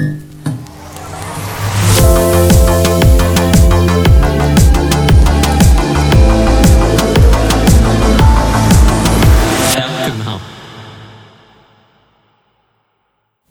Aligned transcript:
København. 0.00 0.16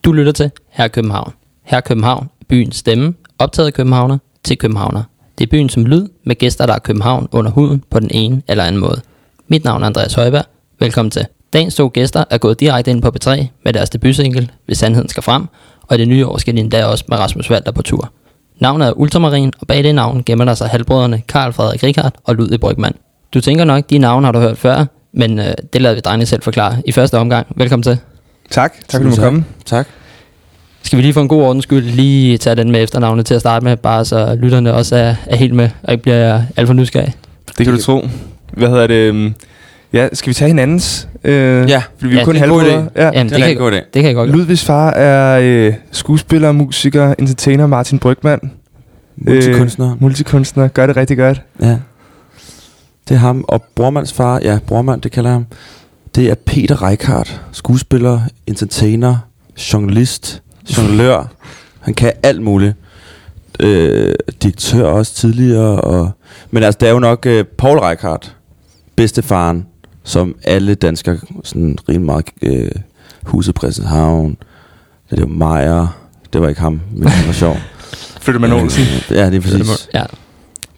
Du 0.03 0.11
lytter 0.11 0.31
til 0.31 0.51
Her 0.69 0.87
København. 0.87 1.33
Her 1.63 1.81
København, 1.81 2.29
byens 2.47 2.75
stemme, 2.75 3.13
optaget 3.39 3.67
af 3.67 3.73
københavner 3.73 4.17
til 4.43 4.57
københavner. 4.57 5.03
Det 5.37 5.45
er 5.45 5.49
byen 5.49 5.69
som 5.69 5.85
lyd 5.85 6.07
med 6.23 6.35
gæster, 6.35 6.65
der 6.65 6.73
er 6.73 6.79
København 6.79 7.27
under 7.31 7.51
huden 7.51 7.83
på 7.89 7.99
den 7.99 8.09
ene 8.11 8.41
eller 8.47 8.63
anden 8.63 8.81
måde. 8.81 9.01
Mit 9.47 9.63
navn 9.63 9.83
er 9.83 9.87
Andreas 9.87 10.13
Højberg. 10.13 10.45
Velkommen 10.79 11.11
til. 11.11 11.25
Dagens 11.53 11.75
to 11.75 11.91
gæster 11.93 12.23
er 12.29 12.37
gået 12.37 12.59
direkte 12.59 12.91
ind 12.91 13.01
på 13.01 13.07
B3 13.07 13.45
med 13.65 13.73
deres 13.73 13.89
debutsingle, 13.89 14.49
Hvis 14.65 14.77
Sandheden 14.77 15.09
Skal 15.09 15.23
Frem, 15.23 15.47
og 15.89 15.95
i 15.95 15.99
det 15.99 16.07
nye 16.07 16.25
år 16.25 16.37
skal 16.37 16.55
de 16.55 16.59
endda 16.59 16.85
også 16.85 17.05
med 17.07 17.17
Rasmus 17.17 17.49
Valter 17.49 17.71
på 17.71 17.81
tur. 17.81 18.11
Navnet 18.59 18.87
er 18.87 18.91
Ultramarin, 18.91 19.53
og 19.61 19.67
bag 19.67 19.83
det 19.83 19.95
navn 19.95 20.23
gemmer 20.25 20.45
der 20.45 20.53
sig 20.53 20.67
halvbrødrene 20.69 21.21
Karl 21.27 21.53
Frederik 21.53 21.83
Rikard 21.83 22.13
og 22.23 22.35
Ludvig 22.35 22.59
Brygman. 22.59 22.93
Du 23.33 23.41
tænker 23.41 23.63
nok, 23.65 23.89
de 23.89 23.97
navne 23.97 24.25
har 24.27 24.31
du 24.31 24.39
hørt 24.39 24.57
før, 24.57 24.85
men 25.13 25.39
øh, 25.39 25.45
det 25.73 25.81
lader 25.81 25.95
vi 25.95 26.01
drengene 26.01 26.25
selv 26.25 26.41
forklare 26.41 26.81
i 26.85 26.91
første 26.91 27.17
omgang. 27.17 27.47
Velkommen 27.55 27.83
til. 27.83 27.97
Tak, 28.51 28.73
tak 28.73 28.91
fordi 28.91 29.03
du 29.03 29.09
måtte 29.09 29.21
komme. 29.21 29.45
Tak. 29.65 29.87
Skal 30.83 30.97
vi 30.97 31.01
lige 31.01 31.13
for 31.13 31.21
en 31.21 31.27
god 31.27 31.43
ordens 31.43 31.63
skyld 31.63 31.85
lige 31.85 32.37
tage 32.37 32.55
den 32.55 32.71
med 32.71 32.83
efternavnet 32.83 33.25
til 33.25 33.33
at 33.33 33.39
starte 33.41 33.63
med, 33.65 33.77
bare 33.77 34.05
så 34.05 34.37
lytterne 34.41 34.73
også 34.73 34.95
er, 34.95 35.15
er 35.25 35.35
helt 35.35 35.53
med, 35.53 35.69
og 35.83 35.93
ikke 35.93 36.01
bliver 36.01 36.41
alt 36.55 36.67
for 36.67 36.73
nysgerrige. 36.73 37.13
Det 37.57 37.65
kan 37.65 37.75
du 37.75 37.81
tro. 37.81 38.07
Hvad 38.53 38.69
hedder 38.69 38.87
det? 38.87 39.33
Ja, 39.93 40.07
skal 40.13 40.29
vi 40.29 40.33
tage 40.33 40.47
hinandens? 40.47 41.07
Øh, 41.23 41.69
Ja, 41.69 41.83
fordi 41.97 42.09
vi 42.09 42.15
er 42.15 42.19
ja, 42.19 42.25
kun 42.25 42.35
det 42.35 42.41
er 42.41 42.45
en 42.45 42.51
god. 42.51 42.63
Ja. 42.95 43.05
Jamen, 43.05 43.29
det 43.29 43.35
det, 43.39 43.45
kan, 43.47 43.57
god 43.57 43.71
idé. 43.71 43.75
det 43.75 43.91
kan 43.93 44.05
jeg 44.05 44.15
godt. 44.15 44.29
Ludvigs 44.29 44.65
far 44.65 44.89
er 44.91 45.39
øh, 45.43 45.73
skuespiller, 45.91 46.51
musiker, 46.51 47.13
entertainer 47.19 47.67
Martin 47.67 47.99
Brygman. 47.99 48.39
Multikunstner. 49.17 49.91
Øh, 49.91 50.01
multikunstner. 50.01 50.67
Gør 50.67 50.87
det 50.87 50.97
rigtig 50.97 51.17
godt. 51.17 51.41
Ja. 51.61 51.77
Det 53.09 53.15
er 53.15 53.19
ham. 53.19 53.45
Og 53.47 53.63
brormands 53.75 54.13
far, 54.13 54.39
ja, 54.43 54.59
brormand, 54.67 55.01
det 55.01 55.11
kalder 55.11 55.29
jeg 55.29 55.35
ham. 55.35 55.45
Det 56.15 56.29
er 56.29 56.35
Peter 56.45 56.83
Reichardt. 56.83 57.41
Skuespiller, 57.51 58.21
entertainer, 58.47 59.17
journalist, 59.73 60.41
jonglør. 60.77 61.31
Han 61.79 61.93
kan 61.93 62.11
alt 62.23 62.41
muligt. 62.41 62.73
Øh, 63.59 64.13
direktør 64.43 64.85
også 64.85 65.13
tidligere. 65.15 65.81
Og, 65.81 66.11
men 66.51 66.63
altså, 66.63 66.77
det 66.81 66.87
er 66.89 66.93
jo 66.93 66.99
nok 66.99 67.25
øh, 67.25 67.45
Paul 67.57 67.79
Reichardt, 67.79 68.35
bedstefaren, 68.95 69.65
som 70.09 70.35
alle 70.43 70.75
danskere 70.75 71.17
sådan 71.43 71.77
rimelig 71.89 72.05
meget 72.05 72.25
øh, 72.41 72.71
huset 73.23 73.57
Christianshavn. 73.57 74.37
Det 75.09 75.17
er 75.17 75.21
jo 75.21 75.27
Meyer. 75.27 75.97
Det 76.33 76.41
var 76.41 76.49
ikke 76.49 76.61
ham, 76.61 76.81
men 76.95 77.07
han 77.07 77.27
var 77.27 77.33
sjov. 77.33 77.57
Flytter 78.21 78.39
man 78.41 78.51
Olsen. 78.51 78.83
Øh, 79.11 79.17
Ja, 79.17 79.25
det 79.29 79.35
er 79.35 79.41
præcis. 79.41 79.89
Ja. 79.93 80.03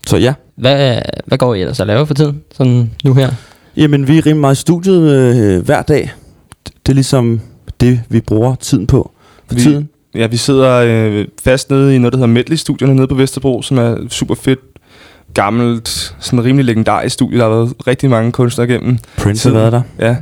Så 0.07 0.17
ja, 0.17 0.33
Hvad, 0.55 1.01
hvad 1.25 1.37
går 1.37 1.53
I 1.55 1.61
ellers 1.61 1.79
at 1.79 1.87
lave 1.87 2.07
for 2.07 2.13
tiden, 2.13 2.41
sådan 2.57 2.91
nu 3.03 3.13
her? 3.13 3.29
Jamen, 3.77 4.07
vi 4.07 4.17
er 4.17 4.25
rimelig 4.25 4.41
meget 4.41 4.55
i 4.55 4.59
studiet 4.59 5.01
øh, 5.35 5.65
hver 5.65 5.81
dag. 5.81 6.11
Det 6.65 6.89
er 6.89 6.93
ligesom 6.93 7.41
det, 7.79 8.01
vi 8.09 8.19
bruger 8.21 8.55
tiden 8.55 8.87
på 8.87 9.11
for 9.47 9.55
Vi- 9.55 9.61
tiden. 9.61 9.89
Ja, 10.15 10.27
vi 10.27 10.37
sidder 10.37 10.71
øh, 10.87 11.25
fast 11.43 11.69
nede 11.69 11.95
i 11.95 11.97
noget, 11.97 12.13
der 12.13 12.17
hedder 12.17 12.33
Medley-studierne 12.33 12.95
nede 12.95 13.07
på 13.07 13.15
Vesterbro, 13.15 13.61
som 13.61 13.77
er 13.77 13.95
super 14.09 14.35
fedt, 14.35 14.59
gammelt, 15.33 16.15
sådan 16.19 16.43
rimelig 16.43 16.65
legendarisk 16.65 17.13
studie. 17.13 17.37
Der 17.37 17.43
har 17.43 17.55
været 17.55 17.73
rigtig 17.87 18.09
mange 18.09 18.31
kunstnere 18.31 18.69
igennem. 18.69 18.97
Prince 19.17 19.49
har 19.49 19.57
været 19.59 19.71
der. 19.71 19.81
Ja. 19.99 20.15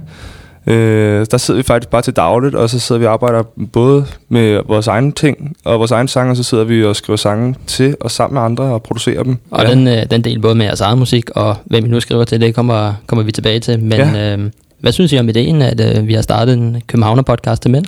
Øh, 0.67 1.25
der 1.31 1.37
sidder 1.37 1.57
vi 1.57 1.63
faktisk 1.63 1.89
bare 1.89 2.01
til 2.01 2.15
dagligt, 2.15 2.55
og 2.55 2.69
så 2.69 2.79
sidder 2.79 2.99
vi 2.99 3.05
og 3.05 3.13
arbejder 3.13 3.43
både 3.73 4.05
med 4.29 4.61
vores 4.67 4.87
egne 4.87 5.11
ting 5.11 5.55
og 5.65 5.79
vores 5.79 5.91
egne 5.91 6.09
sange, 6.09 6.31
og 6.31 6.37
så 6.37 6.43
sidder 6.43 6.63
vi 6.63 6.85
og 6.85 6.95
skriver 6.95 7.17
sange 7.17 7.55
til 7.67 7.95
og 8.01 8.11
sammen 8.11 8.33
med 8.33 8.41
andre 8.41 8.63
og 8.63 8.83
producerer 8.83 9.23
dem. 9.23 9.37
Og 9.51 9.63
ja. 9.63 9.71
den, 9.71 9.87
øh, 9.87 10.05
den 10.11 10.23
del 10.23 10.39
både 10.39 10.55
med 10.55 10.65
jeres 10.65 10.81
eget 10.81 10.97
musik, 10.97 11.29
og 11.29 11.55
hvem 11.65 11.85
I 11.85 11.87
nu 11.87 11.99
skriver 11.99 12.23
til, 12.23 12.41
det 12.41 12.55
kommer, 12.55 12.93
kommer 13.07 13.23
vi 13.23 13.31
tilbage 13.31 13.59
til. 13.59 13.79
Men 13.79 13.99
ja. 13.99 14.37
øh, 14.37 14.49
hvad 14.79 14.91
synes 14.91 15.13
I 15.13 15.17
om 15.19 15.29
ideen, 15.29 15.61
at 15.61 15.97
øh, 15.97 16.07
vi 16.07 16.13
har 16.13 16.21
startet 16.21 16.53
en 16.53 16.81
Københavner-podcast 16.87 17.61
til 17.61 17.71
mænd? 17.71 17.85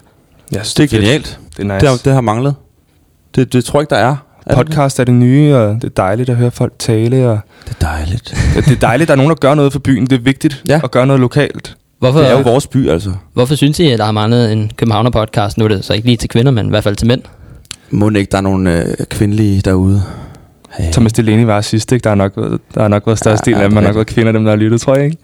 Ja, 0.53 0.59
Det 0.59 0.79
er 0.79 0.88
genialt. 0.88 1.40
Det 1.57 1.59
er 1.59 1.63
nice. 1.63 1.79
Det, 1.79 1.90
har, 1.90 1.97
det 2.03 2.13
har 2.13 2.22
manglet. 2.22 2.56
Det, 3.35 3.53
det 3.53 3.66
tror 3.66 3.79
jeg 3.79 3.84
ikke, 3.84 3.90
der 3.90 3.97
er. 3.97 4.16
Er 4.46 4.56
det 4.56 4.66
Podcast 4.66 5.00
er 5.00 5.03
det 5.03 5.13
nye, 5.13 5.56
og 5.56 5.75
det 5.75 5.84
er 5.84 5.90
dejligt 5.90 6.29
at 6.29 6.35
høre 6.35 6.52
folk 6.52 6.74
tale. 6.79 7.29
Og 7.29 7.40
det? 7.68 7.78
det 7.79 7.85
er 7.85 7.88
dejligt. 7.91 8.34
ja, 8.56 8.62
det 8.62 8.72
er 8.72 8.79
dejligt, 8.79 9.02
at 9.02 9.07
der 9.07 9.13
er 9.13 9.18
nogen, 9.18 9.29
der 9.29 9.35
gør 9.35 9.53
noget 9.53 9.72
for 9.72 9.79
byen. 9.79 10.03
Det 10.06 10.13
er 10.13 10.19
vigtigt 10.24 10.63
Ja. 10.68 10.79
at 10.84 10.91
gøre 10.91 11.07
noget 11.07 11.19
lokalt. 11.19 11.75
Hvorfor, 12.00 12.19
Det 12.19 12.29
er 12.29 12.38
jo 12.38 12.41
vores 12.41 12.68
by, 12.68 12.90
altså. 12.90 13.12
hvorfor 13.34 13.56
synes 13.56 13.80
I, 13.80 13.91
at 13.91 14.00
der 14.00 14.06
har 14.06 14.12
manglet 14.12 14.53
en 14.53 14.72
Københavner-podcast? 14.78 15.57
Nu 15.57 15.63
er 15.63 15.68
det 15.68 15.85
så 15.85 15.94
ikke 15.94 16.07
lige 16.07 16.18
til 16.18 16.30
kvinder, 16.30 16.51
men 16.51 16.66
i 16.66 16.69
hvert 16.69 16.84
fald 16.84 16.96
til 16.96 17.07
mænd. 17.07 17.22
Må 17.90 18.09
ikke, 18.09 18.31
der 18.31 18.38
er 18.38 18.41
nogle 18.41 18.81
øh, 18.85 18.96
kvindelige 19.09 19.62
derude. 19.62 20.03
Hey. 20.78 20.91
Thomas 20.91 21.13
Delaney 21.13 21.44
var 21.46 21.62
sidst, 21.62 21.91
ikke? 21.91 22.03
Der 22.03 22.09
har 22.09 22.16
nok 22.16 22.35
der 22.75 22.81
har 22.81 22.88
nok 22.88 23.07
været 23.07 23.19
størst 23.19 23.47
Ja, 23.47 23.51
del 23.51 23.57
ja, 23.57 23.63
af 23.63 23.69
dem, 23.69 23.75
det 23.75 23.84
har 23.84 23.84
er 23.84 23.88
nok 23.91 23.96
været 23.96 24.07
kvinder, 24.07 24.31
dem 24.31 24.44
der 24.44 24.51
har 24.51 24.57
lyttet, 24.57 24.81
tror 24.81 24.96
jeg, 24.96 25.06
ikke? 25.06 25.18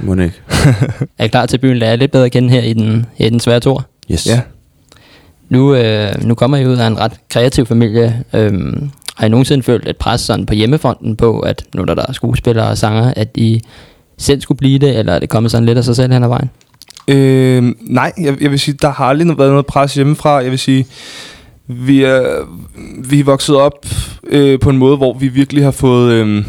Må 0.00 0.14
ikke. 0.14 0.34
Er 1.18 1.24
I 1.24 1.28
klar 1.28 1.46
til 1.46 1.56
at 1.56 1.60
byen 1.60 1.76
lærer 1.76 1.96
lidt 1.96 2.10
bedre 2.12 2.24
at 2.24 2.32
kende 2.32 2.50
her 2.50 2.60
i 2.62 2.72
den, 2.72 3.06
i 3.18 3.30
den 3.30 3.40
svære 3.40 3.60
tor? 3.60 3.84
Yes. 4.12 4.26
Ja. 4.26 4.40
Nu, 5.52 5.74
øh, 5.74 6.24
nu 6.24 6.34
kommer 6.34 6.56
I 6.56 6.66
ud 6.66 6.76
af 6.76 6.86
en 6.86 6.98
ret 6.98 7.12
kreativ 7.28 7.66
familie. 7.66 8.24
Øhm, 8.34 8.90
har 9.16 9.26
I 9.26 9.28
nogensinde 9.28 9.62
følt 9.62 9.88
et 9.88 9.96
pres 9.96 10.20
sådan 10.20 10.46
på 10.46 10.54
hjemmefronten 10.54 11.16
på, 11.16 11.40
at 11.40 11.64
nu 11.74 11.84
der, 11.84 11.94
der 11.94 12.04
er 12.08 12.12
skuespillere 12.12 12.68
og 12.68 12.78
sanger, 12.78 13.12
at 13.16 13.28
I 13.34 13.62
selv 14.18 14.40
skulle 14.40 14.58
blive 14.58 14.78
det, 14.78 14.98
eller 14.98 15.12
er 15.12 15.18
det 15.18 15.28
kommet 15.28 15.52
sådan 15.52 15.66
lidt 15.66 15.78
af 15.78 15.84
sig 15.84 15.96
selv 15.96 16.12
hen 16.12 16.22
ad 16.22 16.28
vejen? 16.28 16.50
Øh, 17.08 17.74
nej, 17.80 18.12
jeg, 18.20 18.42
jeg 18.42 18.50
vil 18.50 18.60
sige, 18.60 18.78
der 18.82 18.90
har 18.90 19.04
aldrig 19.04 19.38
været 19.38 19.50
noget 19.50 19.66
pres 19.66 19.94
hjemmefra. 19.94 20.30
Jeg 20.30 20.50
vil 20.50 20.58
sige, 20.58 20.86
vi 21.66 22.02
er, 22.02 22.46
vi 23.08 23.20
er 23.20 23.24
vokset 23.24 23.56
op 23.56 23.86
øh, 24.24 24.60
på 24.60 24.70
en 24.70 24.78
måde, 24.78 24.96
hvor 24.96 25.18
vi 25.18 25.28
virkelig 25.28 25.64
har 25.64 25.70
fået 25.70 26.12
øh, 26.12 26.44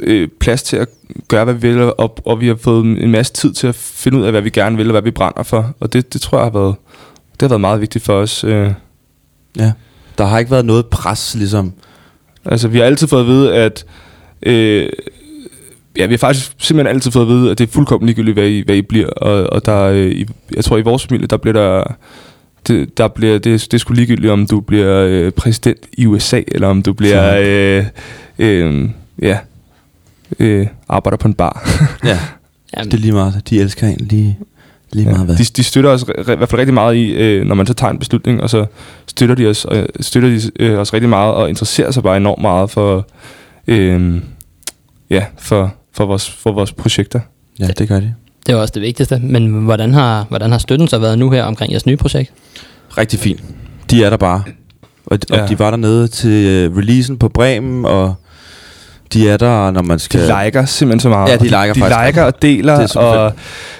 øh, 0.00 0.28
plads 0.40 0.62
til 0.62 0.76
at 0.76 0.88
gøre, 1.28 1.44
hvad 1.44 1.54
vi 1.54 1.68
vil, 1.68 1.92
og, 1.98 2.18
og 2.24 2.40
vi 2.40 2.46
har 2.46 2.56
fået 2.60 2.84
en 2.84 3.10
masse 3.10 3.32
tid 3.32 3.52
til 3.52 3.66
at 3.66 3.74
finde 3.74 4.18
ud 4.18 4.24
af, 4.24 4.30
hvad 4.30 4.42
vi 4.42 4.50
gerne 4.50 4.76
vil, 4.76 4.86
og 4.86 4.92
hvad 4.92 5.02
vi 5.02 5.10
brænder 5.10 5.42
for. 5.42 5.74
Og 5.80 5.92
det, 5.92 6.12
det 6.12 6.20
tror 6.20 6.38
jeg 6.38 6.44
har 6.44 6.58
været, 6.58 6.74
det 7.40 7.42
har 7.42 7.48
været 7.48 7.60
meget 7.60 7.80
vigtigt 7.80 8.04
for 8.04 8.12
os. 8.12 8.44
Øh. 8.44 8.70
ja. 9.58 9.72
Der 10.18 10.26
har 10.26 10.38
ikke 10.38 10.50
været 10.50 10.64
noget 10.64 10.86
pres, 10.86 11.34
ligesom. 11.34 11.72
Altså, 12.44 12.68
vi 12.68 12.78
har 12.78 12.84
altid 12.84 13.08
fået 13.08 13.20
at 13.20 13.26
vide, 13.26 13.54
at... 13.54 13.84
Øh, 14.42 14.88
ja, 15.98 16.06
vi 16.06 16.12
har 16.12 16.18
faktisk 16.18 16.54
simpelthen 16.58 16.94
altid 16.96 17.10
fået 17.10 17.22
at 17.22 17.28
vide, 17.28 17.50
at 17.50 17.58
det 17.58 17.68
er 17.68 17.72
fuldkommen 17.72 18.06
ligegyldigt, 18.06 18.34
hvad 18.34 18.48
I, 18.48 18.62
hvad 18.66 18.76
I 18.76 18.82
bliver. 18.82 19.08
Og, 19.08 19.52
og 19.52 19.66
der, 19.66 19.82
øh, 19.82 20.26
jeg 20.54 20.64
tror, 20.64 20.78
i 20.78 20.82
vores 20.82 21.06
familie, 21.06 21.26
der 21.26 21.36
bliver 21.36 21.52
der... 21.52 21.94
Det, 22.68 22.98
der 22.98 23.08
bliver, 23.08 23.38
det, 23.38 23.44
det 23.44 23.74
er 23.74 23.78
sgu 23.78 23.92
ligegyldigt, 23.94 24.32
om 24.32 24.46
du 24.46 24.60
bliver 24.60 25.06
øh, 25.08 25.32
præsident 25.32 25.78
i 25.92 26.06
USA, 26.06 26.42
eller 26.48 26.68
om 26.68 26.82
du 26.82 26.92
bliver... 26.92 27.36
Øh, 27.40 27.84
øh, 28.38 28.88
ja, 29.22 29.38
øh, 30.38 30.66
arbejder 30.88 31.16
på 31.16 31.28
en 31.28 31.34
bar. 31.34 31.68
Ja. 32.04 32.18
Jamen, 32.76 32.86
Det 32.90 32.96
er 32.96 33.00
lige 33.00 33.12
meget. 33.12 33.42
De 33.50 33.60
elsker 33.60 33.86
en 33.86 34.06
lige, 34.10 34.38
lige 34.92 35.08
meget, 35.10 35.26
hvad. 35.26 35.36
de, 35.36 35.44
de 35.44 35.62
støtter 35.64 35.90
os 35.90 36.02
re- 36.02 36.32
i 36.32 36.36
hvert 36.36 36.48
fald 36.48 36.58
rigtig 36.58 36.74
meget 36.74 36.96
i, 36.96 37.10
øh, 37.12 37.46
når 37.46 37.54
man 37.54 37.66
så 37.66 37.74
tager 37.74 37.90
en 37.90 37.98
beslutning, 37.98 38.42
og 38.42 38.50
så 38.50 38.66
støtter 39.06 39.34
de 39.34 39.46
os, 39.46 39.66
øh, 39.72 39.86
støtter 40.00 40.28
de, 40.28 40.40
øh, 40.60 40.78
os 40.78 40.92
rigtig 40.94 41.08
meget, 41.08 41.34
og 41.34 41.48
interesserer 41.48 41.90
sig 41.90 42.02
bare 42.02 42.16
enormt 42.16 42.42
meget 42.42 42.70
for, 42.70 43.06
øh, 43.66 44.20
ja, 45.10 45.24
for, 45.38 45.74
for, 45.92 46.06
vores, 46.06 46.30
for 46.30 46.52
vores 46.52 46.72
projekter. 46.72 47.20
Ja, 47.60 47.66
det 47.66 47.88
gør 47.88 48.00
de. 48.00 48.14
det 48.46 48.52
er 48.52 48.56
også 48.56 48.72
det 48.74 48.82
vigtigste. 48.82 49.18
Men 49.22 49.46
hvordan 49.52 49.94
har, 49.94 50.26
hvordan 50.28 50.50
har 50.50 50.58
støtten 50.58 50.88
så 50.88 50.98
været 50.98 51.18
nu 51.18 51.30
her 51.30 51.44
omkring 51.44 51.72
jeres 51.72 51.86
nye 51.86 51.96
projekt? 51.96 52.32
Rigtig 52.98 53.18
fint. 53.18 53.40
De 53.90 54.04
er 54.04 54.10
der 54.10 54.16
bare. 54.16 54.42
Og, 55.06 55.18
og 55.30 55.36
Ja. 55.38 55.46
de 55.46 55.58
var 55.58 55.70
dernede 55.70 56.08
til 56.08 56.68
uh, 56.70 56.76
releasen 56.78 57.18
på 57.18 57.28
Bremen, 57.28 57.84
og 57.84 58.14
de 59.12 59.28
er 59.28 59.36
der, 59.36 59.70
når 59.70 59.82
man 59.82 59.98
skal... 59.98 60.20
De 60.20 60.44
liker 60.44 60.64
simpelthen 60.64 61.00
så 61.00 61.08
meget. 61.08 61.30
Ja, 61.30 61.36
de 61.36 61.44
liker 61.44 61.72
de 61.72 61.80
faktisk 61.80 62.00
liker 62.06 62.22
og 62.22 62.42
deler, 62.42 62.72
er 62.72 62.96
og 62.96 63.32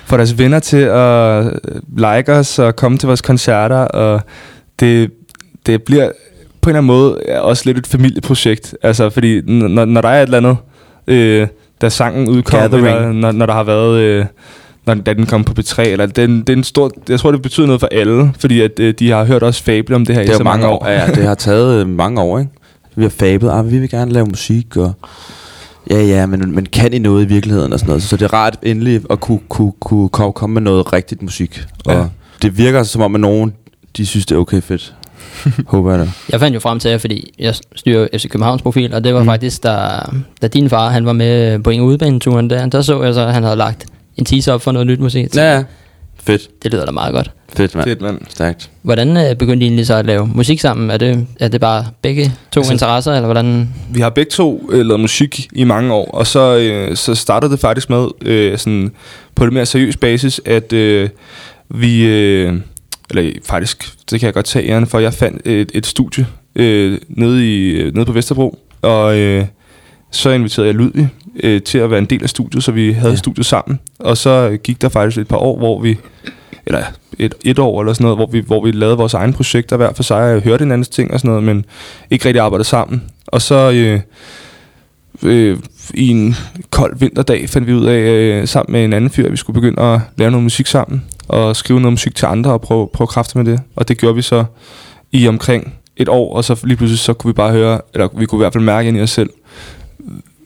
får 0.05 0.17
deres 0.17 0.39
venner 0.39 0.59
til 0.61 0.77
at 0.77 1.45
øh, 1.45 1.53
like 1.97 2.33
os 2.33 2.59
og 2.59 2.77
komme 2.77 2.99
til 2.99 3.07
vores 3.07 3.21
koncerter, 3.21 3.77
og 3.77 4.21
det, 4.81 5.11
det 5.67 5.83
bliver 5.83 6.11
på 6.61 6.71
en 6.71 6.77
eller 6.77 6.79
anden 6.79 6.87
måde 6.87 7.19
også 7.41 7.63
lidt 7.67 7.79
et 7.79 7.87
familieprojekt. 7.87 8.75
Altså, 8.83 9.11
fordi 9.11 9.41
når, 9.41 9.85
når 9.85 10.01
der 10.01 10.09
er 10.09 10.23
et 10.23 10.27
eller 10.27 10.39
andet, 10.39 10.57
øh, 11.07 11.49
da 11.81 11.89
sangen 11.89 12.29
udkom, 12.29 12.61
Gathering. 12.61 12.87
eller 12.87 13.13
når, 13.13 13.33
når 13.33 13.47
der 13.47 13.55
har 13.55 13.65
været... 13.65 14.01
Øh, 14.01 14.25
når, 14.87 14.95
da 14.95 15.15
den 15.15 15.27
kom 15.27 15.45
på 15.45 15.55
B3, 15.59 15.83
eller 15.83 16.07
den, 16.07 16.41
det 16.41 16.49
er 16.49 16.57
en 16.57 16.65
stor, 16.65 16.91
jeg 17.09 17.21
tror, 17.21 17.31
det 17.31 17.43
betyder 17.43 17.67
noget 17.67 17.81
for 17.81 17.89
alle, 17.93 18.33
fordi 18.41 18.61
at, 18.61 18.81
øh, 18.81 18.95
de 18.99 19.11
har 19.11 19.25
hørt 19.25 19.43
os 19.43 19.61
fable 19.61 19.95
om 19.95 20.07
det 20.07 20.15
her 20.15 20.23
det 20.23 20.33
i 20.33 20.35
så 20.35 20.45
mange 20.45 20.67
år. 20.67 20.87
Ja, 20.87 21.01
ja, 21.01 21.07
det 21.07 21.25
har 21.25 21.35
taget 21.35 21.81
øh, 21.81 21.89
mange 21.89 22.21
år, 22.21 22.39
ikke? 22.39 22.51
Vi 22.99 23.03
har 23.05 23.11
fabet, 23.11 23.51
ah, 23.51 23.71
vi 23.73 23.79
vil 23.79 23.91
gerne 23.91 24.13
lave 24.13 24.27
musik, 24.27 24.77
og 24.77 24.93
ja, 25.91 26.03
ja, 26.03 26.27
men, 26.27 26.55
men 26.55 26.67
kan 26.67 26.93
I 26.93 26.99
noget 26.99 27.25
i 27.25 27.29
virkeligheden 27.29 27.73
og 27.73 27.79
sådan 27.79 27.89
noget. 27.89 28.03
Så 28.03 28.17
det 28.17 28.25
er 28.25 28.33
rart 28.33 28.59
endelig 28.63 29.01
at 29.11 29.21
kunne, 29.21 29.41
kunne, 29.49 29.73
kunne 29.81 30.09
komme 30.09 30.33
komme 30.33 30.55
med 30.55 30.63
noget 30.63 30.93
rigtigt 30.93 31.23
musik. 31.23 31.61
Og 31.87 31.93
Ja. 31.93 32.05
det 32.43 32.59
virker 32.59 32.83
som 32.83 33.03
om, 33.03 33.15
at 33.15 33.21
nogen, 33.21 33.53
de 33.97 34.07
synes, 34.07 34.27
det 34.27 34.35
er 34.35 34.39
okay 34.39 34.63
fedt. 34.63 34.95
Håber 35.67 35.91
jeg 35.91 36.01
da. 36.01 36.11
Jeg 36.33 36.41
fandt 36.41 36.55
jo 36.55 36.61
frem 36.61 36.79
til 36.79 36.91
jer, 36.91 36.99
fordi 36.99 37.33
jeg 37.39 37.55
styrer 37.77 38.09
FC 38.17 38.29
Københavns 38.29 38.63
profil, 38.63 38.95
og 38.95 39.05
det 39.05 39.15
var 39.15 39.21
mm. 39.21 39.25
Mm. 39.25 39.29
faktisk, 39.31 39.63
da, 39.63 39.79
da 40.43 40.47
din 40.49 40.71
far 40.71 40.91
han 40.91 41.07
var 41.07 41.13
med 41.13 41.59
på 41.59 41.71
en 41.71 41.81
udebaneturen 41.81 42.51
der, 42.51 42.67
der 42.67 42.83
så 42.83 43.03
jeg 43.03 43.15
så, 43.15 43.21
at 43.27 43.35
han 43.35 43.43
havde 43.43 43.57
lagt 43.57 43.87
en 44.17 44.25
teaser 44.25 44.53
op 44.53 44.63
for 44.63 44.73
noget 44.73 44.87
nyt 44.87 45.01
musik. 45.01 45.37
Ja, 45.37 45.55
ja. 45.57 45.65
Fedt, 46.29 46.63
Det 46.63 46.73
lyder 46.73 46.85
da 46.85 46.91
meget 46.91 47.15
godt. 47.15 47.31
fedt 47.57 47.75
mand. 47.75 47.85
Fedt, 47.89 48.01
mand. 48.01 48.19
Stærkt. 48.29 48.71
Hvordan 48.83 49.17
øh, 49.17 49.37
begyndte 49.37 49.65
I 49.65 49.67
egentlig 49.67 49.87
så 49.87 49.95
at 49.95 50.07
lave 50.07 50.27
musik 50.35 50.61
sammen? 50.61 50.91
Er 50.91 50.97
det, 50.97 51.27
er 51.41 51.49
det 51.49 51.61
bare 51.61 51.87
begge 52.03 52.33
to 52.53 52.61
Altså- 52.61 52.73
interesser, 52.73 53.13
eller 53.13 53.27
hvordan? 53.27 53.69
Vi 53.91 54.01
har 54.01 54.11
begge 54.11 54.31
to 54.31 54.69
øh, 54.73 54.87
lavet 54.87 55.01
musik 55.01 55.49
i 55.53 55.65
mange 55.65 55.93
år, 55.93 56.11
og 56.11 56.27
så, 56.27 56.57
øh, 56.59 56.97
så 56.97 57.15
startede 57.15 57.53
det 57.53 57.61
faktisk 57.61 57.91
med, 57.91 58.07
øh, 58.23 58.59
sådan, 58.59 58.93
på 59.35 59.45
det 59.45 59.53
mere 59.53 59.67
seriøs 59.67 59.97
basis, 59.97 60.41
at 60.45 60.73
øh, 60.73 61.09
vi, 61.69 62.05
øh, 62.07 62.55
eller 63.11 63.33
faktisk, 63.45 63.89
det 64.11 64.21
kan 64.21 64.27
jeg 64.27 64.35
godt 64.35 64.47
tage 64.47 64.69
æren 64.71 64.87
for, 64.87 64.99
jeg 64.99 65.15
fandt 65.15 65.47
et, 65.47 65.71
et 65.75 65.87
studie 65.87 66.27
øh, 66.57 66.99
nede, 67.09 67.47
i, 67.57 67.69
øh, 67.71 67.95
nede 67.95 68.07
på 68.07 68.13
Vesterbro, 68.13 68.59
og 68.83 69.19
øh, 69.19 69.45
så 70.11 70.31
inviterede 70.31 70.67
jeg 70.67 70.75
Ludvig 70.75 71.09
øh, 71.43 71.63
til 71.63 71.79
at 71.79 71.91
være 71.91 71.99
en 71.99 72.05
del 72.05 72.23
af 72.23 72.29
studiet, 72.29 72.65
så 72.65 72.73
vi 72.73 72.93
havde 72.93 73.11
Ja. 73.13 73.17
studiet 73.17 73.47
sammen, 73.47 73.81
og 73.99 74.17
så 74.17 74.59
gik 74.65 74.83
der 74.83 74.89
faktisk 74.89 75.19
et 75.21 75.29
par 75.29 75.37
år, 75.37 75.59
hvor 75.59 75.81
vi, 75.81 75.99
eller 76.67 76.83
et, 77.19 77.35
et 77.45 77.59
år 77.59 77.81
eller 77.81 77.93
sådan 77.93 78.05
noget, 78.05 78.19
hvor 78.19 78.27
vi, 78.27 78.41
hvor 78.41 78.65
vi 78.65 78.71
lavede 78.71 78.97
vores 78.97 79.15
egne 79.15 79.33
projekter 79.33 79.77
hver 79.77 79.93
for 79.93 80.03
sig, 80.03 80.35
og 80.35 80.41
hørte 80.43 80.63
hinandens 80.63 80.89
ting 80.89 81.11
og 81.13 81.21
sådan 81.21 81.29
noget, 81.29 81.45
men 81.45 81.65
ikke 82.11 82.25
rigtig 82.27 82.41
arbejdede 82.41 82.69
sammen. 82.69 83.03
Og 83.27 83.43
så 83.43 83.71
øh, 83.75 84.01
øh, 85.23 85.59
i 85.95 86.09
en 86.09 86.35
kold 86.71 86.99
vinterdag 86.99 87.49
fandt 87.49 87.69
vi 87.69 87.73
ud 87.75 87.87
af, 87.87 87.99
øh, 88.01 88.49
sammen 88.49 88.73
med 88.73 88.85
en 88.85 88.93
anden 88.93 89.11
fyr, 89.11 89.25
at 89.27 89.33
vi 89.33 89.37
skulle 89.37 89.55
begynde 89.61 89.83
at 89.83 90.01
lave 90.17 90.31
noget 90.31 90.43
musik 90.43 90.67
sammen, 90.67 91.05
og 91.29 91.57
skrive 91.57 91.81
noget 91.81 91.93
musik 91.93 92.15
til 92.15 92.27
andre, 92.27 92.53
og 92.53 92.61
prøve, 92.61 92.89
prøve 92.95 93.09
kræfter 93.09 93.39
med 93.43 93.53
det. 93.53 93.61
Og 93.77 93.89
det 93.89 93.99
gjorde 93.99 94.15
vi 94.17 94.23
så 94.23 94.45
i 95.13 95.29
omkring 95.29 95.75
et 95.97 96.09
år, 96.09 96.37
og 96.37 96.45
så 96.45 96.61
lige 96.65 96.77
pludselig 96.77 96.99
så 96.99 97.13
kunne 97.13 97.29
vi 97.29 97.33
bare 97.35 97.53
høre, 97.53 97.81
eller 97.95 98.09
vi 98.19 98.27
kunne 98.27 98.39
i 98.39 98.43
hvert 98.43 98.53
fald 98.53 98.65
mærke 98.65 98.89
ind 98.89 98.97
i 98.97 99.01
os 99.01 99.11
selv, 99.11 99.31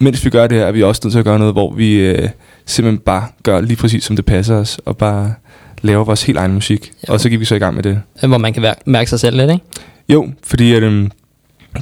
mens 0.03 0.25
vi 0.25 0.31
gør 0.31 0.47
det 0.47 0.59
her, 0.59 0.65
er 0.67 0.73
vi 0.73 0.83
også 0.83 1.01
nødt 1.05 1.13
til 1.13 1.19
at 1.19 1.25
gøre 1.25 1.39
noget, 1.39 1.55
hvor 1.55 1.73
vi 1.75 1.95
øh, 1.95 2.29
simpelthen 2.67 2.99
bare 2.99 3.25
gør 3.43 3.61
lige 3.61 3.77
præcis, 3.77 4.05
som 4.05 4.17
det 4.17 4.25
passer 4.25 4.55
os, 4.57 4.81
og 4.85 4.97
bare 4.97 5.35
laver 5.83 6.05
vores 6.05 6.23
helt 6.23 6.39
egen 6.39 6.53
musik. 6.55 6.93
Ja. 7.09 7.13
Og 7.13 7.21
så 7.21 7.29
gik 7.29 7.41
vi 7.41 7.45
så 7.45 7.55
i 7.55 7.59
gang 7.59 7.75
med 7.75 7.83
det. 7.83 8.01
Hvor 8.29 8.39
man 8.39 8.53
kan 8.53 8.63
mær- 8.65 8.83
mærke 8.87 9.11
sig 9.11 9.21
selv 9.21 9.37
lidt, 9.37 9.51
ikke? 9.51 9.65
Jo, 10.09 10.29
fordi 10.45 10.73
at, 10.75 10.83
øhm, 10.83 11.11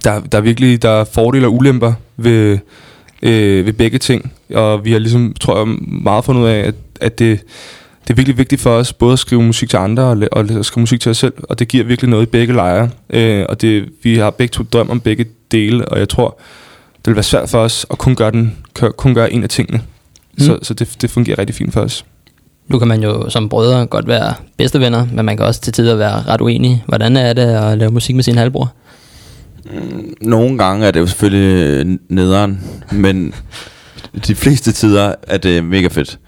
der, 0.05 0.21
der 0.21 0.39
er 0.39 0.43
virkelig 0.43 0.83
der 0.83 0.91
er 0.91 1.05
fordele 1.05 1.47
og 1.47 1.55
ulemper 1.55 1.93
ved, 2.17 2.59
øh, 3.23 3.67
ved 3.67 3.73
begge 3.73 3.99
ting. 3.99 4.33
Og 4.55 4.85
vi 4.85 4.93
har 4.93 4.99
ligesom, 4.99 5.35
tror 5.41 5.59
jeg, 5.59 5.67
meget 6.03 6.25
fundet 6.25 6.43
ud 6.43 6.47
af, 6.49 6.59
at, 6.59 6.75
at 7.01 7.19
det, 7.19 7.41
det 8.03 8.11
er 8.11 8.15
virkelig 8.15 8.39
vigtigt 8.39 8.61
for 8.61 8.71
os, 8.71 8.93
både 8.93 9.13
at 9.13 9.19
skrive 9.19 9.43
musik 9.43 9.71
til 9.71 9.77
andre 9.77 10.03
og, 10.03 10.19
og 10.33 10.45
la- 10.45 10.63
skrive 10.63 10.83
musik 10.83 11.01
til 11.01 11.11
os 11.11 11.17
selv. 11.19 11.33
Og 11.43 11.59
det 11.59 11.69
giver 11.69 11.85
virkelig 11.85 12.11
noget 12.11 12.23
i 12.23 12.31
begge 12.31 12.55
lejre. 12.55 12.89
Øh, 13.11 13.47
og 13.49 13.61
det, 13.63 13.89
vi 14.03 14.17
har 14.17 14.31
begge 14.31 14.53
to 14.53 14.65
drøm 14.73 14.91
om 14.91 15.01
begge 15.01 15.27
dele, 15.53 15.89
og 15.89 15.99
jeg 15.99 16.09
tror, 16.09 16.41
det 17.05 17.07
vil 17.07 17.15
være 17.17 17.23
svært 17.23 17.49
for 17.49 17.59
os 17.59 17.87
at 17.91 17.99
kun 17.99 18.15
gøre, 18.17 18.31
den, 18.31 18.57
kun- 18.97 19.15
gøre 19.15 19.33
en 19.33 19.43
af 19.43 19.49
tingene. 19.49 19.79
Mm. 19.79 19.85
Mm. 20.39 20.45
Så, 20.45 20.59
så 20.63 20.75
det, 20.75 20.97
det 21.01 21.11
fungerer 21.11 21.39
rigtig 21.39 21.57
fint 21.57 21.73
for 21.73 21.81
os. 21.81 22.05
Nu 22.69 22.79
kan 22.79 22.89
man 22.89 23.03
jo 23.03 23.31
som 23.31 23.49
brødre 23.49 23.87
godt 23.87 24.07
være 24.09 24.35
bedste 24.59 24.81
venner, 24.81 25.07
men 25.13 25.25
man 25.27 25.37
kan 25.37 25.47
også 25.47 25.61
til 25.61 25.73
tider 25.73 25.97
være 25.97 26.23
ret 26.23 26.41
uenig. 26.41 26.85
Hvordan 26.87 27.17
er 27.17 27.33
det 27.33 27.43
at 27.43 27.79
lave 27.79 27.91
musik 27.91 28.15
med 28.17 28.23
sin 28.25 28.37
halvbror? 28.39 28.73
Nogle 30.21 30.59
gange 30.59 30.87
er 30.87 30.91
det 30.91 31.01
jo 31.01 31.07
selvfølgelig 31.07 31.87
øh, 31.87 31.99
nederen, 32.09 32.61
men 32.93 33.35
de 34.27 34.35
fleste 34.35 34.73
tider 34.73 35.15
er 35.23 35.39
det 35.39 35.65
mega 35.65 35.89
fedt. 35.89 36.19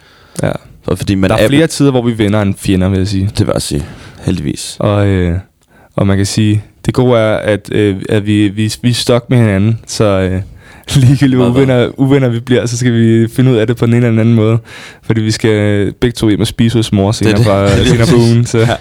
Ja. 0.42 0.52
Og 0.86 0.98
fordi 0.98 1.14
man 1.14 1.30
Der 1.30 1.36
er 1.36 1.48
flere 1.48 1.66
tider, 1.66 1.90
hvor 1.90 2.02
vi 2.02 2.12
vinder 2.12 2.42
end 2.42 2.54
fjender, 2.54 2.88
vil 2.88 2.98
jeg 2.98 3.08
sige. 3.08 3.30
Det 3.38 3.46
vil 3.46 3.52
jeg 3.54 3.62
sige, 3.62 3.84
heldigvis. 4.22 4.76
Og, 4.80 5.06
øh, 5.06 5.38
og 5.96 6.06
man 6.06 6.16
kan 6.16 6.26
sige, 6.26 6.64
det 6.86 6.94
gode 6.94 7.18
er, 7.18 7.36
at, 7.36 7.68
øh, 7.72 7.96
at 8.08 8.26
vi, 8.26 8.48
vi, 8.48 8.74
vi 8.82 8.90
er 8.90 8.94
stok 8.94 9.30
med 9.30 9.38
hinanden, 9.38 9.80
så 9.86 10.04
øh, 10.04 10.42
ligegyldigt 10.96 11.36
hvor 11.36 11.48
uvenner, 11.48 11.90
uvenner 11.96 12.28
vi 12.28 12.40
bliver, 12.40 12.66
så 12.66 12.76
skal 12.76 12.92
vi 12.92 13.28
finde 13.28 13.50
ud 13.50 13.56
af 13.56 13.66
det 13.66 13.76
på 13.76 13.86
den 13.86 13.94
ene 13.94 14.06
eller 14.06 14.20
anden 14.20 14.34
måde. 14.34 14.58
Fordi 15.02 15.20
vi 15.20 15.30
skal 15.30 15.92
begge 15.92 16.14
to 16.14 16.28
hjem 16.28 16.40
og 16.40 16.46
spise 16.46 16.78
hos 16.78 16.92
mor 16.92 17.12
senere, 17.12 17.36
det. 17.36 17.44
fra, 17.46 17.68
senere 17.90 18.06
på 18.06 18.16
ugen. 18.16 18.46
Så. 18.46 18.58
Ja. 18.58 18.76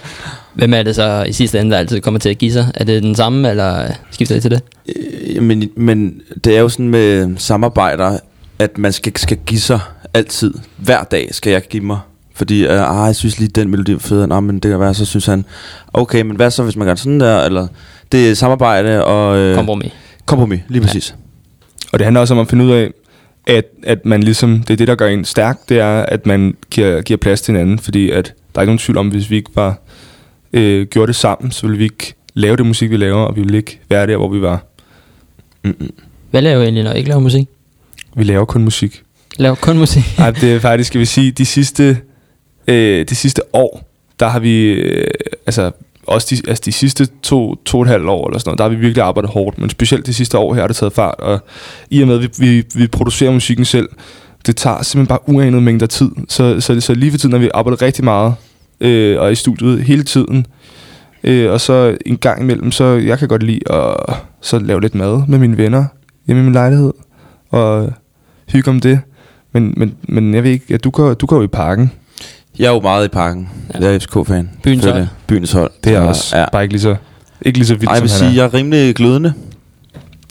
Hvem 0.54 0.74
er 0.74 0.84
det 0.84 0.96
så 0.96 1.24
i 1.28 1.34
sidste 1.34 1.60
ende, 1.60 1.72
der 1.72 1.78
altid 1.78 2.02
kommer 2.02 2.20
til 2.20 2.30
at 2.30 2.38
give 2.38 2.52
sig? 2.52 2.72
Er 2.76 2.84
det 2.84 3.04
den 3.04 3.16
samme, 3.16 3.50
eller 3.50 3.88
skifter 4.12 4.36
I 4.36 4.40
til 4.40 4.52
det? 4.52 4.62
Øh, 5.36 5.44
Men, 5.44 5.70
men 5.78 6.22
det 6.44 6.56
er 6.56 6.60
jo 6.62 6.70
sådan 6.70 6.90
med 6.90 7.36
samarbejder, 7.38 8.18
at 8.60 8.78
man 8.78 8.92
skal, 8.94 9.12
skal 9.18 9.38
give 9.46 9.60
sig 9.60 9.80
altid. 10.14 10.54
Hver 10.78 11.04
dag 11.04 11.30
skal 11.32 11.52
jeg 11.52 11.62
give 11.70 11.84
mig. 11.84 12.00
Fordi, 12.36 12.66
øh, 12.66 13.02
ah, 13.02 13.08
jeg 13.08 13.16
synes 13.16 13.40
lige, 13.40 13.50
den 13.50 13.70
melodi 13.70 13.94
var 13.94 14.00
fed. 14.00 14.28
Nå, 14.28 14.40
men 14.40 14.60
det 14.60 14.72
kan 14.72 14.80
være, 14.80 14.94
så 14.94 15.06
synes 15.06 15.26
han, 15.26 15.46
okay, 15.94 16.22
men 16.22 16.36
hvad 16.36 16.52
så, 16.52 16.64
hvis 16.64 16.76
man 16.76 16.88
gør 16.88 16.96
sådan 16.96 17.20
der? 17.20 17.44
Eller, 17.44 17.68
det 18.12 18.30
er 18.30 18.34
samarbejde 18.34 19.06
og 19.06 19.38
øh, 19.38 19.56
Kompromis. 19.56 19.92
kompromis, 20.26 20.60
lige 20.68 20.82
præcis. 20.82 21.16
Og 21.92 22.00
det 22.00 22.06
handler 22.06 22.22
også 22.22 22.34
om 22.34 22.40
at 22.40 22.48
finde 22.48 22.66
ud 22.66 22.72
af, 22.72 22.92
at, 23.48 23.66
at 23.84 24.06
man 24.06 24.24
ligesom, 24.24 24.60
det 24.60 24.74
er 24.74 24.78
det, 24.78 24.88
der 24.88 24.96
gør 24.96 25.08
en 25.08 25.26
stærk, 25.26 25.70
det 25.70 25.80
er, 25.80 26.02
at 26.02 26.26
man 26.26 26.58
giver, 26.70 27.02
giver 27.02 27.18
plads 27.18 27.42
til 27.42 27.52
hinanden. 27.52 27.80
Fordi 27.80 28.10
at 28.10 28.26
der 28.26 28.60
er 28.60 28.62
ikke 28.62 28.70
nogen 28.70 28.80
tvivl 28.80 28.98
om, 28.98 29.10
hvis 29.10 29.30
vi 29.30 29.36
ikke 29.36 29.52
var 29.56 29.82
øh, 30.54 30.88
gjorde 30.88 31.08
det 31.08 31.16
sammen, 31.16 31.52
så 31.52 31.62
ville 31.62 31.78
vi 31.78 31.84
ikke 31.84 32.14
lave 32.34 32.58
det 32.58 32.66
musik, 32.66 32.90
vi 32.90 32.98
laver, 32.98 33.22
og 33.22 33.36
vi 33.36 33.42
ville 33.42 33.58
ikke 33.58 33.80
være 33.90 34.08
der, 34.08 34.18
hvor 34.18 34.30
vi 34.30 34.42
var. 34.42 34.64
Mm-mm. 35.64 35.92
Hvad 36.32 36.42
laver 36.42 36.62
I 36.62 36.64
egentlig, 36.64 36.84
når 36.84 36.92
I 36.92 36.98
ikke 36.98 37.10
laver 37.10 37.22
musik? 37.22 37.48
Vi 38.16 38.24
laver 38.24 38.46
kun 38.46 38.64
musik. 38.64 39.04
Laver 39.38 39.56
kun 39.56 39.78
musik? 39.78 40.04
Nej, 40.18 40.32
det 40.32 40.54
er 40.54 40.60
faktisk, 40.60 40.88
skal 40.88 41.00
vi 41.00 41.06
sige, 41.06 41.32
de 41.32 41.46
sidste, 41.46 41.98
øh, 42.68 43.06
de 43.10 43.16
sidste 43.16 43.42
år, 43.54 43.90
der 44.20 44.28
har 44.28 44.40
vi, 44.40 44.64
øh, 44.64 45.08
altså 45.46 45.72
også 46.14 46.28
de, 46.30 46.50
altså 46.50 46.62
de 46.66 46.72
sidste 46.72 47.08
to, 47.24 47.56
to 47.56 47.78
og 47.78 47.84
et 47.84 47.90
halvt 47.90 48.10
år 48.10 48.28
eller 48.28 48.40
sådan 48.40 48.50
noget, 48.50 48.58
der 48.58 48.64
har 48.64 48.70
vi 48.70 48.76
virkelig 48.76 49.04
arbejdet 49.04 49.32
hårdt, 49.32 49.58
men 49.58 49.70
specielt 49.70 50.06
de 50.06 50.14
sidste 50.14 50.38
år 50.38 50.54
her 50.54 50.62
har 50.62 50.68
det 50.68 50.76
taget 50.76 50.94
fart, 50.94 51.16
og 51.20 51.40
i 51.90 52.02
og 52.02 52.08
med, 52.08 52.16
at 52.16 52.22
vi, 52.22 52.46
vi, 52.46 52.64
vi 52.76 52.88
producerer 52.88 53.32
musikken 53.32 53.66
selv, 53.66 53.90
det 54.46 54.56
tager 54.56 54.84
simpelthen 54.84 55.08
bare 55.08 55.30
uanede 55.30 55.62
mængder 55.62 55.88
tid, 55.88 56.12
så, 56.30 56.62
så, 56.62 56.82
så 56.82 56.94
lige 56.94 57.12
for 57.12 57.18
tiden 57.18 57.34
har 57.34 57.40
vi 57.40 57.50
arbejdet 57.54 57.82
rigtig 57.82 58.04
meget, 58.04 58.34
øh, 58.82 59.20
og 59.20 59.26
er 59.26 59.30
i 59.30 59.36
studiet 59.36 59.84
hele 59.84 60.04
tiden, 60.04 60.46
øh, 61.24 61.52
og 61.52 61.62
så 61.62 61.98
en 62.06 62.18
gang 62.18 62.42
imellem, 62.42 62.72
så 62.72 62.86
jeg 62.86 63.20
kan 63.20 63.28
godt 63.28 63.44
lide 63.44 63.72
at 63.74 64.16
så 64.42 64.60
lave 64.60 64.82
lidt 64.82 64.96
mad 64.96 65.28
med 65.28 65.40
mine 65.40 65.58
venner 65.58 65.86
hjemme 66.28 66.42
i 66.42 66.44
min 66.44 66.54
lejlighed, 66.54 66.94
og 67.50 67.94
hygge 68.50 68.70
om 68.70 68.80
det, 68.80 69.00
men, 69.52 69.74
men, 69.78 69.96
men 70.04 70.34
jeg 70.34 70.44
ved 70.44 70.52
ikke, 70.52 70.66
ja, 70.70 70.78
du 70.78 70.90
går, 70.90 71.14
du 71.14 71.26
går 71.26 71.38
jo 71.38 71.44
i 71.44 71.48
parken. 71.48 71.92
Jeg 72.60 72.66
er 72.68 72.72
jo 72.72 72.80
meget 72.80 73.06
i 73.06 73.08
parken. 73.08 73.50
Ja. 73.74 73.80
Jeg 73.80 73.96
er 73.96 74.00
FCK-fan. 74.00 74.50
Byens 74.64 74.86
hold. 74.86 75.08
Byens 75.28 75.52
hold. 75.52 75.72
Det 75.84 75.94
er 75.96 76.02
Så, 76.04 76.08
også 76.08 76.38
Ja. 76.38 76.46
bare 76.52 76.64
ikke 76.64 76.74
lige 76.74 76.82
så, 76.82 76.96
ikke 77.42 77.58
lige 77.58 77.68
så 77.68 77.74
vildt, 77.74 77.88
Ej, 77.90 77.94
jeg 77.94 78.02
vil 78.02 78.10
som 78.10 78.18
sige, 78.18 78.28
han 78.30 78.38
er. 78.38 78.42
jeg 78.42 78.46
er 78.46 78.54
rimelig 78.54 78.96
glødende. 78.96 79.34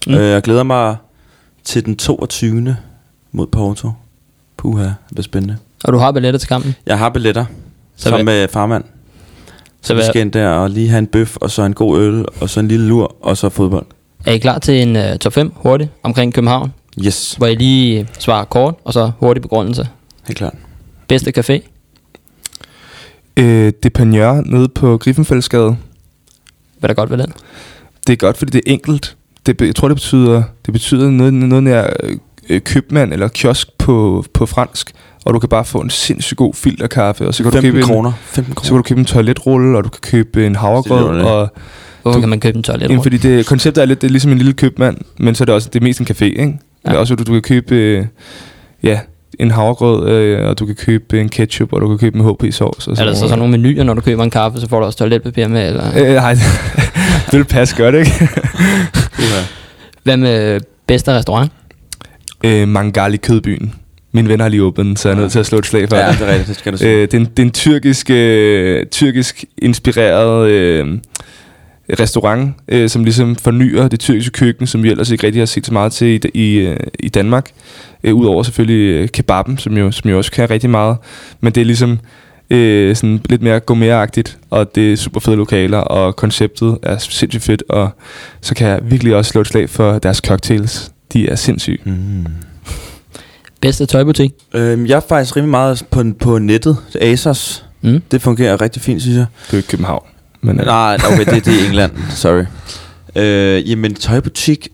Mm. 0.06 0.14
Øh, 0.14 0.30
jeg 0.30 0.42
glæder 0.42 0.62
mig 0.62 0.96
til 1.64 1.84
den 1.84 1.96
22. 1.96 2.76
mod 3.32 3.46
Porto. 3.46 3.90
Puha, 4.56 4.84
det 4.84 4.94
bliver 5.12 5.22
spændende. 5.22 5.56
Og 5.84 5.92
du 5.92 5.98
har 5.98 6.12
billetter 6.12 6.38
til 6.38 6.48
kampen? 6.48 6.74
Jeg 6.86 6.98
har 6.98 7.08
billetter 7.08 7.44
Så 7.96 8.02
sammen 8.02 8.26
hvad- 8.26 8.34
med 8.40 8.48
farmand. 8.48 8.84
Så, 9.82 9.86
Så 9.88 9.94
vi 9.94 10.00
skal 10.02 10.20
ind 10.20 10.32
der 10.32 10.48
og 10.48 10.70
lige 10.70 10.88
have 10.88 10.98
en 10.98 11.06
bøf, 11.06 11.36
og 11.36 11.50
så 11.50 11.62
en 11.62 11.72
god 11.74 11.98
øl, 12.00 12.24
og 12.40 12.48
så 12.50 12.60
en 12.60 12.68
lille 12.68 12.86
lur, 12.86 13.16
og 13.22 13.36
så 13.36 13.48
fodbold. 13.48 13.86
Er 14.26 14.32
I 14.32 14.38
klar 14.38 14.58
til 14.58 14.82
en 14.82 14.96
uh, 14.96 15.02
top 15.20 15.32
5 15.32 15.52
hurtigt 15.56 15.90
omkring 16.02 16.34
København? 16.34 16.72
Yes, 17.04 17.34
Hvor 17.38 17.46
I 17.46 17.54
lige 17.54 18.08
svarer 18.18 18.44
kort, 18.44 18.74
og 18.84 18.92
så 18.92 19.10
hurtig 19.18 19.42
begrundelse. 19.42 19.88
helt 20.26 20.38
klart. 20.38 20.54
Bedste 21.08 21.32
café? 21.38 21.60
Øh, 23.40 23.72
Depanjør 23.82 24.42
nede 24.46 24.68
på 24.68 24.96
Griffenfældsgade. 24.98 25.76
Hvad 26.78 26.90
er 26.90 26.94
der 26.94 26.94
godt 26.94 27.10
ved 27.10 27.18
den? 27.18 27.32
Det 28.06 28.12
er 28.12 28.16
godt, 28.16 28.36
fordi 28.36 28.50
det 28.50 28.62
er 28.66 28.72
enkelt. 28.72 29.16
Det, 29.46 29.60
jeg 29.60 29.74
tror, 29.76 29.88
det 29.88 29.96
betyder, 29.96 30.42
det 30.66 30.72
betyder 30.72 31.10
noget, 31.10 31.34
noget 31.34 31.64
nær 31.64 31.86
øh, 32.48 32.60
købmand 32.60 33.12
eller 33.12 33.28
kiosk 33.28 33.68
på, 33.78 34.24
på 34.34 34.46
fransk. 34.46 34.92
Og 35.24 35.34
du 35.34 35.38
kan 35.38 35.48
bare 35.48 35.64
få 35.64 35.78
en 35.80 35.90
sindssygt 35.90 36.36
god 36.38 36.54
filterkaffe. 36.54 37.26
Og 37.28 37.34
så 37.34 37.42
kan, 37.42 37.52
du 37.52 37.56
15 37.56 37.72
købe 37.72 37.86
kroner. 37.86 38.12
15 38.26 38.52
En, 38.52 38.56
så 38.56 38.60
kan 38.62 38.68
kroner. 38.68 38.82
du 38.82 38.88
købe 38.88 39.00
en 39.00 39.04
toiletrulle, 39.06 39.78
og 39.78 39.84
du 39.84 39.88
kan 39.88 40.00
købe 40.02 40.46
en 40.46 40.56
havregrød. 40.56 41.20
Og, 41.20 41.48
Hvorfor 42.02 42.16
Du- 42.16 42.20
kan 42.20 42.28
man 42.28 42.40
købe 42.40 42.56
en 42.56 42.62
toilet? 42.62 42.82
jamen, 42.90 43.02
fordi 43.02 43.16
det, 43.16 43.46
konceptet 43.46 43.82
er 43.82 43.86
lidt 43.86 44.00
det 44.00 44.06
er 44.06 44.10
ligesom 44.10 44.30
en 44.32 44.38
lille 44.38 44.52
købmand, 44.52 44.96
men 45.18 45.34
så 45.34 45.44
er 45.44 45.46
det 45.46 45.54
også 45.54 45.68
det 45.72 45.80
er 45.80 45.84
mest 45.84 46.00
en 46.00 46.06
café, 46.10 46.24
ikke? 46.24 46.58
Ja. 46.86 46.92
Ja. 46.92 46.98
Også, 46.98 47.14
du, 47.14 47.22
du 47.24 47.32
kan 47.32 47.42
købe 47.42 47.74
øh, 47.74 48.06
ja, 48.82 49.00
en 49.40 49.50
havregrød, 49.50 50.08
øh, 50.10 50.48
og 50.48 50.58
du 50.58 50.66
kan 50.66 50.74
købe 50.74 51.20
en 51.20 51.28
ketchup, 51.28 51.72
og 51.72 51.80
du 51.80 51.88
kan 51.88 51.98
købe 51.98 52.18
en 52.18 52.24
HP-sovs. 52.24 52.86
Og 52.86 52.96
Er 52.98 53.04
der 53.04 53.14
så 53.14 53.20
sådan 53.20 53.38
nogle 53.38 53.58
menuer, 53.58 53.84
når 53.84 53.94
du 53.94 54.00
køber 54.00 54.24
en 54.24 54.30
kaffe, 54.30 54.60
så 54.60 54.68
får 54.68 54.80
du 54.80 54.86
også 54.86 54.98
toiletpapir 54.98 55.48
med? 55.48 55.66
Eller? 55.68 55.84
Øh, 55.98 56.14
nej, 56.14 56.32
det 57.30 57.38
vil 57.38 57.44
passe 57.44 57.76
godt, 57.76 57.94
ikke? 57.94 58.10
Puha. 59.14 59.40
Hvad 60.02 60.16
med 60.16 60.60
bedste 60.86 61.16
restaurant? 61.16 61.52
øh, 62.44 62.68
Mangali 62.68 63.16
Kødbyen. 63.16 63.74
Mine 64.12 64.28
venner 64.28 64.44
har 64.44 64.48
lige 64.50 64.62
åbnet 64.62 64.98
så 64.98 65.08
jeg 65.08 65.16
er 65.16 65.20
nødt 65.20 65.32
til 65.32 65.38
at 65.38 65.46
slå 65.46 65.58
et 65.58 65.66
slag 65.66 65.88
for 65.88 65.96
Ja, 65.96 66.08
det. 66.10 66.18
det 66.18 66.26
er 66.28 66.30
rigtigt, 66.30 66.48
det 66.48 66.56
skal 66.56 66.72
du 66.72 66.78
sige. 66.78 66.90
Øh, 66.90 67.00
det, 67.02 67.14
er 67.14 67.18
en, 67.18 67.24
det 67.24 67.38
er 67.38 67.42
en 67.42 67.50
tyrkisk, 67.50 68.10
øh, 68.10 68.86
tyrkisk 68.86 69.44
inspireret 69.58 70.48
øh, 70.48 70.98
restaurant, 72.00 72.54
øh, 72.68 72.88
som 72.88 73.04
ligesom 73.04 73.36
fornyer 73.36 73.88
det 73.88 74.00
tyrkiske 74.00 74.32
køkken, 74.32 74.66
som 74.66 74.82
vi 74.82 74.90
ellers 74.90 75.10
ikke 75.10 75.26
rigtig 75.26 75.40
har 75.40 75.46
set 75.46 75.66
så 75.66 75.72
meget 75.72 75.92
til 75.92 76.06
i, 76.08 76.20
i, 76.34 76.56
øh, 76.56 76.76
i 76.98 77.08
Danmark. 77.08 77.50
Øh, 78.04 78.14
Udover 78.14 78.42
selvfølgelig 78.42 79.00
øh, 79.00 79.08
kebaben, 79.08 79.58
som 79.58 79.76
jo, 79.76 79.90
som 79.90 80.10
jo 80.10 80.16
også 80.16 80.32
kan 80.32 80.50
rigtig 80.50 80.70
meget. 80.70 80.96
Men 81.40 81.52
det 81.52 81.60
er 81.60 81.64
ligesom 81.64 81.98
øh, 82.50 82.96
sådan 82.96 83.20
lidt 83.28 83.42
mere 83.42 83.60
gourmetagtigt, 83.60 84.38
og 84.50 84.74
det 84.74 84.92
er 84.92 84.96
super 84.96 85.20
fede 85.20 85.36
lokaler, 85.36 85.78
og 85.78 86.16
konceptet 86.16 86.78
er 86.82 86.98
sindssygt 86.98 87.42
fedt, 87.42 87.62
og 87.68 87.90
så 88.40 88.54
kan 88.54 88.68
jeg 88.68 88.80
virkelig 88.82 89.14
også 89.16 89.30
slå 89.30 89.40
et 89.40 89.46
slag 89.46 89.70
for 89.70 89.98
deres 89.98 90.16
cocktails. 90.18 90.92
De 91.12 91.28
er 91.28 91.34
sindssyge. 91.34 91.78
Mm. 91.84 92.26
Bedste 93.60 93.86
tøjbutik? 93.86 94.32
Øhm, 94.54 94.86
jeg 94.86 94.96
er 94.96 95.00
faktisk 95.08 95.36
rimelig 95.36 95.50
meget 95.50 95.84
på, 95.90 96.04
på 96.20 96.38
nettet. 96.38 96.76
ASOS. 97.00 97.64
Mm. 97.80 98.02
Det 98.10 98.22
fungerer 98.22 98.60
rigtig 98.60 98.82
fint, 98.82 99.02
synes 99.02 99.16
jeg. 99.16 99.26
Det 99.50 99.58
er 99.58 99.62
København. 99.70 100.09
Men, 100.40 100.60
øh, 100.60 100.66
Nej, 100.66 100.98
okay, 101.12 101.24
det, 101.34 101.44
det 101.44 101.62
er 101.62 101.66
England. 101.66 101.92
Sorry. 102.10 102.44
Øh, 103.16 103.70
jamen, 103.70 103.94
tøjbutik, 103.94 104.68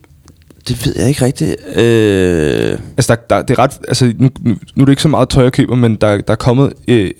det 0.67 0.85
ved 0.85 0.93
jeg 0.97 1.07
ikke 1.09 1.25
rigtigt. 1.25 1.55
Øh, 1.75 2.79
Altså, 2.97 3.15
der, 3.15 3.35
der, 3.35 3.41
det 3.41 3.57
er 3.57 3.63
ret, 3.63 3.71
altså 3.87 4.13
nu, 4.17 4.29
nu, 4.75 4.81
er 4.81 4.85
det 4.85 4.89
ikke 4.89 5.01
så 5.01 5.07
meget 5.07 5.29
tøj, 5.29 5.43
jeg 5.43 5.51
køber, 5.51 5.75
men 5.75 5.95
der, 5.95 6.21
der 6.21 6.31
er 6.33 6.35
kommet, 6.35 6.73
øh, 6.87 7.11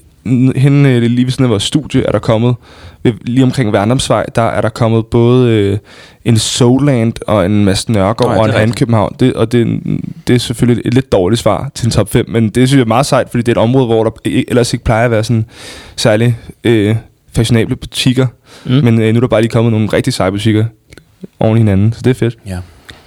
henne 0.56 0.89
øh, 0.89 1.01
lige 1.01 1.25
ved 1.25 1.32
siden 1.32 1.46
af 1.46 1.50
vores 1.50 1.63
studie, 1.63 2.04
er 2.04 2.12
der 2.12 2.20
kommet, 2.20 2.56
ved, 3.04 3.13
lige 3.22 3.44
omkring 3.44 3.74
Værndomsvej, 3.74 4.25
der 4.36 4.42
er 4.42 4.62
der 4.62 4.70
kommet 4.70 5.06
både 5.06 5.51
øh, 5.51 5.77
en 6.25 6.38
Soulland 6.38 7.13
og 7.27 7.46
en 7.46 7.66
masse 7.66 7.92
Nørgaard 7.92 8.32
Nej, 8.32 8.39
og 8.39 8.50
en 8.50 8.56
anden. 8.56 8.75
København. 8.75 9.16
Det, 9.20 9.34
og 9.34 9.51
det, 9.51 9.62
er 9.62 9.98
det 10.27 10.36
er 10.36 10.39
selvfølgelig 10.39 10.82
et 10.86 10.94
lidt 10.94 11.12
dårligt 11.12 11.42
svar 11.42 11.72
til 11.75 11.86
en 11.86 11.92
top 11.92 12.10
5, 12.10 12.25
men 12.30 12.50
det 12.50 12.68
synes 12.68 12.77
jeg 12.77 12.84
er 12.84 12.88
meget 12.88 13.06
sejt, 13.06 13.30
fordi 13.30 13.44
det 13.44 13.48
er 13.48 13.62
et 13.62 13.63
område, 13.63 13.86
hvor 13.86 14.04
der 14.04 14.12
ellers 14.48 14.74
ikke 14.74 14.86
plejer 14.86 15.06
at 15.06 15.12
være 15.12 15.24
sådan 15.24 15.46
særlig 15.96 16.38
øh, 16.63 16.96
fashionable 17.34 17.76
butikker, 17.76 18.28
Mm. 18.66 18.72
men 18.72 19.02
øh, 19.02 19.14
nu 19.14 19.18
er 19.18 19.22
der 19.22 19.28
bare 19.28 19.42
lige 19.42 19.50
kommet 19.52 19.72
nogle 19.72 19.88
rigtig 19.94 20.14
seje 20.14 20.32
butikker 20.32 20.66
oven 21.40 21.58
i 21.58 21.60
hinanden, 21.60 21.94
så 21.94 22.00
det 22.04 22.10
er 22.10 22.14
fedt. 22.14 22.38
ja. 22.48 22.58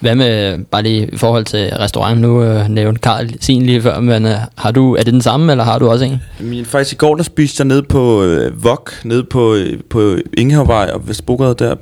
Hvad 0.01 0.15
med, 0.15 0.59
bare 0.65 0.83
lige 0.83 1.09
i 1.13 1.17
forhold 1.17 1.45
til 1.45 1.71
restaurant, 1.79 2.21
nu 2.21 2.43
øh, 2.43 2.69
nævnte 2.69 3.01
Karl 3.01 3.31
sin 3.41 3.63
lige 3.67 3.83
før, 3.83 4.01
men 4.01 4.27
øh, 4.27 4.35
har 4.57 4.71
du, 4.71 4.95
er 4.97 5.03
det 5.03 5.13
den 5.13 5.23
samme, 5.23 5.53
eller 5.53 5.65
har 5.65 5.79
du 5.79 5.89
også 5.91 6.05
en? 6.05 6.19
Men 6.41 6.65
faktisk 6.65 6.93
i 6.93 6.97
går, 6.97 7.15
der 7.17 7.23
spiste 7.23 7.61
jeg 7.61 7.67
nede 7.67 7.83
på 7.83 8.23
øh, 8.25 8.65
Vok, 8.65 8.93
nede 9.05 9.25
på, 9.25 9.55
øh, 9.55 9.79
på 9.91 10.17
Ingehavvej 10.39 10.91
og 10.95 11.09
Vestbrogade 11.09 11.55
der, 11.59 11.75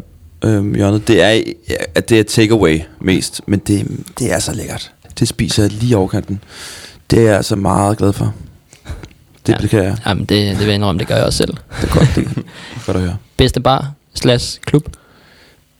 øh, 0.44 0.74
hjørnet. 0.74 1.08
Det 1.08 1.22
er, 1.22 1.42
at 1.94 2.08
det 2.08 2.18
er 2.20 2.24
takeaway 2.24 2.80
mest, 3.00 3.40
men 3.46 3.58
det, 3.58 3.86
det 4.18 4.32
er 4.32 4.38
så 4.38 4.54
lækkert. 4.54 4.92
Det 5.18 5.28
spiser 5.28 5.62
jeg 5.62 5.72
lige 5.72 5.96
overkanten. 5.96 6.40
Det 7.10 7.18
er 7.18 7.22
jeg 7.22 7.36
altså 7.36 7.56
meget 7.56 7.98
glad 7.98 8.12
for. 8.12 8.34
Det 9.56 9.62
Ja. 9.62 9.68
kan 9.68 9.84
jeg. 9.84 9.96
Jamen, 10.06 10.24
det, 10.24 10.28
det 10.50 10.58
vil 10.58 10.66
jeg 10.66 10.74
indrømme, 10.74 10.98
det 10.98 11.08
gør 11.08 11.14
jeg 11.16 11.24
også 11.24 11.36
selv. 11.36 11.54
Det 11.80 11.90
er 11.90 11.94
godt, 11.94 12.08
det 12.16 12.26
er 12.26 12.40
godt 12.86 12.96
at 12.96 13.02
høre. 13.02 13.16
Bedste 13.36 13.60
bar 13.60 13.92
slash 14.14 14.60
klub? 14.60 14.88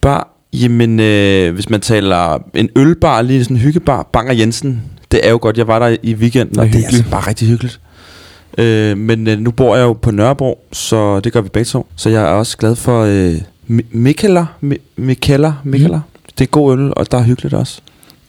Bar, 0.00 0.28
jamen 0.52 1.00
øh, 1.00 1.54
hvis 1.54 1.70
man 1.70 1.80
taler 1.80 2.38
en 2.54 2.68
ølbar, 2.76 3.22
lige 3.22 3.44
sådan 3.44 3.56
en 3.56 3.60
hyggebar, 3.60 4.02
Bang 4.12 4.28
og 4.28 4.38
Jensen, 4.38 4.82
det 5.12 5.20
er 5.26 5.30
jo 5.30 5.38
godt. 5.42 5.58
Jeg 5.58 5.66
var 5.66 5.78
der 5.78 5.96
i 6.02 6.14
weekenden, 6.14 6.58
og 6.58 6.66
Det 6.66 6.74
er 6.80 6.86
altså 6.86 7.04
bare 7.10 7.28
rigtig 7.28 7.48
hyggeligt. 7.48 7.80
Øh, 8.58 8.98
men 8.98 9.26
øh, 9.26 9.38
nu 9.40 9.50
bor 9.50 9.76
jeg 9.76 9.82
jo 9.82 9.92
på 9.92 10.10
Nørrebro, 10.10 10.64
så 10.72 11.20
det 11.20 11.32
gør 11.32 11.40
vi 11.40 11.48
begge 11.48 11.64
to. 11.64 11.86
Så 11.96 12.10
jeg 12.10 12.22
er 12.22 12.26
også 12.26 12.56
glad 12.56 12.76
for 12.76 13.02
øh, 13.04 13.34
Mi- 13.70 13.86
Mikkeller. 13.90 14.46
Mi- 14.64 14.80
Mikkeller. 14.96 15.52
Mikkeller. 15.64 16.00
Det 16.38 16.44
er 16.44 16.48
god 16.48 16.78
øl, 16.78 16.92
og 16.96 17.10
der 17.12 17.18
er 17.18 17.22
hyggeligt 17.22 17.54
også. 17.54 17.80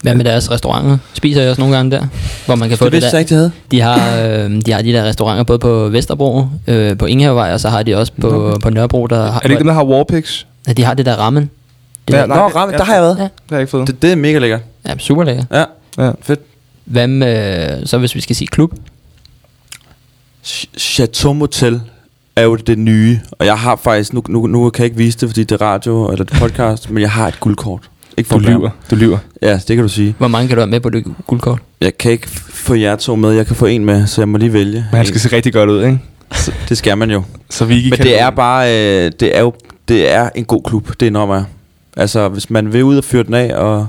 Hvad 0.01 0.15
med 0.15 0.25
deres 0.25 0.51
restauranter? 0.51 0.98
Spiser 1.13 1.41
jeg 1.41 1.50
også 1.50 1.62
nogle 1.62 1.75
gange 1.75 1.91
der, 1.91 2.08
hvor 2.46 2.56
man 2.56 2.70
kan 2.70 2.77
få 2.77 2.86
Det 2.86 2.91
det, 2.91 2.98
vidste 3.01 3.12
der? 3.12 3.20
ikke, 3.20 3.29
de 3.29 3.36
havde. 3.36 3.51
De 3.72 3.82
har, 3.82 4.18
øh, 4.46 4.62
de 4.65 4.72
har 4.72 4.82
de 4.82 4.94
der 4.94 5.03
restauranter 5.03 5.44
både 5.44 5.60
på 5.60 5.89
Vesterbro, 5.89 6.46
øh, 6.68 6.98
på 6.98 7.06
Ingehavevej, 7.06 7.53
og 7.53 7.60
så 7.60 7.70
har 7.70 7.84
de 7.84 7.96
også 7.98 8.12
på, 8.22 8.58
på 8.63 8.70
Nørrebro, 8.70 9.08
der 9.08 9.32
har, 9.32 9.39
Er 9.39 9.39
det 9.39 9.50
ikke 9.50 9.60
dem, 9.60 9.68
der 9.68 9.74
har 9.74 9.84
Warpix? 9.86 10.46
Ja, 10.68 10.74
de 10.74 10.84
har 10.84 10.94
det 10.94 11.06
der 11.06 11.15
ramen. 11.15 11.50
Det 12.08 12.13
Ja, 12.13 12.20
der, 12.20 12.25
nej. 12.25 12.38
Nå, 12.38 12.48
ramme, 12.48 12.77
der 12.77 12.84
har 12.84 12.94
jeg 12.94 13.01
været. 13.03 13.18
Ja. 13.18 13.24
Det 13.24 13.32
har 13.50 13.56
jeg 13.56 13.62
ikke 13.62 13.72
fået. 13.72 13.88
Det, 13.88 14.01
det 14.01 14.12
er 14.12 14.15
mega 14.15 14.38
lækkert. 14.39 14.62
ja, 14.88 14.98
super 14.98 15.24
lækker. 15.24 15.44
Ja, 15.51 15.63
Ja. 16.06 16.12
fedt. 16.22 16.39
Hvad 16.86 17.08
med, 17.08 17.86
så 17.86 17.98
hvis 17.98 18.15
vi 18.15 18.22
skal 18.22 18.36
sige 18.36 18.48
klub? 18.48 18.74
Ch- 20.46 20.77
Chateau 20.79 21.34
Motel 21.34 21.82
er 22.36 22.41
jo 22.44 22.56
det 22.56 22.77
nye, 22.79 23.20
og 23.32 23.46
jeg 23.46 23.60
har 23.60 23.75
faktisk, 23.75 24.13
nu, 24.13 24.24
nu, 24.29 24.48
nu 24.48 24.70
kan 24.70 24.84
jeg 24.84 24.86
ikke 24.86 24.98
vise 24.98 25.18
det, 25.20 25.29
fordi 25.29 25.44
det 25.44 25.62
er 25.62 25.65
radio 25.65 26.12
eller 26.12 26.25
det 26.25 26.34
er 26.36 26.39
podcast, 26.39 26.89
men 26.91 27.01
jeg 27.01 27.12
har 27.12 27.27
et 27.27 27.39
guldkort. 27.39 27.89
Ikke 28.20 28.28
for 28.28 28.38
Du 28.38 28.44
lyver. 28.44 28.70
Du 28.92 28.96
lyver. 28.96 29.18
Ja, 29.42 29.54
det 29.54 29.76
kan 29.76 29.78
du 29.78 29.88
sige. 29.90 30.16
Hvor 30.18 30.28
mange 30.28 30.48
kan 30.48 30.58
du 30.58 30.62
have 30.62 30.70
med 30.70 30.80
på 30.80 30.90
det 30.90 31.06
guldkort? 31.28 31.60
Jeg 31.82 31.98
kan 31.98 32.12
ikke 32.12 32.28
få 32.50 32.74
jer 32.74 32.96
to 32.96 33.16
med, 33.16 33.32
jeg 33.32 33.48
kan 33.48 33.56
få 33.56 33.66
en 33.66 33.86
med, 33.86 34.08
så 34.08 34.22
jeg 34.22 34.30
må 34.30 34.38
lige 34.38 34.54
vælge. 34.54 34.86
Men 34.92 34.98
han 34.98 35.06
skal 35.06 35.20
se 35.22 35.36
rigtig 35.36 35.54
godt 35.54 35.70
ud, 35.70 35.84
ikke? 35.84 36.00
Så 36.36 36.52
Det 36.70 36.78
skal 36.78 36.98
man 36.98 37.12
jo. 37.12 37.24
Så 37.50 37.66
vi 37.66 37.76
ikke 37.76 37.90
Men 37.90 37.98
kan 37.98 38.06
det 38.06 38.20
er 38.20 38.30
bare, 38.30 38.68
øh, 38.68 39.12
det 39.20 39.38
er 39.38 39.42
jo, 39.42 39.54
det 39.88 40.12
er 40.12 40.30
en 40.36 40.46
god 40.46 40.64
klub, 40.64 40.90
det 41.00 41.06
indrømmer 41.06 41.36
jeg. 41.36 41.44
Altså, 41.98 42.30
hvis 42.30 42.50
man 42.50 42.74
vil 42.74 42.84
ud 42.84 42.98
og 42.98 43.04
fyre 43.04 43.24
den 43.24 43.34
af 43.34 43.56
og 43.56 43.88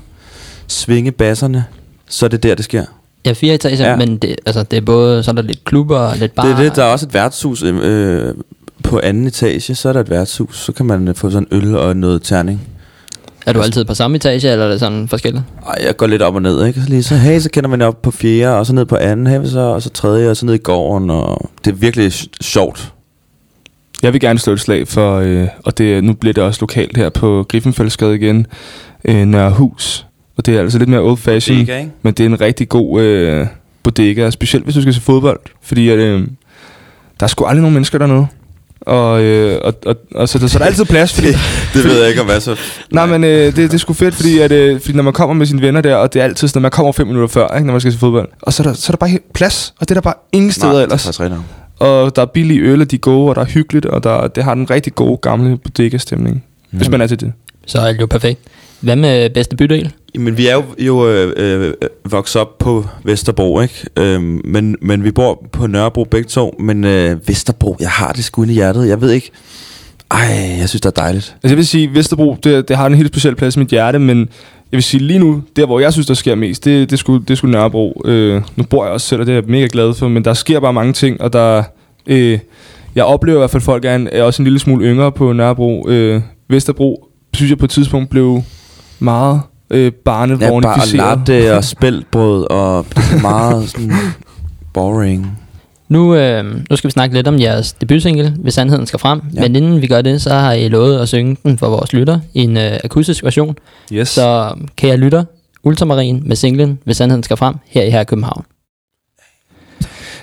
svinge 0.68 1.12
basserne, 1.12 1.64
så 2.08 2.26
er 2.26 2.28
det 2.30 2.42
der, 2.42 2.54
det 2.54 2.64
sker. 2.64 2.84
Ja, 3.26 3.32
fire 3.32 3.54
etager, 3.54 3.90
ja. 3.90 3.96
Men 3.96 4.16
det, 4.16 4.36
altså, 4.46 4.62
det 4.62 4.76
er 4.76 4.80
både, 4.80 5.22
så 5.22 5.30
er 5.30 5.34
der 5.34 5.42
lidt 5.42 5.64
klubber 5.64 5.98
og 5.98 6.16
lidt 6.16 6.34
bar. 6.34 6.42
Det 6.42 6.52
er 6.52 6.56
det, 6.56 6.76
der 6.76 6.84
er 6.84 6.92
også 6.92 7.06
et 7.06 7.14
værtshus 7.14 7.62
øh, 7.62 8.34
på 8.82 9.00
anden 9.02 9.26
etage, 9.26 9.74
så 9.74 9.88
er 9.88 9.92
der 9.92 10.00
et 10.00 10.10
værtshus, 10.10 10.58
så 10.58 10.72
kan 10.72 10.86
man 10.86 11.08
øh, 11.08 11.14
få 11.14 11.30
sådan 11.30 11.48
øl 11.50 11.76
og 11.76 11.96
noget 11.96 12.22
terning. 12.22 12.60
Er 13.46 13.52
du 13.52 13.60
altid 13.60 13.84
på 13.84 13.94
samme 13.94 14.16
etage, 14.16 14.52
eller 14.52 14.64
er 14.66 14.70
det 14.70 14.80
sådan 14.80 15.08
forskelligt? 15.08 15.44
Ej, 15.66 15.74
jeg 15.86 15.96
går 15.96 16.06
lidt 16.06 16.22
op 16.22 16.34
og 16.34 16.42
ned, 16.42 16.66
ikke? 16.66 16.80
Lige 16.88 17.02
så, 17.02 17.16
hey, 17.16 17.38
så 17.40 17.50
kender 17.50 17.70
man 17.70 17.82
op 17.82 18.02
på 18.02 18.10
fjerde, 18.10 18.58
og 18.58 18.66
så 18.66 18.72
ned 18.72 18.84
på 18.84 18.96
anden, 18.96 19.26
hey, 19.26 19.40
så, 19.44 19.60
og 19.60 19.82
så 19.82 19.90
tredje, 19.90 20.30
og 20.30 20.36
så 20.36 20.46
ned 20.46 20.54
i 20.54 20.58
gården, 20.58 21.10
og 21.10 21.50
det 21.64 21.70
er 21.70 21.74
virkelig 21.74 22.06
sj- 22.12 22.26
sjovt. 22.40 22.92
Jeg 24.02 24.12
vil 24.12 24.20
gerne 24.20 24.38
slå 24.38 24.52
et 24.52 24.60
slag 24.60 24.88
for, 24.88 25.16
øh, 25.16 25.48
og 25.64 25.78
det, 25.78 26.04
nu 26.04 26.12
bliver 26.12 26.32
det 26.34 26.44
også 26.44 26.58
lokalt 26.62 26.96
her 26.96 27.08
på 27.08 27.46
Griffenfeldsgade 27.48 28.14
igen, 28.14 28.46
øh, 29.04 29.26
Nørrehus. 29.26 30.06
Og 30.36 30.46
det 30.46 30.56
er 30.56 30.60
altså 30.60 30.78
lidt 30.78 30.90
mere 30.90 31.00
old 31.00 31.16
fashion, 31.18 31.58
Bodega, 31.58 31.78
ikke? 31.78 31.90
men 32.02 32.14
det 32.14 32.24
er 32.24 32.28
en 32.28 32.40
rigtig 32.40 32.68
god 32.68 33.02
øh, 33.02 33.46
bodega, 33.82 34.30
specielt 34.30 34.64
hvis 34.64 34.74
du 34.74 34.80
skal 34.80 34.94
se 34.94 35.00
fodbold, 35.00 35.40
fordi 35.62 35.88
at, 35.88 35.98
øh, 35.98 36.20
der 37.20 37.24
er 37.24 37.26
sgu 37.26 37.44
aldrig 37.44 37.60
nogen 37.62 37.74
mennesker 37.74 37.98
dernede. 37.98 38.26
Og, 38.80 39.22
øh, 39.22 39.60
og, 39.64 39.74
og, 39.86 39.96
og 40.14 40.28
så, 40.28 40.48
så 40.48 40.58
er 40.58 40.58
der 40.58 40.66
altid 40.66 40.84
plads, 40.84 41.12
fordi, 41.12 41.28
Det 41.74 41.84
ved 41.84 42.00
jeg 42.00 42.08
ikke, 42.08 42.20
om 42.20 42.26
hvad 42.26 42.40
så... 42.40 42.56
nej, 42.92 43.06
men 43.06 43.24
øh, 43.24 43.46
det, 43.46 43.56
det 43.56 43.74
er 43.74 43.78
sgu 43.78 43.92
fedt, 43.92 44.14
fordi, 44.14 44.38
at, 44.38 44.52
øh, 44.52 44.80
fordi 44.80 44.96
når 44.96 45.02
man 45.02 45.12
kommer 45.12 45.34
med 45.34 45.46
sine 45.46 45.62
venner 45.62 45.80
der, 45.80 45.96
og 45.96 46.12
det 46.12 46.20
er 46.20 46.24
altid 46.24 46.48
sådan, 46.48 46.60
at 46.60 46.62
man 46.62 46.70
kommer 46.70 46.92
fem 46.92 47.06
minutter 47.06 47.28
før, 47.28 47.56
ikke, 47.56 47.66
når 47.66 47.72
man 47.72 47.80
skal 47.80 47.92
se 47.92 47.98
fodbold, 47.98 48.28
og 48.42 48.52
så 48.52 48.62
er 48.62 48.66
der, 48.66 48.74
så 48.74 48.90
er 48.90 48.92
der 48.92 48.96
bare 48.98 49.10
helt 49.10 49.32
plads, 49.32 49.74
og 49.80 49.88
det 49.88 49.90
er 49.90 49.94
der 49.94 50.00
bare 50.00 50.14
ingen 50.32 50.52
steder 50.52 50.72
Nej, 50.72 50.82
ellers. 50.82 51.04
Det 51.04 51.20
er. 51.20 51.42
Og 51.86 52.16
der 52.16 52.22
er 52.22 52.26
billige 52.26 52.60
øl, 52.60 52.80
og 52.80 52.90
de 52.90 52.96
er 52.96 53.00
gode, 53.00 53.28
og 53.28 53.34
der 53.34 53.40
er 53.40 53.46
hyggeligt, 53.46 53.86
og 53.86 54.04
der, 54.04 54.28
det 54.28 54.44
har 54.44 54.54
den 54.54 54.70
rigtig 54.70 54.94
gode 54.94 55.16
gamle 55.16 55.56
bodega-stemning, 55.56 56.44
mm. 56.70 56.78
hvis 56.78 56.88
man 56.88 57.00
er 57.00 57.06
til 57.06 57.20
det. 57.20 57.32
Så 57.66 57.78
er 57.80 57.92
det 57.92 58.00
jo 58.00 58.06
perfekt. 58.06 58.40
Hvad 58.80 58.96
med 58.96 59.30
bedste 59.30 59.56
bydel? 59.56 59.92
Men 60.18 60.36
vi 60.36 60.46
er 60.46 60.54
jo, 60.54 60.64
jo 60.78 61.08
øh, 61.08 61.32
øh, 61.36 61.72
vokset 62.04 62.40
op 62.40 62.58
på 62.58 62.84
Vesterbro, 63.04 63.60
ikke? 63.60 63.86
Øh, 63.96 64.22
men, 64.44 64.76
men 64.82 65.04
vi 65.04 65.10
bor 65.10 65.46
på 65.52 65.66
Nørrebro 65.66 66.04
begge 66.04 66.28
to. 66.28 66.56
Men 66.58 66.84
øh, 66.84 67.28
Vesterbro, 67.28 67.76
jeg 67.80 67.90
har 67.90 68.12
det 68.12 68.24
sgu 68.24 68.42
inde 68.42 68.52
i 68.52 68.56
hjertet. 68.56 68.88
Jeg 68.88 69.00
ved 69.00 69.10
ikke... 69.10 69.30
Ej, 70.10 70.56
jeg 70.58 70.68
synes, 70.68 70.80
det 70.80 70.86
er 70.86 71.02
dejligt. 71.02 71.34
Altså 71.34 71.48
jeg 71.48 71.56
vil 71.56 71.66
sige, 71.66 71.94
Vesterbro, 71.94 72.36
det, 72.44 72.68
det 72.68 72.76
har 72.76 72.86
en 72.86 72.94
helt 72.94 73.08
speciel 73.08 73.36
plads 73.36 73.56
i 73.56 73.58
mit 73.58 73.68
hjerte, 73.68 73.98
men 73.98 74.18
jeg 74.18 74.76
vil 74.76 74.82
sige 74.82 75.00
lige 75.00 75.18
nu, 75.18 75.42
der 75.56 75.66
hvor 75.66 75.80
jeg 75.80 75.92
synes, 75.92 76.06
der 76.06 76.14
sker 76.14 76.34
mest, 76.34 76.64
det, 76.64 76.90
det, 76.90 76.98
skulle, 76.98 77.24
det 77.28 77.38
skulle 77.38 77.52
Nørrebro. 77.52 78.02
Øh, 78.04 78.42
nu 78.56 78.64
bor 78.64 78.84
jeg 78.84 78.92
også 78.92 79.06
selv, 79.06 79.20
og 79.20 79.26
det 79.26 79.32
er 79.32 79.36
jeg 79.36 79.44
mega 79.48 79.68
glad 79.72 79.94
for, 79.94 80.08
men 80.08 80.24
der 80.24 80.34
sker 80.34 80.60
bare 80.60 80.72
mange 80.72 80.92
ting, 80.92 81.20
og 81.20 81.32
der... 81.32 81.62
Øh, 82.06 82.38
jeg 82.94 83.04
oplever 83.04 83.38
i 83.38 83.40
hvert 83.40 83.50
fald, 83.50 83.60
at 83.60 83.64
folk 83.64 83.84
er, 83.84 83.94
en, 83.94 84.08
er 84.12 84.22
også 84.22 84.42
en 84.42 84.44
lille 84.44 84.58
smule 84.58 84.84
yngre 84.84 85.12
på 85.12 85.32
Nørrebro. 85.32 85.88
Øh, 85.88 86.22
Vesterbro, 86.48 87.08
synes 87.34 87.50
jeg 87.50 87.58
på 87.58 87.64
et 87.64 87.70
tidspunkt 87.70 88.10
blev 88.10 88.42
meget 88.98 89.40
øh, 89.70 89.84
Ja, 89.84 89.90
bare 90.04 90.86
latte 90.94 91.56
og 91.56 91.64
spældbrød, 91.74 92.50
og 92.50 92.86
det 92.96 93.04
er 93.12 93.20
meget 93.22 93.70
sådan 93.70 93.92
boring. 94.74 95.38
Nu, 95.88 96.14
øh, 96.14 96.44
nu 96.70 96.76
skal 96.76 96.88
vi 96.88 96.92
snakke 96.92 97.14
lidt 97.14 97.28
om 97.28 97.40
jeres 97.40 97.72
debutsingle, 97.72 98.34
Hvis 98.38 98.54
Sandheden 98.54 98.86
Skal 98.86 98.98
Frem. 98.98 99.20
Ja. 99.34 99.40
Ja. 99.42 99.48
Men 99.48 99.56
inden 99.56 99.82
vi 99.82 99.86
gør 99.86 100.02
det, 100.02 100.22
så 100.22 100.30
har 100.34 100.52
I 100.52 100.68
lovet 100.68 100.98
at 100.98 101.08
synge 101.08 101.36
den 101.42 101.58
for 101.58 101.68
vores 101.68 101.92
lytter 101.92 102.20
i 102.34 102.40
en 102.42 102.56
øh, 102.56 102.78
akustisk 102.84 103.24
version. 103.24 103.56
Yes. 103.92 104.08
Så 104.08 104.54
kan 104.76 104.88
jeg 104.88 104.98
lytter 104.98 105.24
Ultramarin 105.64 106.22
med 106.26 106.36
singlen 106.36 106.78
Hvis 106.84 106.96
Sandheden 106.96 107.22
Skal 107.22 107.36
Frem 107.36 107.54
her 107.66 107.82
i 107.82 107.90
her 107.90 108.00
i 108.00 108.04
København. 108.04 108.44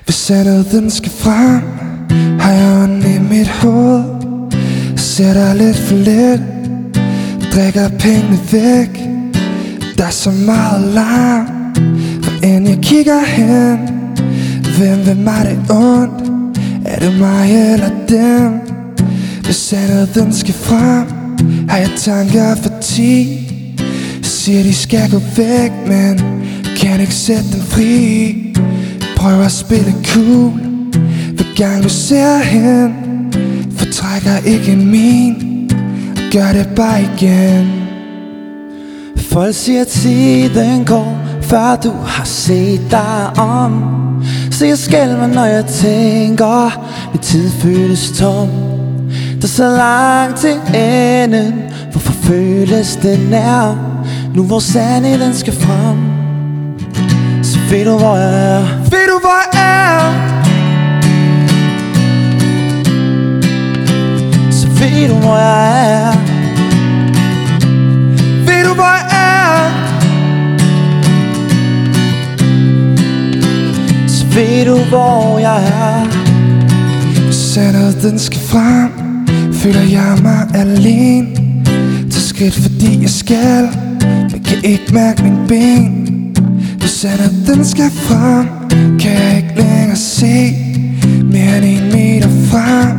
Hvis 0.06 0.16
sandheden 0.16 0.90
skal 0.90 1.12
frem 1.12 1.62
Har 2.40 2.52
jeg 2.52 2.84
ånden 2.84 3.16
i 3.16 3.20
mit 3.36 3.48
hoved 3.48 4.04
Sætter 4.98 5.54
lidt 5.54 5.78
for 5.78 5.96
lidt 5.96 6.42
Drikker 7.54 7.90
pengene 8.00 8.40
væk 8.52 9.17
der 9.98 10.06
er 10.06 10.10
så 10.10 10.32
meget 10.32 10.94
larm. 10.94 11.48
For 12.24 12.46
end 12.46 12.68
jeg 12.68 12.78
kigger 12.82 13.26
hen 13.26 13.78
Hvem 14.78 15.06
vil 15.06 15.18
mig 15.24 15.46
det 15.46 15.76
ondt? 15.76 16.32
Er 16.86 17.00
det 17.00 17.20
mig 17.20 17.74
eller 17.74 17.90
dem? 18.10 18.60
Hvis 19.44 19.56
sandheden 19.56 20.34
skal 20.34 20.54
frem 20.54 21.08
Har 21.70 21.78
jeg 21.78 21.90
tanker 21.98 22.56
for 22.56 22.72
ti. 22.82 23.44
Siger 24.24 24.64
de 24.64 24.74
skal 24.74 25.12
gå 25.12 25.20
væk 25.36 25.72
Men 25.88 26.22
kan 26.78 27.02
ikke 27.02 27.14
sætte 27.14 27.52
dem 27.54 27.62
fri. 27.62 28.56
Prøv 29.16 29.42
at 29.42 29.52
spille 29.52 29.94
cool. 30.06 30.52
Hver 31.34 31.56
gang 31.56 31.84
du 31.84 31.90
ser 31.90 32.38
hen 32.38 32.94
Fortrækker 33.78 34.38
ikke 34.46 34.72
en 34.72 34.92
min. 34.92 35.70
Gør 36.32 36.52
det 36.54 36.70
bare 36.76 37.02
igen. 37.02 37.87
Folk 39.32 39.56
siger 39.56 39.84
tiden 39.84 40.86
går 40.86 41.18
Før 41.42 41.76
du 41.76 41.92
har 42.06 42.26
set 42.26 42.82
dig 42.92 43.40
om. 43.44 43.84
Så 44.52 44.66
jeg 44.66 44.78
skælver 44.78 45.28
når 45.28 45.46
jeg 45.46 45.66
tænker 45.66 46.82
Min 47.14 47.22
tid 47.22 47.50
føles 47.50 48.12
tom. 48.12 48.50
Der 49.42 49.44
er 49.44 49.48
så 49.48 49.70
langt 49.70 50.40
til 50.40 50.56
enden 50.76 51.54
Hvorfor 51.92 52.14
føles 52.14 52.96
det 52.96 53.30
nær? 53.30 53.76
Nu 54.36 54.44
hvor 54.44 54.60
sandheden 54.60 55.34
skal 55.34 55.54
frem 55.54 55.98
Så 57.44 57.60
ved 57.70 57.86
du 57.86 57.98
hvor 57.98 58.16
jeg 58.16 58.56
er. 58.56 58.62
Ved 58.84 59.08
du 59.08 59.20
hvor 59.22 59.58
jeg 59.58 59.64
er? 59.64 60.14
Så 64.52 64.68
ved 64.68 65.08
du 65.10 65.16
hvor 65.16 65.38
jeg 65.38 65.92
er. 65.92 66.12
Ved 68.46 68.64
du 68.70 68.74
hvor 68.74 68.84
jeg 68.84 69.12
er? 69.12 69.17
Ved 74.38 74.66
du 74.66 74.78
hvor 74.90 75.40
jeg 75.40 75.64
er? 75.64 76.12
Sætter 77.32 77.92
den 78.02 78.20
skal 78.20 78.40
frem. 78.42 78.92
Føler 79.54 79.82
jeg 79.82 80.18
mig 80.24 80.48
alene? 80.54 81.28
Tag 82.12 82.22
skridt 82.22 82.54
fordi 82.54 83.02
jeg 83.02 83.10
skal. 83.10 83.70
Men 84.32 84.44
kan 84.44 84.58
ikke 84.64 84.94
mærke 84.94 85.24
min 85.24 85.48
ben. 85.48 86.08
Du 86.82 86.88
sætter 86.88 87.30
den 87.48 87.66
skal 87.66 87.92
frem. 87.92 88.48
Kan 89.00 89.12
jeg 89.12 89.38
ikke 89.38 89.62
længere 89.62 89.96
se 89.96 90.54
Mere 91.24 91.58
end 91.58 91.66
en 91.66 91.92
meter 91.92 92.30
frem 92.52 92.98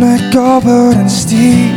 Når 0.00 0.06
jeg 0.06 0.20
går 0.32 0.60
på 0.60 0.98
den 1.00 1.10
sti. 1.10 1.70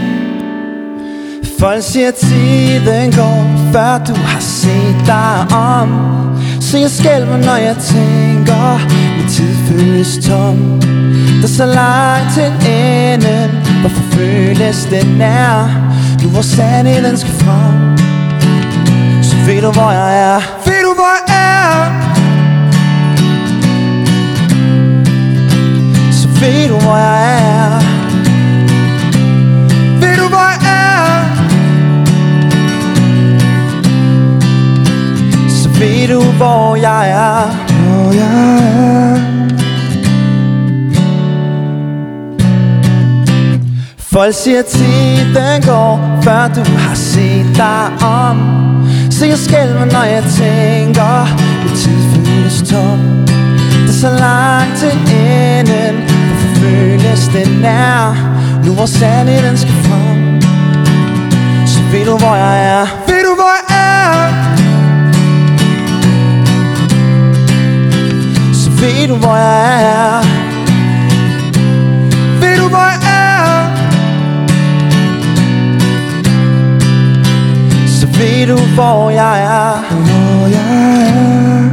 Folk 1.59 1.83
siger 1.83 2.11
tiden 2.11 3.11
går 3.11 3.71
Før 3.71 4.03
du 4.07 4.13
har 4.13 4.39
set 4.39 4.95
dig 5.05 5.57
om 5.57 6.11
så 6.61 6.77
jeg 6.77 6.89
skælver 6.89 7.37
når 7.37 7.55
jeg 7.55 7.75
tænker 7.77 8.79
Min 9.17 9.27
tid 9.29 9.55
føles 9.67 10.19
tom. 10.27 10.81
Der 11.41 11.43
er 11.43 11.47
så 11.47 11.65
langt 11.65 12.33
til 12.33 12.71
enden 12.71 13.49
Hvorfor 13.81 14.03
føles 14.11 14.87
den 14.91 15.07
nær? 15.17 15.91
Nu 16.23 16.29
hvor 16.29 16.41
sandheden 16.41 17.17
skal 17.17 17.33
frem. 17.33 17.97
Så 19.23 19.35
ved 19.45 19.61
du 19.61 19.71
hvor 19.71 19.91
jeg 19.91 20.11
er. 20.33 20.39
Ved 20.65 20.81
du 20.83 20.93
hvor 20.93 21.13
jeg 21.27 21.35
er? 21.37 22.01
Så 26.11 26.27
ved 26.27 26.69
du 26.69 26.79
hvor 26.79 26.97
jeg 26.97 27.35
er. 27.35 27.40
Hvor 36.41 36.75
jeg 36.75 37.09
er. 37.09 37.41
Hvor 37.73 38.13
jeg 38.13 38.33
er. 38.73 39.17
Folk 43.97 44.35
siger 44.35 44.61
tiden 44.61 45.61
går 45.67 46.19
Før 46.21 46.47
du 46.47 46.63
har 46.77 46.95
set 46.95 47.45
dig 47.55 47.83
om. 48.07 48.37
Så 49.11 49.25
jeg 49.25 49.37
skælver 49.37 49.85
når 49.85 50.03
jeg 50.03 50.23
tænker 50.23 51.13
Min 51.63 51.75
tid 51.75 52.01
føles 52.11 52.69
tom 52.69 52.99
Det 53.85 53.89
er 53.89 53.99
så 54.05 54.09
langt 54.19 54.75
til 54.77 54.91
enden 54.91 55.95
Hvorfor 56.27 56.59
føles 56.59 57.27
det 57.33 57.61
nær? 57.61 58.15
Nu 58.65 58.73
hvor 58.73 58.85
sandheden 58.85 59.57
skal 59.57 59.73
frem. 59.73 60.41
Så 61.67 61.79
ved 61.91 62.05
du 62.05 62.17
hvor 62.17 62.35
jeg 62.35 62.55
er 62.65 63.00
ved 68.81 69.07
du 69.07 69.15
hvor 69.15 69.35
jeg 69.35 69.83
er 69.83 70.21
Ved 72.41 72.57
du 72.61 72.69
hvor 72.69 72.87
jeg 72.91 73.01
er 73.19 73.51
Så 77.87 78.07
ved 78.07 78.47
du 78.47 78.57
hvor 78.75 79.09
jeg 79.09 79.43
er 79.43 79.95
Hvor 79.95 80.47
jeg 80.47 80.97
er 81.07 81.71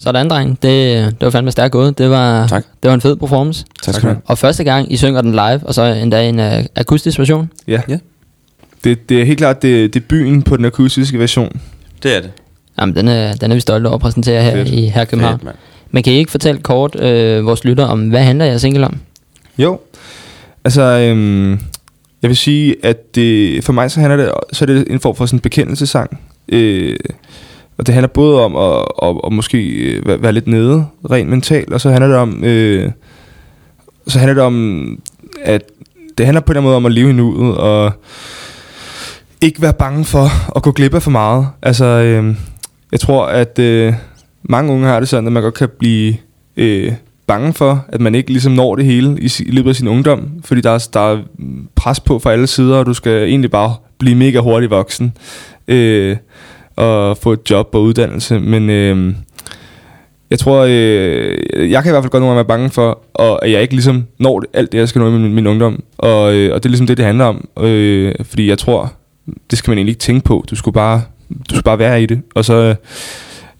Sådan, 0.00 0.28
dreng. 0.30 0.50
Det, 0.62 1.04
det 1.10 1.16
var 1.20 1.30
fandme 1.30 1.50
stærkt 1.50 1.72
gået. 1.72 1.98
Det 1.98 2.10
var, 2.10 2.46
Tak. 2.46 2.64
det 2.82 2.88
var 2.88 2.94
en 2.94 3.00
fed 3.00 3.16
performance. 3.16 3.64
Tak 3.82 3.94
skal 3.94 4.08
du 4.08 4.12
have. 4.14 4.22
Og 4.26 4.38
første 4.38 4.64
gang, 4.64 4.92
I 4.92 4.96
synger 4.96 5.20
den 5.20 5.32
live, 5.32 5.60
og 5.62 5.74
så 5.74 5.82
endda 5.82 6.28
en 6.28 6.38
uh, 6.38 6.64
akustisk 6.76 7.18
version. 7.18 7.50
Ja. 7.68 7.80
Ja. 7.88 7.98
Det, 8.84 9.08
det 9.08 9.20
er 9.20 9.24
helt 9.24 9.38
klart, 9.38 9.62
det, 9.62 9.94
det 9.94 10.00
er 10.02 10.04
byen 10.08 10.42
på 10.42 10.56
den 10.56 10.64
akustiske 10.64 11.18
version. 11.18 11.60
Det 12.02 12.16
er 12.16 12.20
det. 12.20 12.30
Jamen, 12.80 12.96
den 12.96 13.08
er, 13.08 13.32
den 13.34 13.50
er 13.50 13.54
vi 13.54 13.60
stolte 13.60 13.86
over 13.86 13.94
at 13.94 14.00
præsentere 14.00 14.42
her 14.42 14.52
Fedt. 14.52 14.68
i 14.68 14.86
her 14.86 15.04
København. 15.04 15.34
Fedt, 15.34 15.44
mand. 15.44 15.56
Men 15.90 16.02
kan 16.02 16.12
I 16.12 16.16
ikke 16.16 16.30
fortælle 16.30 16.60
kort 16.60 17.00
øh, 17.00 17.46
vores 17.46 17.64
lytter 17.64 17.84
om, 17.84 18.08
hvad 18.08 18.22
handler 18.22 18.44
jeres 18.44 18.60
single 18.60 18.86
om? 18.86 18.98
Jo, 19.58 19.80
altså, 20.64 20.82
øhm, 20.82 21.50
jeg 22.22 22.28
vil 22.28 22.36
sige, 22.36 22.76
at 22.82 23.14
det, 23.14 23.64
for 23.64 23.72
mig 23.72 23.90
så 23.90 24.00
handler 24.00 24.16
det, 24.16 24.32
så 24.52 24.64
er 24.64 24.66
det 24.66 24.84
en 24.90 25.00
form 25.00 25.16
for 25.16 25.26
sådan 25.26 25.36
en 25.36 25.40
bekendelsesang. 25.40 26.20
Øh, 26.48 26.96
og 27.78 27.86
det 27.86 27.94
handler 27.94 28.08
både 28.08 28.44
om 28.44 28.56
at, 28.56 28.84
at, 29.02 29.16
at 29.26 29.32
måske 29.32 29.58
øh, 29.64 30.22
være, 30.22 30.32
lidt 30.32 30.46
nede, 30.46 30.86
rent 31.10 31.30
mentalt, 31.30 31.72
og 31.72 31.80
så 31.80 31.90
handler 31.90 32.08
det 32.08 32.16
om, 32.16 32.44
øh, 32.44 32.90
så 34.08 34.18
handler 34.18 34.34
det 34.34 34.42
om, 34.42 34.98
at 35.44 35.62
det 36.18 36.26
handler 36.26 36.40
på 36.40 36.52
en 36.52 36.56
eller 36.56 36.60
anden 36.60 36.68
måde 36.68 36.76
om 36.76 36.86
at 36.86 36.92
leve 36.92 37.10
i 37.10 37.12
nuet, 37.12 37.56
og 37.56 37.92
ikke 39.40 39.62
være 39.62 39.72
bange 39.72 40.04
for 40.04 40.56
at 40.56 40.62
gå 40.62 40.72
glip 40.72 40.94
af 40.94 41.02
for 41.02 41.10
meget. 41.10 41.48
Altså, 41.62 41.84
øh, 41.84 42.34
jeg 42.92 43.00
tror, 43.00 43.26
at 43.26 43.58
øh, 43.58 43.94
mange 44.42 44.72
unge 44.72 44.86
har 44.86 45.00
det 45.00 45.08
sådan, 45.08 45.26
at 45.26 45.32
man 45.32 45.42
godt 45.42 45.54
kan 45.54 45.68
blive 45.78 46.16
øh, 46.56 46.92
bange 47.26 47.52
for, 47.52 47.84
at 47.88 48.00
man 48.00 48.14
ikke 48.14 48.30
ligesom 48.30 48.52
når 48.52 48.76
det 48.76 48.84
hele 48.84 49.20
i, 49.20 49.30
i 49.46 49.50
løbet 49.50 49.70
af 49.70 49.76
sin 49.76 49.88
ungdom, 49.88 50.30
fordi 50.44 50.60
der 50.60 50.70
er, 50.70 50.88
der 50.92 51.12
er 51.12 51.18
pres 51.74 52.00
på 52.00 52.18
fra 52.18 52.32
alle 52.32 52.46
sider, 52.46 52.76
og 52.76 52.86
du 52.86 52.94
skal 52.94 53.28
egentlig 53.28 53.50
bare 53.50 53.74
blive 53.98 54.14
mega 54.14 54.38
hurtig 54.38 54.70
voksen 54.70 55.12
øh, 55.68 56.16
og 56.76 57.16
få 57.16 57.32
et 57.32 57.50
job 57.50 57.68
og 57.72 57.82
uddannelse. 57.82 58.38
Men 58.38 58.70
øh, 58.70 59.14
jeg 60.30 60.38
tror, 60.38 60.66
øh, 60.68 61.70
jeg 61.70 61.82
kan 61.82 61.90
i 61.90 61.92
hvert 61.92 62.02
fald 62.02 62.10
godt 62.10 62.20
nogle 62.20 62.26
gange 62.26 62.36
være 62.36 62.58
bange 62.58 62.70
for, 62.70 63.02
og 63.14 63.44
at 63.44 63.52
jeg 63.52 63.62
ikke 63.62 63.74
ligesom 63.74 64.04
når 64.18 64.40
det, 64.40 64.48
alt 64.52 64.72
det, 64.72 64.78
jeg 64.78 64.88
skal 64.88 64.98
nå 64.98 65.08
i 65.08 65.10
min, 65.10 65.34
min 65.34 65.46
ungdom. 65.46 65.82
Og, 65.98 66.34
øh, 66.34 66.54
og 66.54 66.62
det 66.62 66.68
er 66.68 66.70
ligesom 66.70 66.86
det, 66.86 66.96
det 66.96 67.04
handler 67.04 67.24
om. 67.24 67.48
Øh, 67.60 68.14
fordi 68.22 68.48
jeg 68.48 68.58
tror, 68.58 68.92
det 69.50 69.58
skal 69.58 69.70
man 69.70 69.78
egentlig 69.78 69.92
ikke 69.92 70.00
tænke 70.00 70.24
på. 70.24 70.44
Du 70.50 70.56
skulle 70.56 70.72
bare, 70.74 71.02
du 71.30 71.54
skal 71.54 71.62
bare 71.62 71.78
være 71.78 72.02
i 72.02 72.06
det. 72.06 72.20
Og 72.34 72.44
så 72.44 72.54
øh, 72.54 72.74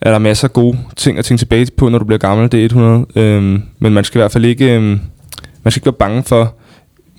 er 0.01 0.11
der 0.11 0.19
masser 0.19 0.49
af 0.49 0.53
gode 0.53 0.79
ting 0.97 1.19
at 1.19 1.25
tænke 1.25 1.41
tilbage 1.41 1.67
på, 1.77 1.89
når 1.89 1.99
du 1.99 2.05
bliver 2.05 2.19
gammel. 2.19 2.53
Det 2.53 2.61
er 2.61 2.65
100. 2.65 3.07
Øhm, 3.17 3.63
men 3.79 3.93
man 3.93 4.05
skal 4.05 4.19
i 4.19 4.21
hvert 4.21 4.33
fald 4.33 4.45
ikke, 4.45 4.75
øhm, 4.75 5.01
man 5.63 5.71
skal 5.71 5.79
ikke 5.81 5.87
være 5.87 5.93
bange 5.93 6.23
for, 6.23 6.55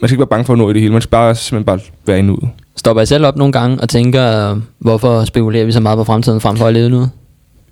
man 0.02 0.08
skal 0.08 0.14
ikke 0.14 0.20
være 0.20 0.28
bange 0.28 0.46
for 0.46 0.54
at 0.54 0.60
nå 0.60 0.70
i 0.70 0.74
det 0.74 0.82
hele. 0.82 0.94
Man 0.94 1.02
skal 1.02 1.10
bare, 1.10 1.36
simpelthen 1.36 1.66
bare 1.66 1.80
være 2.06 2.20
i 2.20 2.22
nuet. 2.22 2.50
Stopper 2.76 3.02
I 3.02 3.06
selv 3.06 3.26
op 3.26 3.36
nogle 3.36 3.52
gange 3.52 3.82
og 3.82 3.90
tænker, 3.90 4.52
øh, 4.52 4.58
hvorfor 4.80 5.26
spekulerer 5.26 5.66
vi 5.66 5.72
så 5.72 5.80
meget 5.80 5.98
på 5.98 6.04
fremtiden 6.04 6.42
frem 6.42 6.58
for 6.58 6.66
at 6.66 6.74
leve 6.74 6.90
nu? 6.90 7.08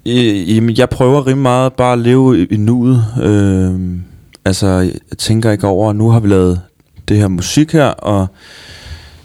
Øh, 0.05 0.55
Jamen, 0.55 0.77
jeg 0.77 0.89
prøver 0.89 1.27
rimelig 1.27 1.41
meget 1.41 1.73
bare 1.73 1.93
at 1.93 1.99
leve 1.99 2.41
i, 2.41 2.45
i 2.51 2.57
nuet. 2.57 3.05
Øh, 3.23 3.99
altså, 4.45 4.67
jeg 4.67 5.17
tænker 5.17 5.51
ikke 5.51 5.67
over, 5.67 5.89
at 5.89 5.95
nu 5.95 6.09
har 6.09 6.19
vi 6.19 6.27
lavet 6.27 6.61
det 7.07 7.17
her 7.17 7.27
musik 7.27 7.71
her, 7.71 7.85
og 7.85 8.27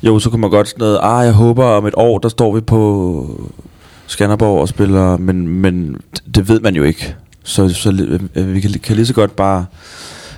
jo, 0.03 0.19
så 0.19 0.31
kunne 0.31 0.41
man 0.41 0.51
godt 0.51 0.69
sådan 0.69 0.81
noget, 0.81 0.99
ah, 1.03 1.25
jeg 1.25 1.33
håber 1.33 1.65
om 1.65 1.87
et 1.87 1.95
år, 1.97 2.19
der 2.19 2.29
står 2.29 2.55
vi 2.55 2.61
på 2.61 3.41
Skanderborg 4.07 4.61
og 4.61 4.69
spiller, 4.69 5.17
men, 5.17 5.49
men 5.49 5.97
det 6.35 6.49
ved 6.49 6.61
man 6.61 6.77
jo 6.77 6.83
ikke. 6.83 7.15
Så, 7.45 7.69
så 7.69 8.21
øh, 8.35 8.55
vi 8.55 8.61
kan, 8.61 8.71
kan 8.83 8.97
lige 8.97 9.07
så 9.07 9.15
godt 9.15 9.37
bare 9.37 9.67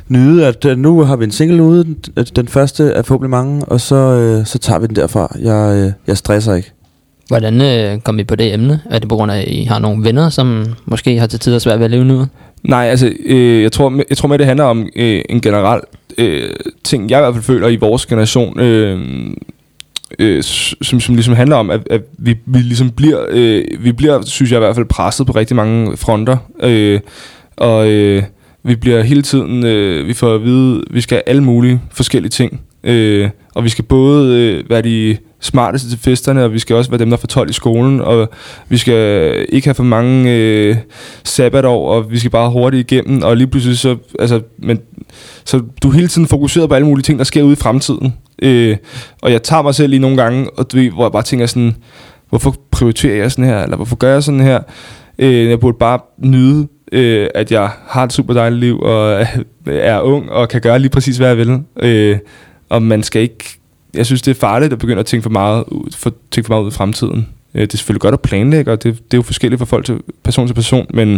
nyde, 0.09 0.47
at 0.47 0.65
øh, 0.65 0.79
nu 0.79 1.03
har 1.03 1.17
vi 1.17 1.25
en 1.25 1.31
single 1.31 1.63
ude, 1.63 1.85
den, 1.85 2.25
den 2.37 2.49
første 2.49 2.85
er 2.85 3.03
forhåbentlig 3.03 3.31
mange, 3.31 3.65
og 3.65 3.81
så, 3.81 3.97
øh, 3.97 4.47
så 4.47 4.59
tager 4.59 4.79
vi 4.79 4.87
den 4.87 4.97
derfra. 4.97 5.37
Jeg, 5.41 5.77
øh, 5.77 5.93
jeg 6.07 6.17
stresser 6.17 6.55
ikke. 6.55 6.73
Hvordan 7.29 7.61
øh, 7.61 8.01
kom 8.01 8.19
I 8.19 8.25
på 8.25 8.37
det 8.37 8.55
emne? 8.55 8.81
Er 8.91 8.99
det 8.99 9.09
på 9.09 9.17
grund 9.17 9.33
af, 9.33 9.39
at 9.39 9.49
I 9.49 9.65
har 9.65 9.79
nogle 9.79 10.05
venner, 10.05 10.29
som 10.29 10.67
måske 10.85 11.19
har 11.19 11.27
til 11.27 11.41
tider 11.41 11.59
svært 11.59 11.79
ved 11.79 11.85
at 11.85 11.91
leve 11.91 12.05
nu? 12.05 12.27
Nej, 12.63 12.87
altså, 12.87 13.13
øh, 13.27 13.63
jeg, 13.63 13.73
tror, 13.73 14.03
jeg 14.09 14.17
tror 14.17 14.29
med, 14.29 14.39
det 14.39 14.47
handler 14.47 14.65
om 14.65 14.89
øh, 14.97 15.23
en 15.29 15.41
generel 15.41 15.81
øh, 16.19 16.51
ting, 16.85 17.11
jeg 17.11 17.19
i 17.19 17.23
hvert 17.23 17.35
fald 17.35 17.45
føler 17.45 17.69
i 17.69 17.77
vores 17.77 18.07
generation, 18.07 18.61
øh, 18.61 19.01
øh, 20.19 20.43
som, 20.43 21.01
som 21.01 21.15
ligesom 21.15 21.35
handler 21.35 21.57
om, 21.57 21.71
at, 21.71 21.81
at 21.91 22.03
vi, 22.19 22.37
vi 22.47 22.59
ligesom 22.59 22.91
bliver, 22.91 23.27
øh, 23.29 23.65
vi 23.81 23.93
bliver, 23.93 24.23
synes 24.23 24.51
jeg 24.51 24.57
i 24.57 24.65
hvert 24.65 24.75
fald, 24.75 24.87
presset 24.87 25.27
på 25.27 25.33
rigtig 25.33 25.57
mange 25.57 25.97
fronter. 25.97 26.37
Øh, 26.63 27.01
og 27.57 27.91
øh, 27.91 28.23
vi 28.63 28.77
bliver 28.77 29.03
hele 29.03 29.23
tiden, 29.23 29.67
øh, 29.67 30.09
vi 30.09 30.15
får 30.15 30.35
at 30.35 30.45
vide, 30.45 30.85
vi 30.91 31.01
skal 31.01 31.23
alle 31.27 31.43
mulige 31.43 31.81
forskellige 31.91 32.31
ting. 32.31 32.61
Øh, 32.85 33.31
og 33.55 33.65
vi 33.65 33.69
skal 33.69 33.85
både 33.85 34.37
øh, 34.37 34.71
være 34.71 34.83
de 34.83 35.17
smarteste 35.43 35.91
til 35.91 35.99
festerne, 35.99 36.45
og 36.45 36.53
vi 36.53 36.59
skal 36.59 36.77
også 36.77 36.91
være 36.91 36.99
dem, 36.99 37.11
der 37.11 37.17
får 37.17 37.27
12 37.27 37.51
i 37.51 37.53
skolen, 37.53 38.01
og 38.01 38.31
vi 38.69 38.77
skal 38.77 38.97
ikke 39.49 39.67
have 39.67 39.75
for 39.75 39.83
mange 39.83 40.33
øh, 40.33 40.77
sabbatår, 41.25 41.89
og 41.89 42.11
vi 42.11 42.19
skal 42.19 42.31
bare 42.31 42.51
hurtigt 42.51 42.93
igennem, 42.93 43.23
og 43.23 43.37
lige 43.37 43.47
pludselig 43.47 43.79
så, 43.79 43.97
altså, 44.19 44.41
men, 44.59 44.81
så 45.45 45.63
du 45.83 45.89
er 45.89 45.93
hele 45.93 46.09
tiden 46.09 46.29
fokuseret 46.29 46.69
på 46.69 46.75
alle 46.75 46.87
mulige 46.87 47.03
ting, 47.03 47.19
der 47.19 47.25
sker 47.25 47.43
ude 47.43 47.53
i 47.53 47.57
fremtiden. 47.57 48.15
Øh, 48.43 48.77
og 49.23 49.33
jeg 49.33 49.43
tager 49.43 49.63
mig 49.63 49.75
selv 49.75 49.91
lige 49.91 50.01
nogle 50.01 50.17
gange, 50.17 50.51
og 50.51 50.73
du 50.73 50.77
ved, 50.77 50.91
hvor 50.91 51.05
jeg 51.05 51.13
bare 51.13 51.23
tænker 51.23 51.47
sådan, 51.47 51.77
hvorfor 52.29 52.57
prioriterer 52.71 53.17
jeg 53.17 53.33
sådan 53.33 53.45
her, 53.45 53.63
eller 53.63 53.77
hvorfor 53.77 53.97
gør 53.97 54.13
jeg 54.13 54.23
sådan 54.23 54.41
her? 54.41 54.61
Øh, 55.19 55.51
jeg 55.51 55.61
burde 55.61 55.77
bare 55.79 55.99
nyde, 56.19 56.69
øh, 56.93 57.29
at 57.35 57.53
jeg 57.53 57.71
har 57.87 58.05
et 58.05 58.13
super 58.13 58.35
dejligt 58.35 58.61
liv, 58.61 58.81
og 58.81 59.27
er 59.67 60.01
ung, 60.01 60.31
og 60.31 60.49
kan 60.49 60.61
gøre 60.61 60.79
lige 60.79 60.91
præcis, 60.91 61.17
hvad 61.17 61.29
jeg 61.29 61.37
vil. 61.37 61.63
Øh, 61.83 62.19
og 62.69 62.83
man 62.83 63.03
skal 63.03 63.23
ikke... 63.23 63.59
Jeg 63.95 64.07
synes, 64.07 64.23
det 64.23 64.31
er 64.31 64.41
farligt 64.41 64.73
at 64.73 64.79
begynde 64.79 65.01
at 65.01 65.07
tænke 65.07 65.23
for 65.23 65.31
meget 65.31 65.65
ud, 65.69 65.91
for, 65.97 66.13
tænke 66.31 66.47
for 66.47 66.55
meget 66.55 66.65
ud 66.65 66.69
i 66.71 66.75
fremtiden. 66.75 67.29
Øh, 67.55 67.61
det 67.63 67.73
er 67.75 67.77
selvfølgelig 67.79 68.01
godt 68.01 68.13
at 68.15 68.21
planlægge, 68.21 68.73
og 68.73 68.83
det, 68.83 68.95
det 68.97 69.15
er 69.15 69.19
jo 69.19 69.23
forskelligt 69.23 69.59
fra 69.59 69.67
folk 69.67 69.85
til 69.87 70.01
person 70.25 70.47
til 70.47 70.55
person, 70.55 70.87
men 70.95 71.13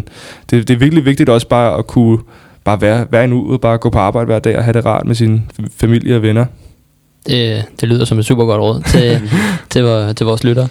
det, 0.51 0.69
det 0.69 0.75
er 0.75 0.79
virkelig 0.79 1.05
vigtigt 1.05 1.29
også 1.29 1.49
bare 1.49 1.79
at 1.79 1.87
kunne 1.87 2.19
bare 2.65 2.81
være, 2.81 3.07
være 3.11 3.25
en 3.25 3.33
uge, 3.33 3.59
bare 3.59 3.79
gå 3.79 3.91
på 3.91 3.99
arbejde 3.99 4.27
hver 4.27 4.39
dag 4.39 4.57
og 4.59 4.65
have 4.65 4.73
det 4.73 4.85
rart 4.87 5.07
med 5.07 5.15
sin 5.15 5.43
familie 5.77 6.17
og 6.17 6.23
venner. 6.23 6.45
Det, 7.27 7.65
det 7.81 7.89
lyder 7.89 8.05
som 8.05 8.19
et 8.19 8.25
super 8.25 8.45
godt 8.45 8.61
råd 8.61 8.83
til, 8.87 9.21
til, 9.71 10.15
til 10.17 10.27
vores 10.27 10.45
lyttere. 10.45 10.69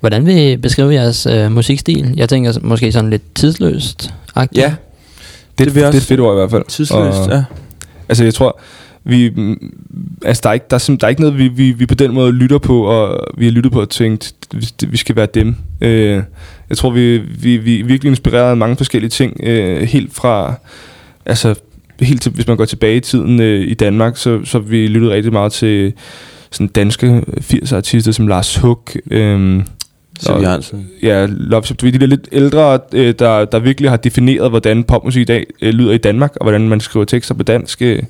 Hvordan 0.00 0.26
vil 0.26 0.38
I 0.38 0.56
beskrive 0.56 0.92
jeres 0.94 1.26
øh, 1.26 1.52
musikstil? 1.52 2.14
Jeg 2.16 2.28
tænker 2.28 2.52
måske 2.62 2.92
sådan 2.92 3.10
lidt 3.10 3.34
tidsløst. 3.34 4.14
Ja, 4.36 4.40
Det, 4.42 4.76
Det 5.58 5.66
det, 5.66 5.74
det 5.74 5.82
er 5.84 5.88
et 5.88 6.02
fedt 6.02 6.20
ord 6.20 6.34
i 6.34 6.38
hvert 6.38 6.50
fald. 6.50 6.64
tidsløst, 6.68 7.18
Og- 7.18 7.30
ja. 7.30 7.44
Altså 8.08 8.24
jeg 8.24 8.34
tror, 8.34 8.60
vi, 9.04 9.32
altså, 10.24 10.40
der, 10.42 10.48
er 10.48 10.52
ikke, 10.54 10.66
der, 10.70 10.76
er, 10.76 10.96
der 11.00 11.06
er 11.06 11.08
ikke 11.08 11.20
noget, 11.20 11.38
vi, 11.38 11.48
vi, 11.48 11.70
vi 11.72 11.86
på 11.86 11.94
den 11.94 12.12
måde 12.14 12.32
lytter 12.32 12.58
på, 12.58 12.82
og 12.82 13.26
vi 13.38 13.44
har 13.44 13.52
lyttet 13.52 13.72
på 13.72 13.80
og 13.80 13.88
tænkt, 13.90 14.34
vi, 14.54 14.68
skal 14.96 15.16
være 15.16 15.28
dem. 15.34 15.54
Øh, 15.80 16.22
jeg 16.68 16.76
tror, 16.76 16.90
vi, 16.90 17.18
vi, 17.18 17.56
vi 17.56 17.80
er 17.80 17.84
virkelig 17.84 18.10
inspireret 18.10 18.50
af 18.50 18.56
mange 18.56 18.76
forskellige 18.76 19.10
ting, 19.10 19.36
øh, 19.42 19.82
helt 19.82 20.14
fra, 20.14 20.54
altså 21.26 21.54
helt 22.00 22.22
til, 22.22 22.32
hvis 22.32 22.46
man 22.46 22.56
går 22.56 22.64
tilbage 22.64 22.96
i 22.96 23.00
tiden 23.00 23.40
øh, 23.40 23.60
i 23.68 23.74
Danmark, 23.74 24.16
så, 24.16 24.40
så 24.44 24.58
vi 24.58 24.86
lyttet 24.86 25.10
rigtig 25.10 25.32
meget 25.32 25.52
til 25.52 25.92
sådan 26.50 26.66
danske 26.66 27.22
80'er 27.38 27.76
artister 27.76 28.12
som 28.12 28.28
Lars 28.28 28.56
Hug, 28.56 28.80
øh, 29.10 29.62
Siv 30.20 30.34
og- 30.34 30.48
Hansen. 30.50 30.88
ja, 31.02 31.26
Love 31.30 31.62
ved, 31.82 31.92
de 31.92 31.98
der 31.98 32.06
lidt 32.06 32.28
ældre, 32.32 32.78
øh, 32.94 33.14
der, 33.18 33.44
der 33.44 33.58
virkelig 33.58 33.90
har 33.90 33.96
defineret, 33.96 34.50
hvordan 34.50 34.84
popmusik 34.84 35.20
i 35.20 35.24
dag 35.24 35.46
øh, 35.62 35.72
lyder 35.74 35.92
i 35.92 35.98
Danmark, 35.98 36.32
og 36.36 36.44
hvordan 36.44 36.68
man 36.68 36.80
skriver 36.80 37.04
tekster 37.04 37.34
på 37.34 37.42
dansk. 37.42 37.82
Øh. 37.82 38.02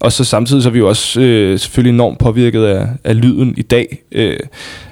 Og 0.00 0.12
så 0.12 0.24
samtidig 0.24 0.62
så 0.62 0.68
er 0.68 0.72
vi 0.72 0.78
jo 0.78 0.88
også 0.88 1.20
øh, 1.20 1.58
selvfølgelig 1.58 1.94
enormt 1.94 2.18
påvirket 2.18 2.64
af, 2.64 2.88
af 3.04 3.20
lyden 3.20 3.54
i 3.56 3.62
dag. 3.62 4.02
Øh, 4.12 4.38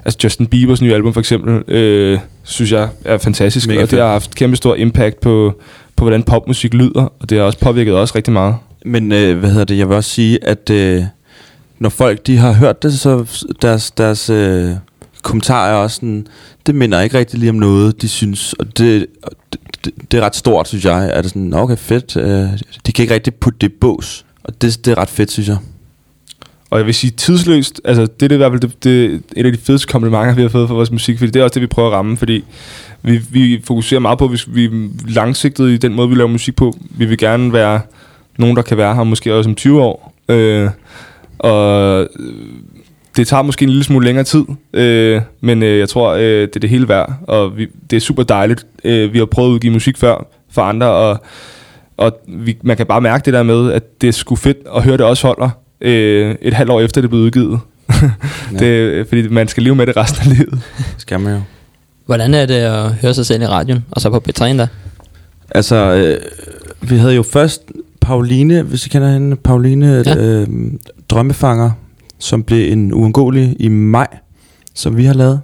altså 0.04 0.18
Justin 0.24 0.46
Biebers 0.46 0.82
nye 0.82 0.94
album 0.94 1.12
for 1.12 1.20
eksempel, 1.20 1.74
øh, 1.74 2.18
synes 2.42 2.72
jeg 2.72 2.88
er 3.04 3.18
fantastisk, 3.18 3.68
Mega 3.68 3.82
og 3.82 3.90
det 3.90 3.98
har 3.98 4.08
haft 4.08 4.34
kæmpe 4.34 4.56
stor 4.56 4.74
impact 4.74 5.20
på, 5.20 5.60
på 5.96 6.04
hvordan 6.04 6.22
popmusik 6.22 6.74
lyder, 6.74 7.12
og 7.20 7.30
det 7.30 7.38
har 7.38 7.44
også 7.44 7.58
påvirket 7.58 7.94
os 7.94 8.14
rigtig 8.14 8.32
meget. 8.32 8.56
Men 8.84 9.12
øh, 9.12 9.38
hvad 9.38 9.50
hedder 9.50 9.64
det? 9.64 9.78
Jeg 9.78 9.88
vil 9.88 9.96
også 9.96 10.10
sige, 10.10 10.44
at 10.44 10.70
øh, 10.70 11.02
når 11.78 11.88
folk 11.88 12.26
de 12.26 12.36
har 12.36 12.52
hørt 12.52 12.82
det, 12.82 12.98
så 12.98 13.44
deres, 13.62 13.90
deres 13.90 14.30
øh, 14.30 14.70
kommentarer 15.22 15.70
er 15.72 15.74
også 15.76 15.94
sådan, 15.94 16.26
det 16.66 16.74
minder 16.74 17.00
ikke 17.00 17.18
rigtig 17.18 17.38
lige 17.40 17.50
om 17.50 17.56
noget, 17.56 18.02
de 18.02 18.08
synes. 18.08 18.52
Og 18.52 18.78
det, 18.78 19.06
det, 19.84 19.90
det, 20.10 20.18
er 20.18 20.22
ret 20.24 20.36
stort, 20.36 20.68
synes 20.68 20.84
jeg. 20.84 21.10
Er 21.14 21.22
det 21.22 21.30
sådan, 21.30 21.42
"Nå, 21.42 21.58
okay, 21.58 21.76
fedt. 21.76 22.16
Øh, 22.16 22.48
de 22.86 22.92
kan 22.92 23.02
ikke 23.02 23.14
rigtig 23.14 23.34
putte 23.34 23.58
det 23.60 23.66
i 23.66 23.74
bås. 23.80 24.23
Og 24.44 24.62
det, 24.62 24.85
det 24.85 24.90
er 24.90 24.98
ret 24.98 25.09
fedt, 25.09 25.30
synes 25.30 25.48
jeg. 25.48 25.57
Og 26.70 26.78
jeg 26.78 26.87
vil 26.87 26.94
sige 26.94 27.11
tidsløst, 27.11 27.80
altså 27.85 28.07
det 28.20 28.33
er 28.33 28.37
i 28.37 28.38
hvert 28.38 28.52
fald 28.52 28.61
det, 28.61 28.85
det, 28.85 29.22
et 29.37 29.46
af 29.46 29.52
de 29.52 29.59
fedeste 29.59 29.88
komplimenter, 29.88 30.35
vi 30.35 30.42
har 30.42 30.48
fået 30.48 30.68
for 30.68 30.74
vores 30.74 30.90
musik, 30.90 31.18
fordi 31.18 31.30
det 31.30 31.40
er 31.40 31.44
også 31.44 31.54
det, 31.54 31.62
vi 31.62 31.66
prøver 31.66 31.88
at 31.88 31.94
ramme, 31.94 32.16
fordi 32.16 32.44
vi, 33.02 33.20
vi 33.30 33.61
fokuserer 33.64 34.00
meget 34.00 34.18
på, 34.18 34.28
hvis 34.28 34.54
vi 34.54 34.64
er 34.64 34.88
langsigtet 35.09 35.70
i 35.70 35.76
den 35.76 35.94
måde, 35.94 36.09
vi 36.09 36.14
laver 36.14 36.28
musik 36.28 36.57
på. 36.57 36.76
Vi 36.90 37.04
vil 37.04 37.18
gerne 37.18 37.52
være 37.52 37.80
nogen, 38.38 38.57
der 38.57 38.62
kan 38.62 38.76
være 38.76 38.94
her 38.94 39.04
måske 39.04 39.35
også 39.35 39.50
om 39.50 39.54
20 39.54 39.83
år. 39.83 40.14
Øh, 40.28 40.70
og 41.38 42.00
øh, 42.00 42.07
det 43.16 43.28
tager 43.28 43.42
måske 43.42 43.62
en 43.62 43.68
lille 43.68 43.85
smule 43.85 44.04
længere 44.04 44.24
tid, 44.24 44.44
øh, 44.72 45.20
men 45.40 45.62
øh, 45.62 45.78
jeg 45.78 45.88
tror, 45.88 46.12
øh, 46.12 46.22
det 46.22 46.57
er 46.57 46.61
det 46.61 46.70
hele 46.70 46.88
værd, 46.88 47.12
og 47.28 47.57
vi, 47.57 47.68
det 47.90 47.96
er 47.96 48.00
super 48.00 48.22
dejligt. 48.22 48.66
Øh, 48.85 49.12
vi 49.12 49.18
har 49.18 49.26
prøvet 49.26 49.48
at 49.48 49.52
udgive 49.52 49.72
musik 49.72 49.96
før 49.96 50.26
for 50.50 50.62
andre, 50.62 50.87
og, 50.87 51.22
og 51.96 52.12
vi, 52.28 52.59
man 52.62 52.76
kan 52.76 52.87
bare 52.87 53.00
mærke 53.00 53.24
det 53.24 53.33
der 53.33 53.42
med, 53.42 53.72
at 53.72 54.00
det 54.00 54.09
er 54.09 54.12
sgu 54.12 54.37
fedt 54.37 54.59
at 54.76 54.83
høre 54.83 54.96
det 54.96 55.07
også 55.07 55.26
holder 55.26 55.50
øh, 55.80 56.35
et 56.42 56.54
halvt 56.54 56.70
år 56.70 56.80
efter 56.80 57.00
det 57.00 57.11
blevet 57.11 57.24
udgivet. 57.24 57.61
Ja. 58.52 58.59
det, 58.59 59.09
fordi 59.09 59.28
man 59.28 59.48
skal 59.48 59.62
leve 59.62 59.74
med 59.74 59.87
det 59.87 59.96
resten 59.96 60.30
af 60.30 60.38
livet. 60.38 60.61
Skal 60.98 61.20
man 61.20 61.35
jo. 61.35 61.40
Hvordan 62.07 62.35
er 62.35 62.46
det 62.46 62.54
at 62.54 62.92
høre 62.92 63.14
sig 63.14 63.26
selv 63.26 63.42
i 63.42 63.46
radioen, 63.46 63.85
og 63.90 64.00
så 64.00 64.11
på 64.11 64.22
P3 64.28 64.44
da? 64.44 64.68
Altså, 65.50 65.76
øh, 65.76 66.20
vi 66.90 66.96
havde 66.96 67.14
jo 67.14 67.22
først 67.22 67.62
Pauline, 68.00 68.62
hvis 68.62 68.87
I 68.87 68.88
kender 68.88 69.12
hende, 69.12 69.37
Pauline 69.37 70.02
ja. 70.07 70.16
øh, 70.16 70.46
Drømmefanger, 71.09 71.70
som 72.18 72.42
blev 72.42 72.72
en 72.72 72.92
uundgåelig 72.92 73.57
i 73.59 73.68
maj, 73.68 74.07
som 74.74 74.96
vi 74.96 75.04
har 75.04 75.14
lavet. 75.14 75.40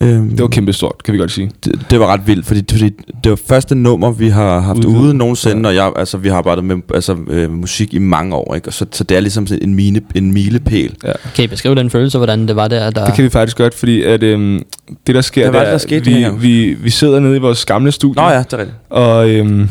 Øhm, 0.00 0.30
Det 0.30 0.40
var 0.40 0.48
kæmpe 0.48 0.72
stort, 0.72 1.02
kan 1.04 1.14
vi 1.14 1.18
godt 1.18 1.30
sige. 1.30 1.50
det, 1.64 1.86
det 1.90 2.00
var 2.00 2.06
ret 2.06 2.20
vildt, 2.26 2.46
fordi, 2.46 2.64
fordi 2.70 2.90
det 3.24 3.30
var 3.30 3.38
første 3.48 3.74
nummer, 3.74 4.10
vi 4.10 4.28
har 4.28 4.60
haft 4.60 4.76
Udgivet. 4.78 4.96
ude 5.00 5.14
nogensinde, 5.14 5.68
og 5.68 5.74
jeg, 5.74 5.92
altså, 5.96 6.18
vi 6.18 6.28
har 6.28 6.36
arbejdet 6.36 6.64
med 6.64 6.76
altså, 6.94 7.16
øh, 7.28 7.52
musik 7.52 7.94
i 7.94 7.98
mange 7.98 8.34
år, 8.34 8.54
ikke? 8.54 8.68
Og 8.68 8.72
så, 8.72 8.86
så 8.92 9.04
det 9.04 9.16
er 9.16 9.20
ligesom 9.20 9.46
sådan 9.46 9.62
en, 9.68 9.74
mine, 9.74 10.00
en 10.14 10.32
milepæl. 10.32 10.94
Ja. 11.04 11.12
Kan 11.34 11.44
I 11.44 11.46
beskrive 11.48 11.74
den 11.74 11.90
følelse, 11.90 12.18
hvordan 12.18 12.48
det 12.48 12.56
var 12.56 12.68
der? 12.68 12.90
der 12.90 13.04
Det 13.04 13.14
kan 13.14 13.24
vi 13.24 13.28
faktisk 13.30 13.56
godt, 13.56 13.74
fordi 13.74 14.02
at, 14.02 14.22
øhm, 14.22 14.62
det 15.06 15.14
der 15.14 15.20
sker, 15.20 15.50
var 15.50 15.52
det 15.52 15.60
det, 15.60 15.66
er, 15.66 15.70
der 15.70 15.78
skete 15.78 16.04
vi, 16.04 16.26
vi, 16.40 16.74
vi 16.74 16.90
sidder 16.90 17.20
nede 17.20 17.36
i 17.36 17.40
vores 17.40 17.64
gamle 17.64 17.92
studie, 17.92 18.22
Nå 18.22 18.28
ja, 18.28 18.38
det 18.38 18.52
er 18.52 18.58
rigtigt. 18.58 18.76
og 18.90 19.30
øhm, 19.30 19.68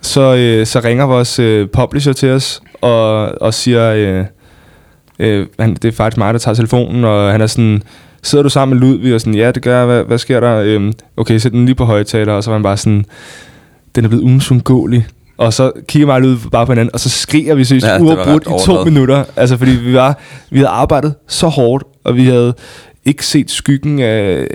så, 0.00 0.34
øh, 0.34 0.66
så 0.66 0.80
ringer 0.84 1.04
vores 1.04 1.38
øh, 1.38 1.68
publisher 1.72 2.12
til 2.12 2.28
os 2.30 2.60
og, 2.80 3.42
og 3.42 3.54
siger, 3.54 3.92
øh, 3.92 4.24
øh, 5.18 5.46
han, 5.58 5.74
det 5.74 5.84
er 5.84 5.92
faktisk 5.92 6.18
mig, 6.18 6.34
der 6.34 6.38
tager 6.38 6.54
telefonen, 6.54 7.04
og 7.04 7.32
han 7.32 7.40
er 7.40 7.46
sådan, 7.46 7.82
sidder 8.22 8.42
du 8.42 8.48
sammen 8.48 8.78
med 8.78 8.88
Ludvig? 8.88 9.14
Og 9.14 9.20
sådan, 9.20 9.34
ja, 9.34 9.50
det 9.50 9.62
gør 9.62 9.76
jeg, 9.76 9.86
hvad, 9.86 10.04
hvad 10.04 10.18
sker 10.18 10.40
der? 10.40 10.56
Øhm, 10.56 10.92
okay, 11.16 11.38
sæt 11.38 11.52
den 11.52 11.66
lige 11.66 11.74
på 11.74 11.84
højtaler, 11.84 12.32
og 12.32 12.44
så 12.44 12.50
var 12.50 12.56
han 12.56 12.62
bare 12.62 12.76
sådan, 12.76 13.04
den 13.94 14.04
er 14.04 14.08
blevet 14.08 14.24
unsundgåelig. 14.24 15.06
Og 15.36 15.52
så 15.52 15.72
kigger 15.88 16.06
mig 16.06 16.22
ud 16.22 16.36
bare 16.52 16.66
på 16.66 16.72
hinanden, 16.72 16.94
og 16.94 17.00
så 17.00 17.08
skriger 17.08 17.54
vi 17.54 17.64
seriøst 17.64 17.86
Ja, 17.86 17.98
uafbrudt 18.00 18.42
i 18.42 18.66
to 18.66 18.84
minutter. 18.84 19.24
Altså, 19.36 19.56
fordi 19.56 19.70
vi, 19.70 19.94
var, 19.94 20.18
vi 20.50 20.58
havde 20.58 20.68
arbejdet 20.68 21.14
så 21.28 21.48
hårdt, 21.48 21.84
og 22.04 22.16
vi 22.16 22.24
havde 22.24 22.54
ikke 23.04 23.26
set 23.26 23.50
skyggen 23.50 23.98
af 23.98 24.46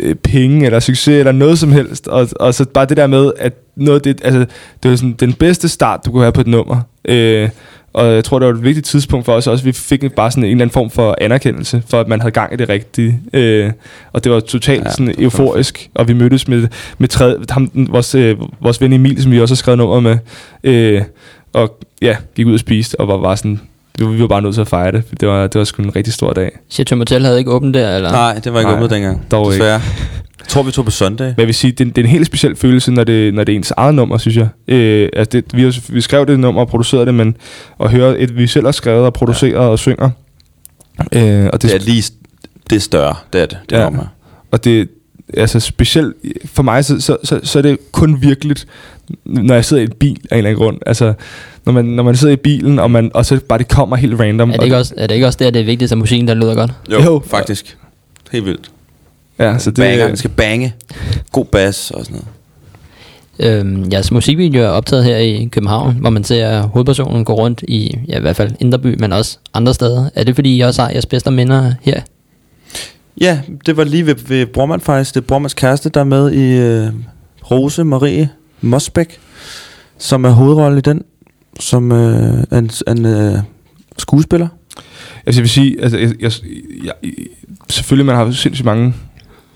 øh, 0.00 0.14
penge 0.14 0.66
eller 0.66 0.80
succes 0.80 1.08
eller 1.18 1.32
noget 1.32 1.58
som 1.58 1.72
helst. 1.72 2.08
Og, 2.08 2.28
og 2.40 2.54
så 2.54 2.64
bare 2.64 2.84
det 2.84 2.96
der 2.96 3.06
med, 3.06 3.32
at 3.38 3.52
noget 3.76 4.04
det, 4.04 4.20
altså, 4.24 4.46
det 4.82 4.90
var 4.90 4.96
sådan 4.96 5.12
den 5.12 5.32
bedste 5.32 5.68
start, 5.68 6.00
du 6.06 6.10
kunne 6.10 6.22
have 6.22 6.32
på 6.32 6.40
et 6.40 6.46
nummer. 6.46 6.80
Øh, 7.04 7.48
og 7.94 8.14
jeg 8.14 8.24
tror, 8.24 8.38
det 8.38 8.48
var 8.48 8.54
et 8.54 8.64
vigtigt 8.64 8.86
tidspunkt 8.86 9.26
for 9.26 9.32
os 9.32 9.46
også. 9.46 9.64
Vi 9.64 9.72
fik 9.72 10.12
bare 10.16 10.30
sådan 10.30 10.44
en 10.44 10.50
eller 10.50 10.62
anden 10.62 10.72
form 10.72 10.90
for 10.90 11.16
anerkendelse, 11.20 11.82
for 11.88 12.00
at 12.00 12.08
man 12.08 12.20
havde 12.20 12.32
gang 12.32 12.52
i 12.52 12.56
det 12.56 12.68
rigtige. 12.68 13.20
Øh, 13.32 13.70
og 14.12 14.24
det 14.24 14.32
var 14.32 14.40
totalt 14.40 14.84
Ja, 14.84 14.90
sådan 14.90 15.06
det 15.06 15.16
var 15.18 15.22
euforisk. 15.24 15.90
Og 15.94 16.08
vi 16.08 16.12
mødtes 16.12 16.48
med, 16.48 16.68
med 16.98 17.08
tredje, 17.08 17.36
ham, 17.50 17.70
vores, 17.74 18.14
øh, 18.14 18.36
vores 18.60 18.80
ven 18.80 18.92
Emil, 18.92 19.22
som 19.22 19.32
vi 19.32 19.40
også 19.40 19.54
har 19.54 19.56
skrevet 19.56 19.78
nummer 19.78 20.00
med. 20.00 20.18
Øh, 20.64 21.02
og 21.52 21.78
ja, 22.02 22.16
gik 22.34 22.46
ud 22.46 22.54
og 22.54 22.60
spiste, 22.60 23.00
og 23.00 23.08
var, 23.08 23.16
var 23.16 23.34
sådan, 23.34 23.60
vi 23.98 24.04
var, 24.04 24.10
vi 24.10 24.20
var 24.20 24.26
bare 24.26 24.42
nødt 24.42 24.54
til 24.54 24.60
at 24.60 24.68
fejre 24.68 24.92
det. 24.92 25.04
Det 25.20 25.28
var, 25.28 25.46
det 25.46 25.58
var 25.58 25.64
sgu 25.64 25.82
en 25.82 25.96
rigtig 25.96 26.12
stor 26.12 26.32
dag. 26.32 26.58
Chateau 26.70 26.98
Motel 26.98 27.24
havde 27.24 27.38
ikke 27.38 27.50
åbent 27.50 27.74
der, 27.74 27.96
eller? 27.96 28.10
Nej, 28.12 28.40
det 28.44 28.52
var 28.52 28.58
ikke 28.58 28.70
Nej, 28.70 28.76
åbnet 28.76 28.90
dengang. 28.90 29.26
dog 29.30 29.52
ikke. 29.54 29.64
Jeg 30.42 30.48
tror, 30.48 30.62
vi 30.62 30.70
tog 30.72 30.84
på 30.84 30.90
søndag. 30.90 31.26
Men 31.26 31.34
jeg 31.38 31.46
vil 31.46 31.54
sige, 31.54 31.72
det, 31.72 31.80
er- 31.88 31.92
det 31.92 31.98
er 31.98 32.04
en 32.04 32.10
helt 32.10 32.26
speciel 32.26 32.56
følelse, 32.56 32.90
når 32.92 33.04
det, 33.04 33.34
når 33.34 33.44
det 33.44 33.52
er 33.52 33.56
ens 33.56 33.72
eget 33.76 33.94
nummer, 33.94 34.18
synes 34.18 34.36
jeg. 34.36 34.48
Øh, 34.68 35.08
altså 35.16 35.30
det, 35.40 35.56
vi, 35.56 35.62
har, 35.62 35.92
vi 35.92 36.00
skrev 36.00 36.26
det 36.26 36.40
nummer 36.40 36.60
og 36.60 36.68
producerede 36.68 37.06
det, 37.06 37.14
men 37.14 37.36
at 37.80 37.90
høre 37.90 38.18
et, 38.18 38.36
vi 38.36 38.46
selv 38.46 38.64
har 38.64 38.72
skrevet 38.72 39.04
og 39.04 39.12
produceret 39.12 39.52
ja. 39.52 39.58
og 39.58 39.78
synger. 39.78 40.10
Øh, 41.12 41.46
og 41.52 41.62
det, 41.62 41.70
Det 41.70 41.74
er 41.74 41.78
lige 41.84 42.02
det 42.70 42.76
er 42.76 42.80
større, 42.80 43.14
det 43.32 43.40
er 43.42 43.46
det. 43.46 43.58
det 43.70 43.76
Ja. 43.76 43.90
mig. 43.90 44.06
og 44.50 44.64
det 44.64 44.88
altså 45.34 45.60
specielt 45.60 46.14
for 46.44 46.62
mig, 46.62 46.84
så, 46.84 47.00
så, 47.00 47.16
så, 47.24 47.40
så 47.42 47.58
er 47.58 47.62
det 47.62 47.78
kun 47.92 48.22
virkeligt, 48.22 48.66
når 49.24 49.54
jeg 49.54 49.64
sidder 49.64 49.82
i 49.82 49.86
en 49.86 49.92
bil 50.00 50.20
af 50.30 50.34
en 50.34 50.38
eller 50.38 50.50
anden 50.50 50.64
grund. 50.64 50.78
Altså, 50.86 51.12
når 51.66 51.72
man, 51.72 51.84
når 51.84 52.02
man 52.02 52.16
sidder 52.16 52.32
i 52.34 52.36
bilen, 52.36 52.78
og, 52.78 52.90
man, 52.90 53.10
og 53.14 53.26
så 53.26 53.40
bare 53.48 53.58
det 53.58 53.68
kommer 53.68 53.96
helt 53.96 54.20
random. 54.20 54.48
Er 54.48 54.52
det, 54.52 54.58
og 54.60 54.64
ikke 54.66 54.76
også, 54.76 54.94
er 54.96 55.06
det 55.06 55.14
ikke 55.14 55.26
også 55.26 55.38
der, 55.42 55.50
det 55.50 55.60
er 55.60 55.64
vigtigt, 55.64 55.92
at 55.92 55.98
musikken 55.98 56.28
der 56.28 56.34
lyder 56.34 56.54
godt? 56.54 56.70
Jo. 56.92 57.02
jo, 57.02 57.22
faktisk. 57.26 57.76
Helt 58.32 58.44
vildt. 58.46 58.70
Ja, 59.38 59.58
så 59.58 59.70
det, 59.70 59.76
Banger, 59.76 60.06
den 60.06 60.16
skal 60.16 60.30
bange. 60.30 60.74
God 61.32 61.44
bass 61.44 61.90
og 61.90 62.04
sådan 62.04 62.14
noget. 62.16 62.28
Øhm, 63.38 63.92
jeres 63.92 64.12
musikvideo 64.12 64.62
er 64.62 64.68
optaget 64.68 65.04
her 65.04 65.16
i 65.16 65.48
København, 65.52 65.96
hvor 66.00 66.10
man 66.10 66.24
ser 66.24 66.62
hovedpersonen 66.62 67.24
gå 67.24 67.34
rundt 67.34 67.64
i, 67.68 67.98
ja, 68.08 68.18
i 68.18 68.20
hvert 68.20 68.36
fald 68.36 68.52
Inderby, 68.60 68.96
men 68.98 69.12
også 69.12 69.38
andre 69.54 69.74
steder. 69.74 70.10
Er 70.14 70.24
det 70.24 70.34
fordi, 70.34 70.56
I 70.56 70.60
også 70.60 70.82
har 70.82 70.90
jeres 70.90 71.06
bedste 71.06 71.30
minder 71.30 71.74
her? 71.82 72.00
Ja, 73.20 73.40
det 73.66 73.76
var 73.76 73.84
lige 73.84 74.06
ved, 74.06 74.14
ved 74.14 74.46
Brormand 74.46 74.80
faktisk. 74.80 75.14
Det 75.14 75.20
er 75.20 75.26
Brormands 75.26 75.54
kæreste, 75.54 75.88
der 75.88 76.00
er 76.00 76.04
med 76.04 76.32
i 76.32 76.56
øh, 76.56 76.92
Rose 77.50 77.84
Marie 77.84 78.30
Mosbæk, 78.60 79.18
som 79.98 80.24
er 80.24 80.30
hovedrolle 80.30 80.78
i 80.78 80.80
den, 80.80 81.02
som 81.60 81.92
øh, 81.92 82.44
er 82.50 82.58
en, 82.58 82.70
en 82.88 83.06
øh, 83.06 83.38
skuespiller. 83.98 84.48
Altså 85.26 85.40
jeg 85.40 85.42
vil 85.42 85.50
sige, 85.50 85.82
altså, 85.82 85.98
jeg, 85.98 86.14
jeg, 86.20 86.32
jeg, 86.84 86.92
selvfølgelig 87.70 88.06
man 88.06 88.16
har 88.16 88.30
sindssygt 88.30 88.64
mange 88.64 88.94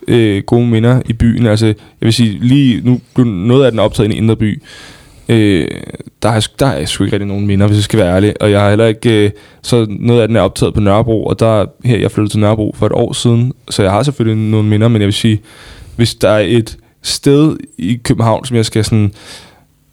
øh, 0.09 0.43
gode 0.43 0.67
minder 0.67 1.03
i 1.07 1.13
byen. 1.13 1.47
Altså 1.47 1.67
jeg 1.67 1.75
vil 2.01 2.13
sige, 2.13 2.39
lige 2.41 2.81
nu 2.85 3.01
blev 3.15 3.27
noget 3.27 3.65
af 3.65 3.71
den 3.71 3.81
optaget 3.81 4.13
i 4.13 4.17
Indre 4.17 4.37
By. 4.37 4.63
Øh, 5.29 5.69
der, 6.23 6.29
er, 6.29 6.49
der 6.59 6.67
er 6.67 6.85
sgu 6.85 7.05
ikke 7.05 7.15
rigtig 7.15 7.29
nogen 7.29 7.47
minder, 7.47 7.67
hvis 7.67 7.77
jeg 7.77 7.85
skal 7.85 7.99
være 7.99 8.15
ærlig. 8.15 8.43
Og 8.43 8.51
jeg 8.51 8.61
har 8.61 8.69
heller 8.69 8.87
ikke... 8.87 9.25
Øh, 9.25 9.31
så 9.63 9.87
noget 9.91 10.23
af 10.23 10.29
den 10.29 10.37
er 10.37 10.41
optaget 10.41 10.75
på 10.75 10.81
Nørrebro, 10.81 11.27
og 11.27 11.41
der 11.41 11.67
her 11.85 11.99
jeg 11.99 12.11
flyttede 12.11 12.33
til 12.33 12.41
Nørrebro 12.41 12.75
for 12.79 12.87
et 12.87 12.93
år 12.93 13.13
siden. 13.13 13.53
Så 13.71 13.83
jeg 13.83 13.93
har 13.93 14.03
selvfølgelig 14.03 14.51
nogle 14.51 14.69
minder, 14.69 14.89
men 14.89 15.01
jeg 15.01 15.07
vil 15.07 15.15
sige, 15.15 15.41
hvis 15.97 16.15
der 16.15 16.29
er 16.29 16.45
et 16.49 16.77
sted 17.03 17.57
i 17.79 18.01
København, 18.05 18.45
som 18.45 18.57
jeg 18.57 18.65
skal 18.65 18.85
sådan 18.85 19.13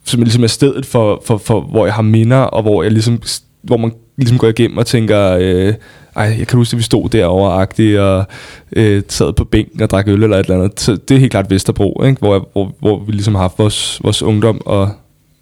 som 0.05 0.21
ligesom 0.21 0.43
er 0.43 0.47
stedet 0.47 0.85
for, 0.85 1.21
for, 1.25 1.37
for, 1.37 1.61
hvor 1.61 1.85
jeg 1.85 1.93
har 1.93 2.01
minder, 2.01 2.37
og 2.37 2.61
hvor 2.61 2.83
jeg 2.83 2.91
ligesom, 2.91 3.21
hvor 3.61 3.77
man 3.77 3.91
ligesom 4.17 4.37
går 4.37 4.47
igennem 4.47 4.77
og 4.77 4.85
tænker, 4.85 5.37
øh, 5.39 5.73
ej, 6.15 6.35
jeg 6.39 6.47
kan 6.47 6.57
huske, 6.57 6.73
at 6.73 6.77
vi 6.77 6.83
stod 6.83 7.09
derovre 7.09 7.67
og 7.99 8.25
øh, 8.71 9.03
sad 9.09 9.33
på 9.33 9.43
bænken 9.43 9.81
og 9.81 9.89
drak 9.89 10.07
øl 10.07 10.23
eller 10.23 10.37
et 10.37 10.45
eller 10.45 10.63
andet. 10.63 10.79
Så 10.79 10.95
det 10.95 11.15
er 11.15 11.19
helt 11.19 11.31
klart 11.31 11.49
Vesterbro, 11.49 12.03
ikke? 12.03 12.19
Hvor, 12.19 12.49
hvor, 12.53 12.71
hvor 12.79 12.99
vi 12.99 13.11
ligesom 13.11 13.35
har 13.35 13.41
haft 13.41 13.59
vores, 13.59 14.03
vores 14.03 14.23
ungdom, 14.23 14.61
og, 14.65 14.91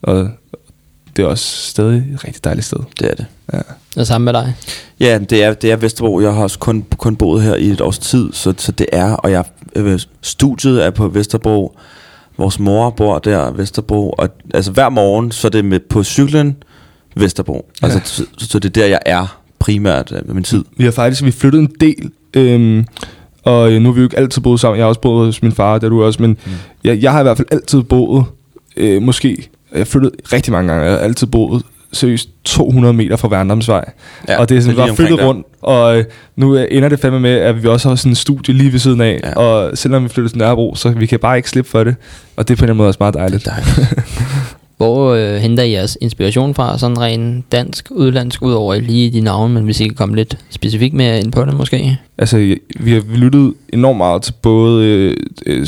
og 0.01 0.29
det 1.15 1.23
er 1.23 1.27
også 1.27 1.69
stadig 1.69 2.05
et 2.13 2.23
rigtig 2.25 2.43
dejligt 2.43 2.65
sted. 2.65 2.79
Det 2.99 3.11
er 3.11 3.15
det. 3.15 3.25
Og 3.97 4.07
sammen 4.07 4.25
med 4.25 4.33
dig. 4.33 4.55
Ja, 4.99 5.17
det 5.17 5.43
er, 5.43 5.53
det 5.53 5.71
er 5.71 5.75
Vesterbro. 5.75 6.19
Jeg 6.19 6.33
har 6.33 6.43
også 6.43 6.59
kun, 6.59 6.85
kun 6.97 7.15
boet 7.15 7.43
her 7.43 7.55
i 7.55 7.67
et 7.67 7.81
års 7.81 7.99
tid, 7.99 8.33
så, 8.33 8.53
så 8.57 8.71
det 8.71 8.85
er, 8.91 9.13
og 9.13 9.31
jeg, 9.31 9.43
øh, 9.75 9.99
studiet 10.21 10.85
er 10.85 10.89
på 10.89 11.07
Vesterbro. 11.07 11.77
Vores 12.37 12.59
mor 12.59 12.89
bor 12.89 13.19
der, 13.19 13.51
Vesterbro, 13.51 14.09
og 14.09 14.29
altså 14.53 14.71
hver 14.71 14.89
morgen, 14.89 15.31
så 15.31 15.47
er 15.47 15.49
det 15.49 15.65
med 15.65 15.79
på 15.79 16.03
cyklen 16.03 16.63
Vesterbro. 17.15 17.69
Altså, 17.81 17.99
Ja. 17.99 18.03
så, 18.05 18.25
så 18.37 18.59
det 18.59 18.69
er 18.77 18.81
der, 18.81 18.87
jeg 18.87 18.99
er 19.05 19.39
primært 19.59 20.11
øh, 20.11 20.27
med 20.27 20.33
min 20.35 20.43
tid. 20.43 20.63
Vi 20.77 20.83
har 20.83 20.91
faktisk 20.91 21.23
vi 21.23 21.31
flyttet 21.31 21.59
en 21.59 21.69
del, 21.81 22.11
øhm, 22.33 22.85
og 23.43 23.71
øh, 23.71 23.81
nu 23.81 23.89
har 23.89 23.93
vi 23.93 23.99
jo 23.99 24.05
ikke 24.05 24.17
altid 24.17 24.41
boet 24.41 24.59
sammen. 24.59 24.77
Jeg 24.77 24.83
har 24.83 24.89
også 24.89 25.01
boet 25.01 25.25
hos 25.25 25.41
min 25.41 25.51
far, 25.51 25.77
der 25.77 25.89
du 25.89 26.03
også, 26.03 26.21
men 26.21 26.37
mm. 26.45 26.51
jeg, 26.83 27.01
jeg 27.01 27.11
har 27.11 27.19
i 27.19 27.23
hvert 27.23 27.37
fald 27.37 27.47
altid 27.51 27.81
boet, 27.81 28.25
øh, 28.77 29.01
måske, 29.01 29.49
jeg 29.71 29.79
har 29.79 29.85
flyttet 29.85 30.11
rigtig 30.33 30.51
mange 30.53 30.71
gange, 30.71 30.83
jeg 30.85 30.91
har 30.93 30.99
altid 30.99 31.27
boet 31.27 31.63
seriøst 31.93 32.29
200 32.43 32.93
meter 32.93 33.15
fra 33.15 33.27
Værndomsvej. 33.27 33.85
Ja, 34.29 34.39
og 34.39 34.49
det 34.49 34.57
er 34.57 34.61
sådan 34.61 34.75
det 34.75 34.81
er 34.81 34.87
bare 34.87 34.95
flyttet 34.95 35.17
der. 35.19 35.25
rundt, 35.25 35.47
og 35.61 35.97
øh, 35.97 36.05
nu 36.35 36.57
øh, 36.57 36.67
ender 36.71 36.89
det 36.89 36.99
fandme 36.99 37.19
med, 37.19 37.31
at 37.31 37.63
vi 37.63 37.67
også 37.67 37.89
har 37.89 37.95
sådan 37.95 38.11
en 38.11 38.15
studie 38.15 38.53
lige 38.53 38.71
ved 38.71 38.79
siden 38.79 39.01
af, 39.01 39.19
ja. 39.23 39.33
og 39.35 39.77
selvom 39.77 40.03
vi 40.03 40.09
flytter 40.09 40.29
til 40.29 40.37
Nørrebro, 40.37 40.75
så 40.75 40.89
vi 40.89 41.05
kan 41.05 41.19
bare 41.19 41.37
ikke 41.37 41.49
slippe 41.49 41.69
for 41.69 41.83
det, 41.83 41.95
og 42.35 42.47
det 42.47 42.53
er 42.53 42.57
på 42.57 42.59
en 42.59 42.63
eller 42.63 42.73
anden 42.73 42.77
måde 42.77 42.87
også 42.87 42.97
meget 42.99 43.13
dejligt. 43.13 43.45
Det 43.45 43.51
er 43.51 43.55
dejligt. 43.55 43.93
Hvor 44.81 45.13
øh, 45.13 45.35
henter 45.35 45.63
I 45.63 45.71
jeres 45.71 45.97
inspiration 46.01 46.53
fra, 46.53 46.77
sådan 46.77 46.99
rent 46.99 47.51
dansk, 47.51 47.87
udlandsk, 47.91 48.41
udover 48.41 48.75
lige 48.75 49.11
de 49.11 49.21
navne, 49.21 49.53
men 49.53 49.63
hvis 49.63 49.79
I 49.79 49.87
kan 49.87 49.95
komme 49.95 50.15
lidt 50.15 50.37
specifikt 50.49 50.93
mere 50.93 51.19
ind 51.19 51.31
på 51.31 51.45
det 51.45 51.53
måske? 51.53 51.97
Altså, 52.17 52.55
vi 52.79 52.91
har 52.91 53.01
lyttet 53.15 53.53
enormt 53.73 53.97
meget 53.97 54.21
til 54.21 54.33
både 54.41 54.85
øh, 54.85 55.15
øh, 55.45 55.67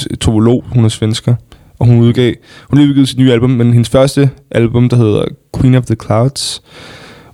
hun 0.74 0.86
er 0.86 0.90
svensker, 0.90 1.36
og 1.80 1.86
hun 1.86 2.00
udgav, 2.00 2.34
hun 2.70 2.80
udgav 2.80 2.90
udgivet 2.90 3.08
sit 3.08 3.18
nye 3.18 3.32
album, 3.32 3.50
men 3.50 3.74
hendes 3.74 3.90
første 3.90 4.30
album, 4.52 4.90
der 4.90 4.98
hedder 4.98 5.26
Queen 5.60 5.76
of 5.76 5.86
the 5.86 5.96
Clouds, 6.06 6.62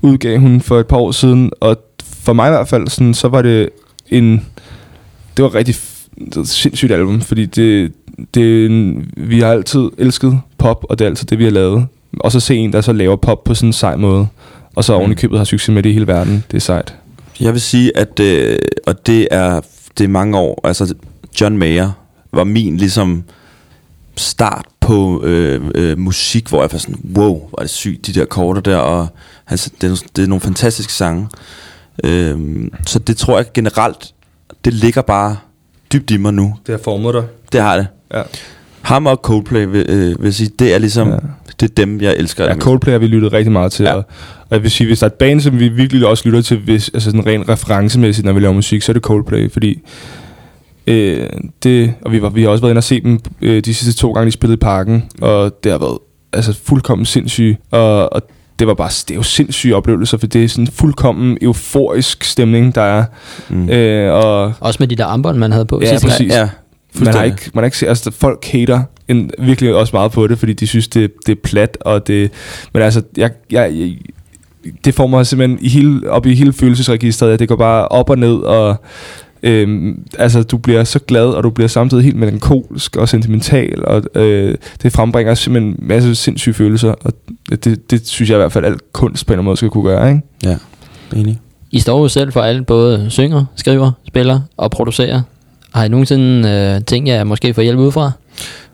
udgav 0.02 0.40
hun 0.40 0.62
for 0.62 0.80
et 0.80 0.88
par 0.88 0.98
år 0.98 1.12
siden, 1.12 1.52
og 1.62 1.78
for 2.04 2.34
mig 2.34 2.48
i 2.48 2.52
hvert 2.52 2.68
fald, 2.68 2.88
sådan, 2.88 3.14
så 3.14 3.28
var 3.28 3.42
det 3.42 3.70
en, 4.10 4.46
det 5.38 5.44
var 5.44 5.56
rigtig 5.56 5.76
det 6.26 6.36
var 6.36 6.42
et 6.42 6.48
sindssygt 6.48 6.92
album, 6.92 7.22
fordi 7.22 7.46
det, 7.46 7.92
det, 8.34 8.66
er 8.66 9.02
vi 9.18 9.40
har 9.40 9.52
altid 9.52 9.90
elsket 9.98 10.40
pop, 10.58 10.86
og 10.90 11.00
det 11.00 11.06
er 11.06 11.10
altid 11.10 11.28
det, 11.28 11.40
vi 11.40 11.44
har 11.44 11.52
lavet. 11.52 11.88
Og 12.20 12.32
så 12.32 12.40
se 12.40 12.56
en, 12.56 12.74
der 12.74 12.82
så 12.82 12.94
laver 12.94 13.16
pop 13.16 13.44
på 13.44 13.54
sådan 13.54 13.70
en 13.70 13.74
sej 13.74 13.96
måde, 13.96 14.28
og 14.76 14.84
så 14.84 14.94
oven 14.94 15.12
i 15.12 15.16
købet 15.16 15.38
har 15.38 15.46
succes 15.46 15.74
med 15.74 15.84
det 15.84 15.90
i 15.90 15.94
hele 15.94 16.08
verden, 16.08 16.44
det 16.52 16.58
er 16.58 16.62
sejt. 16.62 16.96
Jeg 17.40 17.54
vil 17.54 17.62
sige, 17.62 17.98
at 17.98 18.20
øh, 18.20 18.58
og 18.88 19.08
det 19.08 19.28
er, 19.32 19.62
det 19.98 20.04
er 20.04 20.08
mange 20.08 20.38
år, 20.38 20.62
altså 20.64 20.96
John 21.42 21.58
Mayer 21.58 21.92
var 22.32 22.44
min 22.44 22.78
ligesom 22.78 23.24
start 24.16 24.66
på 24.80 25.24
øh, 25.24 25.72
øh, 25.76 25.98
musik, 25.98 26.48
hvor 26.48 26.62
jeg 26.62 26.72
var 26.72 26.78
sådan, 26.78 27.00
wow, 27.16 27.50
hvor 27.50 27.60
er 27.60 27.64
det 27.64 27.70
sygt, 27.70 28.08
de 28.08 28.14
der 28.14 28.22
akkorder 28.22 28.62
der, 28.62 28.78
og 28.78 29.08
altså, 29.48 29.72
det, 29.82 29.92
er, 29.92 29.96
det 30.16 30.24
er 30.24 30.28
nogle 30.28 30.42
fantastiske 30.42 30.94
sange. 30.94 31.28
Øh, 32.04 32.38
så 32.86 33.00
det 33.00 33.18
tror 33.18 33.38
jeg 33.38 33.46
generelt, 33.54 34.14
det 34.66 34.74
ligger 34.74 35.02
bare 35.02 35.38
dybt 35.94 36.12
i 36.12 36.18
mig 36.18 36.34
nu. 36.34 36.56
Det 36.68 36.74
har 36.74 36.80
formet 36.84 37.14
dig. 37.14 37.24
Det 37.52 37.62
har 37.62 37.78
det. 37.78 37.88
Ja. 38.14 38.22
Ham 38.82 39.06
og 39.06 39.16
Coldplay 39.18 39.66
vil, 39.66 39.86
øh, 39.90 40.24
vil 40.24 40.34
sige, 40.34 40.50
det 40.60 40.74
er 40.74 40.78
ligesom, 40.78 41.08
Ja. 41.10 41.16
det 41.60 41.70
er 41.70 41.74
dem, 41.78 42.02
jeg 42.02 42.16
elsker. 42.18 42.46
Ja. 42.46 42.56
Coldplay 42.56 42.92
har 42.92 43.00
vi 43.00 43.08
lyttet 43.08 43.34
rigtig 43.34 43.52
meget 43.52 43.72
til, 43.72 43.84
ja. 43.84 43.94
og, 43.94 43.98
og 44.40 44.48
jeg 44.52 44.64
vil 44.64 44.72
sige, 44.72 44.88
hvis 44.88 45.00
der 45.00 45.06
er 45.06 45.10
et 45.10 45.14
band, 45.14 45.42
som 45.42 45.60
vi 45.60 45.68
virkelig 45.70 46.08
også 46.08 46.24
lytter 46.26 46.42
til, 46.42 46.58
hvis, 46.58 46.90
altså 46.94 47.12
sådan 47.12 47.26
rent 47.26 47.50
referencemæssigt, 47.50 48.26
når 48.26 48.34
vi 48.34 48.40
laver 48.40 48.54
musik, 48.54 48.82
så 48.82 48.92
er 48.92 48.94
det 48.94 49.04
Coldplay, 49.04 49.52
fordi 49.52 49.82
øh, 50.88 51.30
det, 51.64 51.94
og 52.02 52.12
vi, 52.12 52.22
var, 52.22 52.30
vi 52.30 52.44
har 52.44 52.50
også 52.50 52.62
været 52.62 52.72
inde 52.72 52.80
og 52.80 52.84
se 52.84 53.02
dem 53.02 53.20
øh, 53.42 53.66
de 53.66 53.74
sidste 53.74 54.02
to 54.02 54.12
gange, 54.12 54.26
de 54.26 54.32
spillede 54.32 54.54
i 54.58 54.60
parken, 54.64 55.04
og 55.22 55.64
det 55.64 55.72
har 55.72 55.80
været 55.80 55.98
altså, 56.34 56.60
fuldkommen 56.64 57.06
sindssygt, 57.06 57.58
og, 57.72 58.14
og 58.14 58.22
det 58.60 58.68
var 58.68 58.74
bare, 58.74 58.90
det 58.90 59.12
er 59.12 59.16
jo 59.16 59.24
sindssyge 59.24 59.76
oplevelser, 59.76 60.18
for 60.18 60.28
det 60.28 60.44
er 60.44 60.48
sådan 60.48 60.64
en 60.64 60.72
fuldkommen 60.72 61.38
euforisk 61.42 62.24
stemning, 62.24 62.76
der 62.76 62.82
er, 62.82 63.04
Mm. 63.50 63.70
øh, 63.70 64.14
og 64.14 64.54
Også 64.60 64.78
med 64.80 64.88
de 64.88 64.96
der 64.96 65.06
armbånd, 65.06 65.38
man 65.38 65.52
havde 65.52 65.66
på 65.66 65.80
Ja, 65.82 65.90
sidste 65.90 66.08
præcis. 66.08 66.34
Ja, 66.34 66.50
man 67.00 67.14
har 67.14 67.24
ikke, 67.24 67.52
man 67.54 67.62
har 67.62 67.66
ikke 67.66 67.78
set, 67.78 67.88
altså 67.88 68.12
folk 68.12 68.46
hater 68.46 68.82
en, 69.08 69.32
virkelig 69.40 69.76
også 69.76 69.96
meget 69.96 70.12
på 70.12 70.28
det, 70.28 70.40
fordi 70.40 70.54
de 70.54 70.68
synes, 70.68 70.88
det, 70.88 71.12
det 71.26 71.32
er 71.32 71.40
plat, 71.44 71.78
og 71.82 72.08
det, 72.08 72.32
men 72.74 72.84
altså, 72.84 73.02
jeg, 73.18 73.32
jeg, 73.52 73.72
jeg 73.74 73.96
det 74.86 74.94
får 74.96 75.08
mig 75.08 75.28
simpelthen 75.28 75.60
i 75.62 75.70
hele, 75.70 76.10
op 76.10 76.26
i 76.26 76.34
hele 76.36 76.54
følelsesregistret, 76.54 77.32
at 77.32 77.40
det 77.40 77.48
går 77.48 77.56
bare 77.56 77.88
op 77.88 78.10
og 78.10 78.18
ned, 78.18 78.34
og 78.36 78.76
øhm, 79.44 80.06
altså, 80.18 80.44
du 80.44 80.58
bliver 80.58 80.84
så 80.84 81.00
glad, 81.00 81.26
og 81.26 81.44
du 81.44 81.50
bliver 81.50 81.68
samtidig 81.68 82.04
helt 82.04 82.16
melankolsk 82.16 82.96
og 82.96 83.10
sentimental, 83.10 83.86
og 83.86 84.04
øh, 84.16 84.58
det 84.84 84.92
frembringer 84.92 85.34
simpelthen 85.34 85.72
en 85.72 85.88
masse 85.88 86.16
sindssyge 86.16 86.54
følelser, 86.54 86.94
og 87.02 87.14
det, 87.64 87.92
det 87.92 88.08
synes 88.08 88.30
jeg 88.30 88.36
i 88.36 88.40
hvert 88.40 88.52
fald, 88.52 88.66
at 88.66 88.72
alt 88.72 88.94
kunst 88.94 89.26
på 89.26 89.34
en 89.34 89.34
eller 89.34 89.40
anden 89.40 89.46
måde 89.46 89.58
skal 89.58 89.70
kunne 89.70 89.84
gøre, 89.84 90.10
ikke? 90.10 90.22
Ja, 90.44 90.58
enig. 91.16 91.40
I 91.72 91.80
står 91.80 92.02
jo 92.02 92.08
selv 92.08 92.32
for 92.32 92.42
alt, 92.42 92.68
både 92.68 93.06
synger, 93.10 93.46
skriver, 93.56 93.92
spiller 94.08 94.42
og 94.58 94.72
producerer. 94.72 95.22
Har 95.74 95.84
I 95.84 95.88
nogensinde 95.88 96.50
øh, 96.50 96.86
tænkt 96.86 97.10
jer 97.10 97.22
at 97.22 97.28
måske 97.28 97.54
få 97.54 97.62
hjælp 97.62 97.80
udefra? 97.80 98.12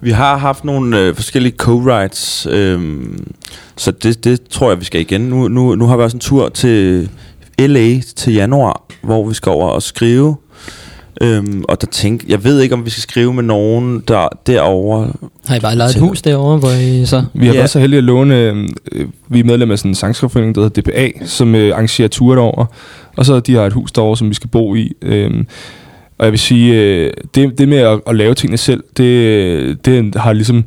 Vi 0.01 0.11
har 0.11 0.37
haft 0.37 0.65
nogle 0.65 0.99
øh, 0.99 1.15
forskellige 1.15 1.53
co-writes, 1.63 2.49
øh, 2.49 3.03
så 3.77 3.91
det, 3.91 4.23
det 4.23 4.41
tror 4.49 4.69
jeg, 4.69 4.79
vi 4.79 4.85
skal 4.85 5.01
igen. 5.01 5.21
Nu, 5.21 5.47
nu, 5.47 5.75
nu 5.75 5.85
har 5.85 5.97
vi 5.97 6.03
også 6.03 6.17
en 6.17 6.21
tur 6.21 6.49
til 6.49 7.09
LA 7.59 7.99
til 8.15 8.33
januar, 8.33 8.81
hvor 9.01 9.27
vi 9.27 9.33
skal 9.33 9.49
over 9.49 9.69
og 9.69 9.83
skrive. 9.83 10.35
Øhm, 11.21 11.63
og 11.69 11.81
der 11.81 11.87
tænk, 11.87 12.23
jeg 12.27 12.43
ved 12.43 12.61
ikke, 12.61 12.75
om 12.75 12.85
vi 12.85 12.89
skal 12.89 13.01
skrive 13.01 13.33
med 13.33 13.43
nogen 13.43 14.03
der 14.07 14.27
derovre. 14.47 15.11
Har 15.47 15.55
I 15.55 15.59
bare 15.59 15.75
lejet 15.75 15.95
et 15.95 16.01
hus 16.01 16.21
derovre, 16.21 16.57
hvor 16.57 16.69
I 16.69 17.05
så... 17.05 17.23
Vi 17.33 17.45
har 17.45 17.53
Ja. 17.53 17.59
været 17.59 17.69
så 17.69 17.79
heldige 17.79 17.97
at 17.97 18.03
låne, 18.03 18.35
øh, 18.39 18.69
øh, 18.91 19.05
vi 19.29 19.39
er 19.39 19.43
medlem 19.43 19.71
af 19.71 19.79
sådan 19.79 19.91
en 19.91 19.95
sangskrivforening, 19.95 20.55
der 20.55 20.61
hedder 20.61 20.81
DPA, 20.81 21.25
som 21.25 21.55
øh, 21.55 21.73
arrangerer 21.73 22.07
ture 22.07 22.35
derover. 22.35 22.65
Og 23.17 23.25
så 23.25 23.39
de 23.39 23.53
har 23.53 23.65
et 23.65 23.73
hus 23.73 23.91
derovre, 23.91 24.17
som 24.17 24.29
vi 24.29 24.33
skal 24.33 24.49
bo 24.49 24.75
i. 24.75 24.91
Øh, 25.01 25.31
og 26.17 26.25
jeg 26.25 26.31
vil 26.31 26.39
sige, 26.39 26.73
øh, 26.81 27.13
det, 27.35 27.57
det 27.57 27.67
med 27.69 27.77
at, 27.77 27.99
at 28.07 28.15
lave 28.15 28.33
tingene 28.33 28.57
selv, 28.57 28.83
det, 28.97 29.85
det 29.85 30.15
har 30.15 30.33
ligesom 30.33 30.63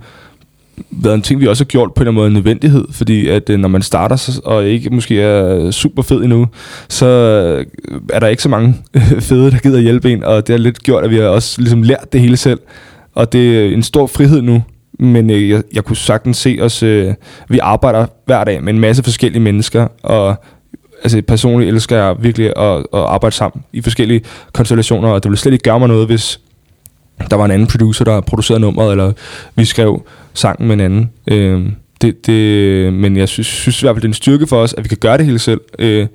været 0.90 1.14
en 1.14 1.22
ting, 1.22 1.40
vi 1.40 1.46
også 1.46 1.64
har 1.64 1.66
gjort 1.66 1.94
på 1.94 2.02
en 2.02 2.08
eller 2.08 2.10
anden 2.10 2.14
måde 2.14 2.26
en 2.26 2.32
nødvendighed, 2.32 2.84
fordi 2.90 3.28
at 3.28 3.50
øh, 3.50 3.58
når 3.58 3.68
man 3.68 3.82
starter 3.82 4.16
så, 4.16 4.40
og 4.44 4.64
ikke 4.64 4.90
måske 4.90 5.20
er 5.20 5.70
super 5.70 6.02
fed 6.02 6.22
endnu, 6.22 6.46
så 6.88 7.06
øh, 7.06 7.66
er 8.12 8.18
der 8.18 8.26
ikke 8.26 8.42
så 8.42 8.48
mange 8.48 8.76
fede, 9.28 9.50
der 9.50 9.58
gider 9.58 9.80
hjælpe 9.80 10.12
en, 10.12 10.24
og 10.24 10.46
det 10.46 10.52
har 10.52 10.58
lidt 10.58 10.82
gjort, 10.82 11.04
at 11.04 11.10
vi 11.10 11.16
har 11.16 11.24
også 11.24 11.60
ligesom 11.60 11.82
lært 11.82 12.12
det 12.12 12.20
hele 12.20 12.36
selv, 12.36 12.60
og 13.14 13.32
det 13.32 13.58
er 13.58 13.74
en 13.74 13.82
stor 13.82 14.06
frihed 14.06 14.42
nu, 14.42 14.62
men 14.98 15.30
øh, 15.30 15.50
jeg, 15.50 15.62
jeg 15.72 15.84
kunne 15.84 15.96
sagtens 15.96 16.36
se 16.36 16.58
os, 16.60 16.82
øh, 16.82 17.14
vi 17.48 17.58
arbejder 17.58 18.06
hver 18.26 18.44
dag 18.44 18.62
med 18.62 18.72
en 18.72 18.80
masse 18.80 19.02
forskellige 19.02 19.42
mennesker, 19.42 19.88
og 20.02 20.36
altså 21.02 21.22
personligt 21.22 21.68
elsker 21.68 21.96
jeg 21.96 22.16
virkelig 22.20 22.46
at, 22.56 22.76
at 22.76 22.84
arbejde 22.92 23.36
sammen 23.36 23.62
i 23.72 23.80
forskellige 23.80 24.20
konstellationer, 24.52 25.08
og 25.08 25.22
det 25.22 25.30
ville 25.30 25.38
slet 25.38 25.52
ikke 25.52 25.62
gøre 25.62 25.78
mig 25.78 25.88
noget, 25.88 26.06
hvis 26.06 26.40
der 27.30 27.36
var 27.36 27.44
en 27.44 27.50
anden 27.50 27.68
producer, 27.68 28.04
der 28.04 28.20
producerede 28.20 28.60
nummeret, 28.60 28.90
eller 28.90 29.12
vi 29.54 29.64
skrev 29.64 30.02
sangen 30.38 30.68
med 30.68 30.74
en 30.74 30.80
anden. 30.80 31.10
Øh, 31.26 31.66
det, 32.00 32.26
det, 32.26 32.92
men 32.92 33.16
jeg 33.16 33.28
synes, 33.28 33.46
synes 33.46 33.82
i 33.82 33.84
hvert 33.84 33.94
fald, 33.96 34.02
det 34.02 34.08
er 34.08 34.10
en 34.10 34.14
styrke 34.14 34.46
for 34.46 34.56
os, 34.56 34.74
at 34.78 34.84
vi 34.84 34.88
kan 34.88 34.98
gøre 35.00 35.18
det 35.18 35.26
hele 35.26 35.38
selv. 35.38 35.60
Øh, 35.78 36.06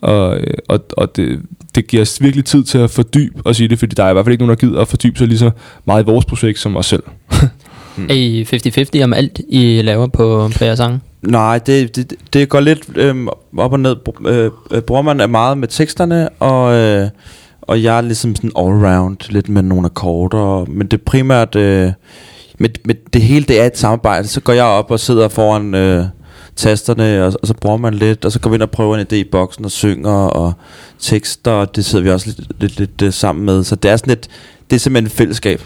og 0.00 0.38
og, 0.68 0.80
og 0.96 1.16
det, 1.16 1.40
det 1.74 1.86
giver 1.86 2.02
os 2.02 2.22
virkelig 2.22 2.44
tid 2.44 2.64
til 2.64 2.78
at 2.78 2.90
fordybe 2.90 3.42
os 3.44 3.60
i 3.60 3.66
det, 3.66 3.78
fordi 3.78 3.94
der 3.94 4.04
er 4.04 4.10
i 4.10 4.12
hvert 4.12 4.24
fald 4.24 4.32
ikke 4.32 4.44
nogen, 4.46 4.58
der 4.58 4.66
gider 4.68 4.80
at 4.80 4.88
fordybe 4.88 5.18
sig 5.18 5.28
lige 5.28 5.38
så 5.38 5.50
meget 5.84 6.02
i 6.02 6.06
vores 6.06 6.24
projekt 6.24 6.58
som 6.58 6.76
os 6.76 6.86
selv. 6.86 7.02
Er 8.08 8.14
I 8.14 8.42
50-50 9.00 9.04
om 9.04 9.12
alt, 9.12 9.40
I 9.48 9.80
laver 9.82 10.06
på, 10.06 10.50
på 10.58 10.64
jeres 10.64 10.78
sange? 10.78 11.00
Nej, 11.22 11.58
det, 11.58 11.96
det, 11.96 12.14
det 12.32 12.48
går 12.48 12.60
lidt 12.60 12.80
øhm, 12.96 13.28
op 13.56 13.72
og 13.72 13.80
ned. 13.80 13.96
Br- 14.08 14.28
Øh, 14.28 14.50
øh, 14.70 14.82
Brorman 14.82 15.20
er 15.20 15.26
meget 15.26 15.58
med 15.58 15.68
teksterne, 15.68 16.28
og, 16.28 16.74
øh, 16.74 17.08
og 17.62 17.82
jeg 17.82 17.96
er 17.96 18.00
ligesom 18.00 18.36
sådan 18.36 18.50
all-round, 18.58 19.32
lidt 19.32 19.48
med 19.48 19.62
nogle 19.62 19.84
akkorder. 19.86 20.64
Men 20.70 20.86
det 20.86 20.98
er 20.98 21.02
primært... 21.06 21.56
Øh, 21.56 21.92
med, 22.62 22.70
med 22.84 22.94
det 23.12 23.22
hele, 23.22 23.44
det 23.44 23.60
er 23.60 23.66
et 23.66 23.78
samarbejde. 23.78 24.28
Så 24.28 24.40
går 24.40 24.52
jeg 24.52 24.64
op 24.64 24.90
og 24.90 25.00
sidder 25.00 25.28
foran 25.28 25.74
øh, 25.74 26.04
tasterne, 26.56 27.24
og, 27.24 27.32
og 27.42 27.48
så 27.48 27.54
bruger 27.54 27.76
man 27.76 27.94
lidt, 27.94 28.24
og 28.24 28.32
så 28.32 28.40
går 28.40 28.50
vi 28.50 28.54
ind 28.54 28.62
og 28.62 28.70
prøver 28.70 28.96
en 28.96 29.06
idé 29.12 29.14
i 29.14 29.24
boksen 29.24 29.64
og 29.64 29.70
synger, 29.70 30.10
og 30.10 30.52
tekster, 30.98 31.50
og 31.50 31.76
det 31.76 31.84
sidder 31.84 32.04
vi 32.04 32.10
også 32.10 32.26
lidt, 32.26 32.60
lidt, 32.60 32.78
lidt 32.78 33.02
lidt 33.02 33.14
sammen 33.14 33.44
med. 33.44 33.64
Så 33.64 33.76
det 33.76 33.90
er 33.90 33.96
sådan 33.96 34.12
et, 34.12 34.28
det 34.70 34.76
er 34.76 34.80
simpelthen 34.80 35.06
et 35.06 35.12
fællesskab. 35.12 35.62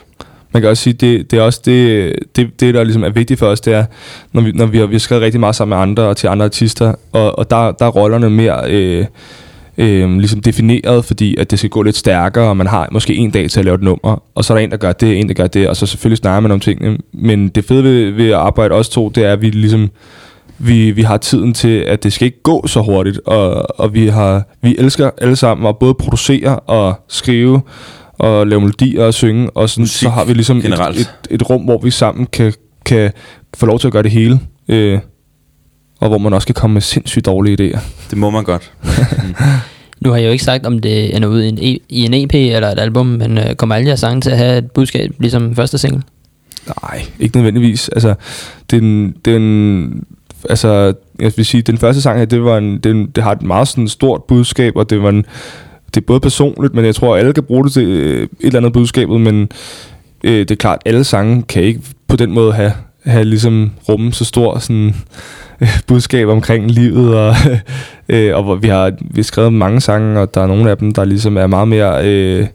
Man 0.53 0.63
kan 0.63 0.71
også 0.71 0.83
sige, 0.83 0.93
det, 0.93 1.31
det 1.31 1.39
er 1.39 1.43
også 1.43 1.61
det, 1.65 2.15
det, 2.37 2.61
det, 2.61 2.75
der 2.75 2.85
ligesom 2.85 3.05
er 3.05 3.11
vigtigt 3.11 3.39
for 3.39 3.47
os, 3.47 3.61
det 3.61 3.75
er, 3.75 3.85
når 4.33 4.43
vi, 4.43 4.53
når 4.53 4.67
vi, 4.67 4.79
har, 4.79 4.87
vi 4.87 4.95
har 4.95 4.99
skrevet 4.99 5.25
rigtig 5.25 5.41
meget 5.41 5.57
sammen 5.57 5.77
med 5.77 5.83
andre 5.83 6.03
og 6.03 6.17
til 6.17 6.27
andre 6.27 6.45
artister, 6.45 6.95
og, 7.13 7.39
og 7.39 7.51
der, 7.51 7.73
der 7.73 7.87
er 7.87 7.91
rollerne 7.91 8.31
mere 8.31 8.71
øh, 8.71 9.07
øh, 9.79 10.19
ligesom 10.19 10.41
defineret, 10.41 11.05
fordi 11.05 11.37
at 11.37 11.51
det 11.51 11.59
skal 11.59 11.71
gå 11.71 11.83
lidt 11.83 11.97
stærkere, 11.97 12.49
og 12.49 12.57
man 12.57 12.67
har 12.67 12.89
måske 12.93 13.15
en 13.15 13.31
dag 13.31 13.51
til 13.51 13.59
at 13.59 13.65
lave 13.65 13.75
et 13.75 13.83
nummer, 13.83 14.23
og 14.35 14.45
så 14.45 14.53
er 14.53 14.57
der 14.57 14.65
en, 14.65 14.71
der 14.71 14.77
gør 14.77 14.93
det, 14.93 15.21
en, 15.21 15.29
der 15.29 15.35
gør 15.35 15.47
det, 15.47 15.69
og 15.69 15.77
så 15.77 15.87
selvfølgelig 15.87 16.19
snakker 16.19 16.41
man 16.41 16.51
om 16.51 16.61
tingene. 16.61 16.99
Men 17.12 17.49
det 17.49 17.65
fede 17.65 17.85
ved, 17.85 18.11
ved 18.11 18.29
at 18.29 18.35
arbejde 18.35 18.75
os 18.75 18.89
to, 18.89 19.09
det 19.09 19.25
er, 19.25 19.33
at 19.33 19.43
vi 19.43 19.51
ligesom 19.51 19.91
vi, 20.59 20.91
vi 20.91 21.03
har 21.03 21.17
tiden 21.17 21.55
til, 21.55 21.79
at 21.79 22.03
det 22.03 22.12
skal 22.12 22.27
ikke 22.27 22.43
gå 22.43 22.67
så 22.67 22.83
hurtigt, 22.83 23.21
og, 23.27 23.81
og 23.81 23.95
vi, 23.95 24.07
har, 24.07 24.43
vi 24.62 24.77
elsker 24.79 25.11
alle 25.19 25.37
sammen 25.37 25.67
at 25.67 25.79
både 25.79 25.95
producere 25.95 26.59
og 26.59 26.95
skrive, 27.09 27.61
og 28.19 28.47
lave 28.47 28.61
melodier 28.61 29.05
og 29.05 29.15
synge, 29.15 29.51
og 29.51 29.71
sådan, 29.71 29.83
Musik 29.83 30.01
så 30.01 30.09
har 30.09 30.25
vi 30.25 30.33
ligesom 30.33 30.59
et, 30.59 30.65
et, 30.65 31.15
et 31.31 31.51
rum, 31.51 31.62
hvor 31.62 31.79
vi 31.79 31.91
sammen 31.91 32.27
kan, 32.27 32.53
kan 32.87 33.12
få 33.57 33.67
lov 33.67 33.79
til 33.79 33.87
at 33.87 33.93
gøre 33.93 34.03
det 34.03 34.11
hele. 34.11 34.41
Øh, 34.69 34.99
og 36.01 36.09
hvor 36.09 36.19
man 36.19 36.33
også 36.33 36.47
kan 36.47 36.55
komme 36.55 36.75
med 36.75 36.83
sindssygt 36.83 37.27
dårlige 37.27 37.57
idéer. 37.61 37.79
Det 38.11 38.19
må 38.19 38.31
man 38.31 38.45
godt. 38.45 38.73
Nu 40.01 40.11
har 40.11 40.17
jeg 40.17 40.27
jo 40.27 40.33
ikke 40.33 40.45
sagt, 40.45 40.67
om 40.67 40.79
det 40.79 41.17
ender 41.17 41.29
ud 41.29 41.43
i 41.43 41.49
en, 41.49 41.59
e- 41.59 41.85
i 41.89 42.05
en 42.05 42.15
EP 42.15 42.35
eller 42.35 42.69
et 42.69 42.79
album, 42.79 43.07
men 43.07 43.39
øh, 43.39 43.55
kommer 43.55 43.75
alle 43.75 43.89
jeres 43.89 44.01
sange 44.01 44.21
til 44.21 44.31
at 44.31 44.39
have 44.39 44.59
et 44.59 44.71
budskab, 44.71 45.15
ligesom 45.19 45.57
første 45.57 45.79
single? 45.79 46.03
Nej, 46.83 47.05
ikke 47.21 47.37
nødvendigvis. 47.37 47.89
Altså, 47.89 48.15
den, 48.71 49.15
den, 49.25 50.05
altså, 50.51 50.95
jeg 51.19 51.33
vil 51.37 51.47
sige, 51.47 51.63
den 51.63 51.79
første 51.79 52.03
sang 52.03 52.19
her, 52.19 52.27
det, 52.27 52.45
var 52.45 52.59
en, 52.59 52.79
den, 52.79 53.07
det 53.07 53.25
har 53.25 53.33
et 53.33 53.43
meget 53.43 53.69
sådan 53.69 53.89
stort 53.89 54.25
budskab, 54.25 54.77
og 54.77 54.91
det 54.91 55.03
var 55.03 55.09
en, 55.09 55.25
det 55.95 55.97
er 55.97 56.07
både 56.07 56.21
personligt, 56.21 56.75
men 56.75 56.85
jeg 56.85 56.95
tror, 56.95 57.15
at 57.15 57.21
alle 57.21 57.33
kan 57.33 57.43
bruge 57.43 57.65
det 57.65 57.73
til 57.73 57.87
øh, 57.87 58.23
et 58.23 58.29
eller 58.41 58.59
andet 58.61 58.73
budskabet, 58.73 59.21
men 59.21 59.49
øh, 60.25 60.39
det 60.39 60.51
er 60.51 60.57
klart, 60.57 60.79
at 60.85 60.93
alle 60.93 61.05
sange 61.05 61.43
kan 61.43 61.63
ikke 61.63 61.81
på 62.09 62.17
den 62.17 62.33
måde 62.33 62.53
have, 62.53 62.73
have 63.05 63.25
ligesom 63.25 63.71
rumme 63.89 64.13
så 64.13 64.25
stor 64.25 64.59
sådan, 64.59 64.95
budskab 65.87 66.29
omkring 66.29 66.71
livet, 66.71 67.19
og, 67.19 67.35
øh, 68.09 68.37
og 68.37 68.42
hvor 68.42 68.55
vi 68.55 68.69
har, 68.69 68.90
vi 69.01 69.16
har 69.16 69.23
skrevet 69.23 69.53
mange 69.53 69.81
sange, 69.81 70.21
og 70.21 70.35
der 70.35 70.40
er 70.40 70.47
nogle 70.47 70.71
af 70.71 70.79
dem, 70.79 70.95
der 70.95 71.05
ligesom 71.05 71.37
er 71.37 71.47
meget 71.47 71.69
mere 71.69 72.09
øh, 72.09 72.47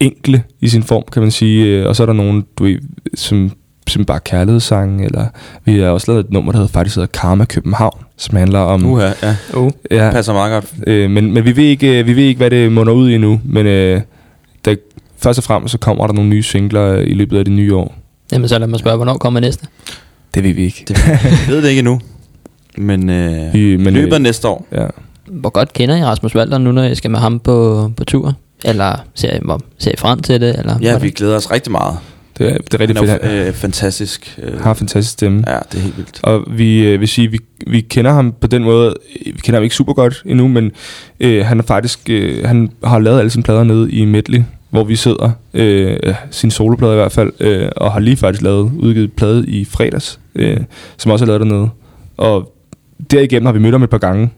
enkle 0.00 0.42
i 0.60 0.68
sin 0.68 0.82
form, 0.82 1.04
kan 1.12 1.22
man 1.22 1.30
sige, 1.30 1.66
øh, 1.66 1.88
og 1.88 1.96
så 1.96 2.02
er 2.02 2.06
der 2.06 2.12
nogle, 2.12 2.42
du 2.58 2.64
ved, 2.64 2.78
som 3.14 3.50
som 3.88 4.04
bare 4.04 4.20
kærlighedssange, 4.20 5.04
eller 5.04 5.26
vi 5.64 5.78
har 5.78 5.88
også 5.88 6.12
lavet 6.12 6.24
et 6.24 6.32
nummer, 6.32 6.52
der 6.52 6.58
hedder, 6.58 6.72
faktisk 6.72 6.96
hedder 6.96 7.06
Karma 7.06 7.44
København, 7.44 8.04
som 8.16 8.36
handler 8.36 8.58
om... 8.58 8.86
Uha, 8.86 9.10
ja. 9.22 9.36
Uh. 9.54 9.70
ja, 9.90 10.10
Passer 10.10 10.32
meget 10.32 10.52
godt. 10.52 10.74
Øh, 10.86 11.10
men, 11.10 11.32
men 11.32 11.44
vi, 11.44 11.56
ved 11.56 11.64
ikke, 11.64 11.98
øh, 11.98 12.06
vi 12.06 12.16
ved 12.16 12.22
ikke, 12.22 12.38
hvad 12.38 12.50
det 12.50 12.72
munder 12.72 12.92
ud 12.92 13.10
i 13.10 13.14
endnu. 13.14 13.40
Men 13.44 13.66
øh, 13.66 14.00
der, 14.64 14.74
først 15.18 15.38
og 15.38 15.44
fremmest 15.44 15.72
så 15.72 15.78
kommer 15.78 16.06
der 16.06 16.14
nogle 16.14 16.30
nye 16.30 16.42
singler 16.42 16.92
øh, 16.92 17.06
i 17.06 17.14
løbet 17.14 17.38
af 17.38 17.44
det 17.44 17.54
nye 17.54 17.74
år. 17.76 17.94
Jamen 18.32 18.48
så 18.48 18.58
lad 18.58 18.66
mig 18.66 18.78
spørge, 18.78 18.96
hvornår 18.96 19.18
kommer 19.18 19.40
næste? 19.40 19.66
Det 20.34 20.42
ved 20.44 20.52
vi 20.52 20.64
ikke. 20.64 20.84
Det, 20.88 20.96
ved 21.48 21.62
det 21.62 21.68
ikke 21.68 21.78
endnu. 21.78 22.00
Men, 22.78 23.10
øh, 23.10 23.54
Vi- 23.54 23.76
men, 23.76 23.96
af 23.96 24.14
øh, 24.14 24.20
næste 24.20 24.48
år. 24.48 24.66
Ja. 24.72 24.86
Hvor 25.30 25.50
godt 25.50 25.72
kender 25.72 25.96
I 25.96 26.04
Rasmus 26.04 26.36
Walter 26.36 26.58
nu, 26.58 26.72
når 26.72 26.82
I 26.84 26.94
skal 26.94 27.10
med 27.10 27.18
ham 27.18 27.38
på, 27.38 27.90
på 27.96 28.04
tur? 28.04 28.34
Eller 28.64 28.96
ser 29.14 29.34
I, 29.34 29.38
hvor, 29.42 29.60
ser 29.78 29.90
I 29.92 29.96
frem 29.98 30.20
til 30.22 30.40
det? 30.40 30.58
Eller 30.58 30.72
Ja, 30.72 30.90
hvordan? 30.90 31.02
vi 31.02 31.10
glæder 31.10 31.36
os 31.36 31.50
rigtig 31.50 31.72
meget. 31.72 31.96
Det 32.38 32.46
er, 32.52 32.58
det 32.58 32.74
er 32.74 32.80
rigtig 32.80 32.96
Han 32.96 33.06
fedt. 33.08 33.22
er 33.22 33.28
Han 33.38 33.46
øh, 33.46 33.52
fantastisk. 33.52 34.38
Øh, 34.42 34.60
har 34.60 34.74
fantastisk 34.74 35.12
stemme. 35.12 35.44
Ja, 35.46 35.58
det 35.72 35.78
er 35.78 35.82
helt 35.82 35.96
vildt. 35.96 36.20
Og 36.22 36.44
vi 36.50 36.78
øh, 36.86 37.00
vil 37.00 37.08
sige, 37.08 37.30
vi, 37.30 37.38
vi 37.66 37.80
kender 37.80 38.12
ham 38.12 38.34
på 38.40 38.46
den 38.46 38.64
måde, 38.64 38.94
vi 39.26 39.30
kender 39.42 39.58
ham 39.58 39.62
ikke 39.62 39.74
super 39.74 39.92
godt 39.92 40.22
endnu, 40.26 40.48
men 40.48 40.72
øh, 41.20 41.46
han 41.46 41.58
er 41.58 41.62
faktisk, 41.62 42.00
øh, 42.10 42.44
han 42.46 42.70
har 42.84 42.98
lavet 42.98 43.18
alle 43.18 43.30
sine 43.30 43.42
plader 43.42 43.64
nede 43.64 43.92
i 43.92 44.04
Medley, 44.04 44.42
hvor 44.70 44.84
vi 44.84 44.96
sidder, 44.96 45.30
øh, 45.54 46.14
sin 46.30 46.50
soloplade 46.50 46.92
i 46.92 46.96
hvert 46.96 47.12
fald, 47.12 47.32
øh, 47.40 47.68
og 47.76 47.92
har 47.92 48.00
lige 48.00 48.16
faktisk 48.16 48.42
lavet, 48.42 48.72
udgivet 48.78 49.12
plade 49.12 49.46
i 49.46 49.64
fredags, 49.64 50.20
øh, 50.34 50.56
som 50.96 51.12
også 51.12 51.24
er 51.24 51.26
lavet 51.26 51.40
dernede. 51.40 51.68
Og 52.16 52.53
derigennem 53.10 53.46
har 53.46 53.52
vi 53.52 53.58
mødt 53.58 53.74
ham 53.74 53.82
et 53.82 53.90
par 53.90 53.98
gange, 53.98 54.30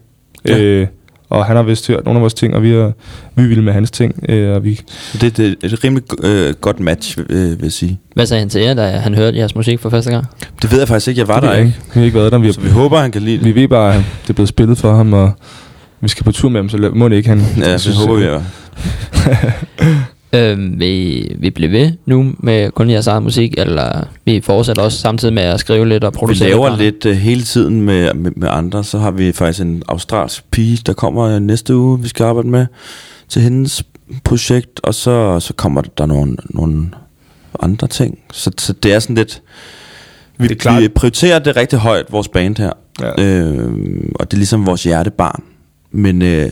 Ja. 0.47 0.57
øh, 0.59 0.87
og 1.29 1.45
han 1.45 1.55
har 1.55 1.63
vist 1.63 1.87
hørt 1.87 2.05
nogle 2.05 2.17
af 2.17 2.21
vores 2.21 2.33
ting, 2.33 2.55
og 2.55 2.63
vi 2.63 2.71
er, 2.71 2.91
vi 3.35 3.43
er 3.43 3.47
vilde 3.47 3.61
med 3.61 3.73
hans 3.73 3.91
ting, 3.91 4.15
øh, 4.29 4.55
og 4.55 4.63
vi, 4.63 4.79
Det, 5.21 5.37
det 5.37 5.55
er 5.63 5.67
et 5.67 5.83
rimelig 5.83 6.03
øh, 6.23 6.53
godt 6.61 6.79
match, 6.79 7.17
øh, 7.29 7.49
vil 7.49 7.59
jeg 7.61 7.71
sige. 7.71 7.99
Hvad 8.15 8.25
sagde 8.25 8.39
han 8.39 8.49
til 8.49 8.61
jer, 8.61 8.73
da 8.73 8.87
han 8.87 9.13
hørte 9.15 9.37
jeres 9.37 9.55
musik 9.55 9.79
for 9.79 9.89
første 9.89 10.11
gang? 10.11 10.25
Det 10.61 10.71
ved 10.71 10.79
jeg 10.79 10.87
faktisk 10.87 11.07
ikke. 11.07 11.19
Jeg 11.19 11.27
var 11.27 11.39
det 11.39 11.43
der 11.43 11.55
jeg 11.55 11.65
ikke. 11.65 11.75
Vi 11.93 11.99
har 11.99 12.05
ikke 12.05 12.17
været 12.17 12.31
der, 12.31 12.37
vi, 12.37 12.51
Så 12.51 12.61
vi 12.61 12.69
håber, 12.69 12.97
han 12.99 13.11
kan 13.11 13.21
lide 13.21 13.37
det. 13.37 13.45
vi 13.45 13.55
ved 13.61 13.67
bare, 13.67 13.95
at 13.95 14.03
det 14.23 14.29
er 14.29 14.33
blevet 14.33 14.49
spillet 14.49 14.77
for 14.77 14.93
ham, 14.93 15.13
og 15.13 15.31
vi 16.01 16.07
skal 16.07 16.23
på 16.23 16.31
tur 16.31 16.49
med 16.49 16.59
ham, 16.59 16.69
så 16.69 16.91
må 16.95 17.09
det 17.09 17.15
ikke 17.15 17.29
han... 17.29 17.41
Ja, 17.57 17.77
synes, 17.77 17.97
håber 17.97 18.15
vi. 18.15 18.25
øh. 20.33 20.51
Øhm, 20.51 20.79
vil, 20.79 20.87
I- 20.87 21.35
vil 21.39 21.47
I 21.47 21.49
blive 21.49 21.71
ved 21.71 21.91
nu 22.05 22.33
med 22.39 22.71
kun 22.71 22.89
jeres 22.89 23.07
eget 23.07 23.23
musik, 23.23 23.53
eller 23.57 24.03
vil 24.25 24.35
I 24.35 24.41
fortsætte 24.41 24.79
også 24.79 24.97
samtidig 24.97 25.33
med 25.33 25.43
at 25.43 25.59
skrive 25.59 25.89
lidt 25.89 26.03
og 26.03 26.13
Vi 26.13 26.17
producere? 26.17 26.49
laver 26.49 26.69
lidt? 26.69 26.79
lidt 27.03 27.05
uh, 27.15 27.21
hele 27.21 27.41
tiden 27.43 27.81
med, 27.81 28.13
med, 28.13 28.31
med 28.35 28.47
andre. 28.51 28.83
Så 28.83 28.97
har 28.99 29.11
vi 29.11 29.31
faktisk 29.31 29.61
en 29.61 29.83
australsk 29.87 30.51
pige, 30.51 30.79
der 30.85 30.93
kommer 30.93 31.23
øh, 31.23 31.39
næste 31.39 31.75
uge, 31.75 32.01
vi 32.01 32.07
skal 32.07 32.23
arbejde 32.23 32.47
med 32.49 32.65
til 33.29 33.41
hendes 33.41 33.83
projekt. 34.23 34.79
Og 34.83 34.93
så, 34.93 35.39
så 35.39 35.53
kommer 35.53 35.81
der 35.81 36.05
nogle, 36.05 36.35
nogle 36.49 36.85
andre 37.61 37.87
ting. 37.87 38.19
Så, 38.31 38.51
så 38.57 38.73
det 38.73 38.93
er 38.93 38.99
sådan 38.99 39.15
lidt... 39.15 39.41
Vi, 40.37 40.47
Det 40.47 40.51
er 40.51 40.59
klart. 40.59 40.81
vi 40.81 40.87
prioriterer 40.87 41.39
det 41.39 41.55
rigtig 41.55 41.79
højt, 41.79 42.05
vores 42.11 42.27
band 42.27 42.57
her. 42.57 42.71
Ja. 43.01 43.23
Øh, 43.23 43.73
og 44.15 44.31
det 44.31 44.33
er 44.33 44.37
ligesom 44.37 44.65
vores 44.65 44.83
hjertebarn. 44.83 45.43
Men 45.91 46.21
øh, 46.21 46.51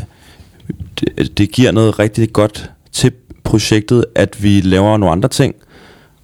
det, 0.99 1.37
det 1.37 1.51
giver 1.51 1.71
noget 1.71 1.99
rigtig 1.99 2.33
godt 2.33 2.71
til 2.91 3.11
projektet, 3.45 4.05
at 4.15 4.43
vi 4.43 4.61
laver 4.61 4.97
nogle 4.97 5.11
andre 5.11 5.29
ting, 5.29 5.55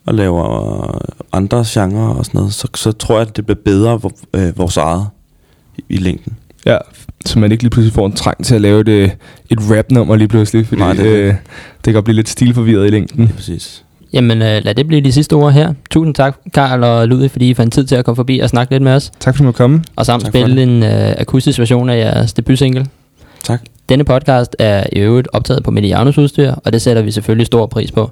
og 0.06 0.14
laver 0.14 1.08
andre 1.34 1.66
genrer 1.68 2.08
og 2.08 2.26
sådan 2.26 2.38
noget, 2.40 2.54
så, 2.54 2.68
så 2.76 2.92
tror 2.92 3.20
jeg, 3.20 3.28
at 3.28 3.38
det 3.38 3.46
bliver 3.46 3.60
bedre 3.66 4.00
øh, 4.34 4.58
vores 4.58 4.78
eget 4.78 5.08
i, 5.78 5.84
i 5.90 5.98
længden. 5.98 6.34
Ja, 6.66 6.78
så 7.26 7.40
man 7.40 7.52
ikke 7.52 7.64
lige 7.64 7.70
pludselig 7.72 7.94
får 7.94 8.06
en 8.06 8.14
trang 8.14 8.46
til 8.46 8.56
at 8.56 8.62
lave 8.62 8.82
et, 8.82 8.88
øh, 8.88 9.10
et 9.50 9.60
rap-nummer 9.72 10.16
lige 10.16 10.28
pludselig, 10.28 10.68
fordi 10.68 10.82
Nej, 10.82 10.94
det 10.94 10.98
det, 10.98 11.06
det. 11.06 11.18
øh, 11.18 11.34
det 11.86 11.94
kan 11.94 12.04
blive 12.04 12.16
lidt 12.16 12.30
stilforvirret 12.30 12.88
i 12.88 12.90
længden. 12.90 13.24
Ja, 13.26 13.32
præcis. 13.36 13.84
Jamen 14.14 14.42
øh, 14.42 14.64
lad 14.64 14.76
det 14.76 14.88
blive 14.88 15.02
de 15.02 15.12
sidste 15.12 15.34
ord 15.34 15.54
her. 15.54 15.74
Tusind 15.90 16.16
tak, 16.16 16.38
Karl 16.54 16.84
og 16.84 17.08
Ludvig, 17.08 17.32
fordi 17.32 17.50
I 17.50 17.54
fandt 17.54 17.74
tid 17.74 17.86
til 17.86 17.96
at 17.96 18.06
komme 18.06 18.16
forbi 18.16 18.40
og 18.40 18.50
snakke 18.50 18.74
lidt 18.74 18.84
med 18.84 18.92
os. 18.92 19.12
Tak 19.20 19.34
fordi 19.36 19.38
du 19.38 19.44
måtte 19.44 19.58
komme. 19.58 19.84
Og 19.96 20.06
samt 20.06 20.24
Tak 20.24 20.32
spille 20.32 20.64
en 20.64 20.84
øh, 20.84 21.16
akustisk 21.18 21.60
version 21.60 21.90
af 21.90 21.98
jeres 21.98 22.34
debutsingle. 22.34 22.86
Tak. 23.44 23.62
Denne 23.92 24.04
podcast 24.04 24.56
er 24.60 24.84
i 24.92 25.00
øvrigt 25.00 25.28
optaget 25.34 25.64
på 25.64 25.72
Medianos 25.72 26.18
udstyr, 26.18 26.54
og 26.66 26.74
det 26.74 26.82
sætter 26.82 27.02
vi 27.02 27.12
selvfølgelig 27.12 27.46
stor 27.46 27.66
pris 27.66 27.92
på. 27.92 28.12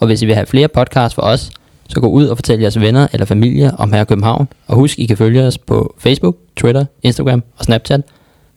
Og 0.00 0.06
hvis 0.06 0.22
I 0.22 0.26
vil 0.26 0.34
have 0.34 0.46
flere 0.46 0.68
podcasts 0.68 1.14
for 1.14 1.22
os, 1.22 1.50
så 1.88 2.00
gå 2.00 2.08
ud 2.08 2.26
og 2.26 2.36
fortæl 2.36 2.60
jeres 2.60 2.80
venner 2.80 3.06
eller 3.12 3.26
familie 3.26 3.72
om 3.78 3.92
her 3.92 4.00
i 4.00 4.04
København. 4.04 4.48
Og 4.66 4.76
husk, 4.76 4.98
I 4.98 5.06
kan 5.06 5.16
følge 5.16 5.42
os 5.42 5.58
på 5.58 5.94
Facebook, 5.98 6.36
Twitter, 6.56 6.84
Instagram 7.02 7.42
og 7.56 7.64
Snapchat. 7.64 8.00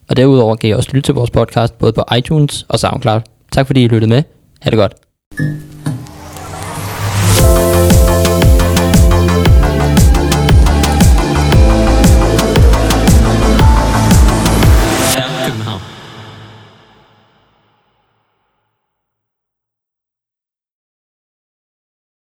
Og 0.10 0.17
derudover 0.17 0.55
kan 0.55 0.69
I 0.69 0.73
også 0.73 0.89
lytte 0.93 1.07
til 1.07 1.15
vores 1.15 1.29
podcast 1.29 1.77
både 1.77 1.93
på 1.93 2.03
iTunes 2.17 2.65
og 2.69 2.79
SoundCloud. 2.79 3.21
Tak 3.51 3.67
fordi 3.67 3.84
I 3.84 3.88
lyttede 3.88 4.10
med. 4.10 4.23
Ha' 4.62 4.69
det 4.69 4.77
godt. 4.77 4.93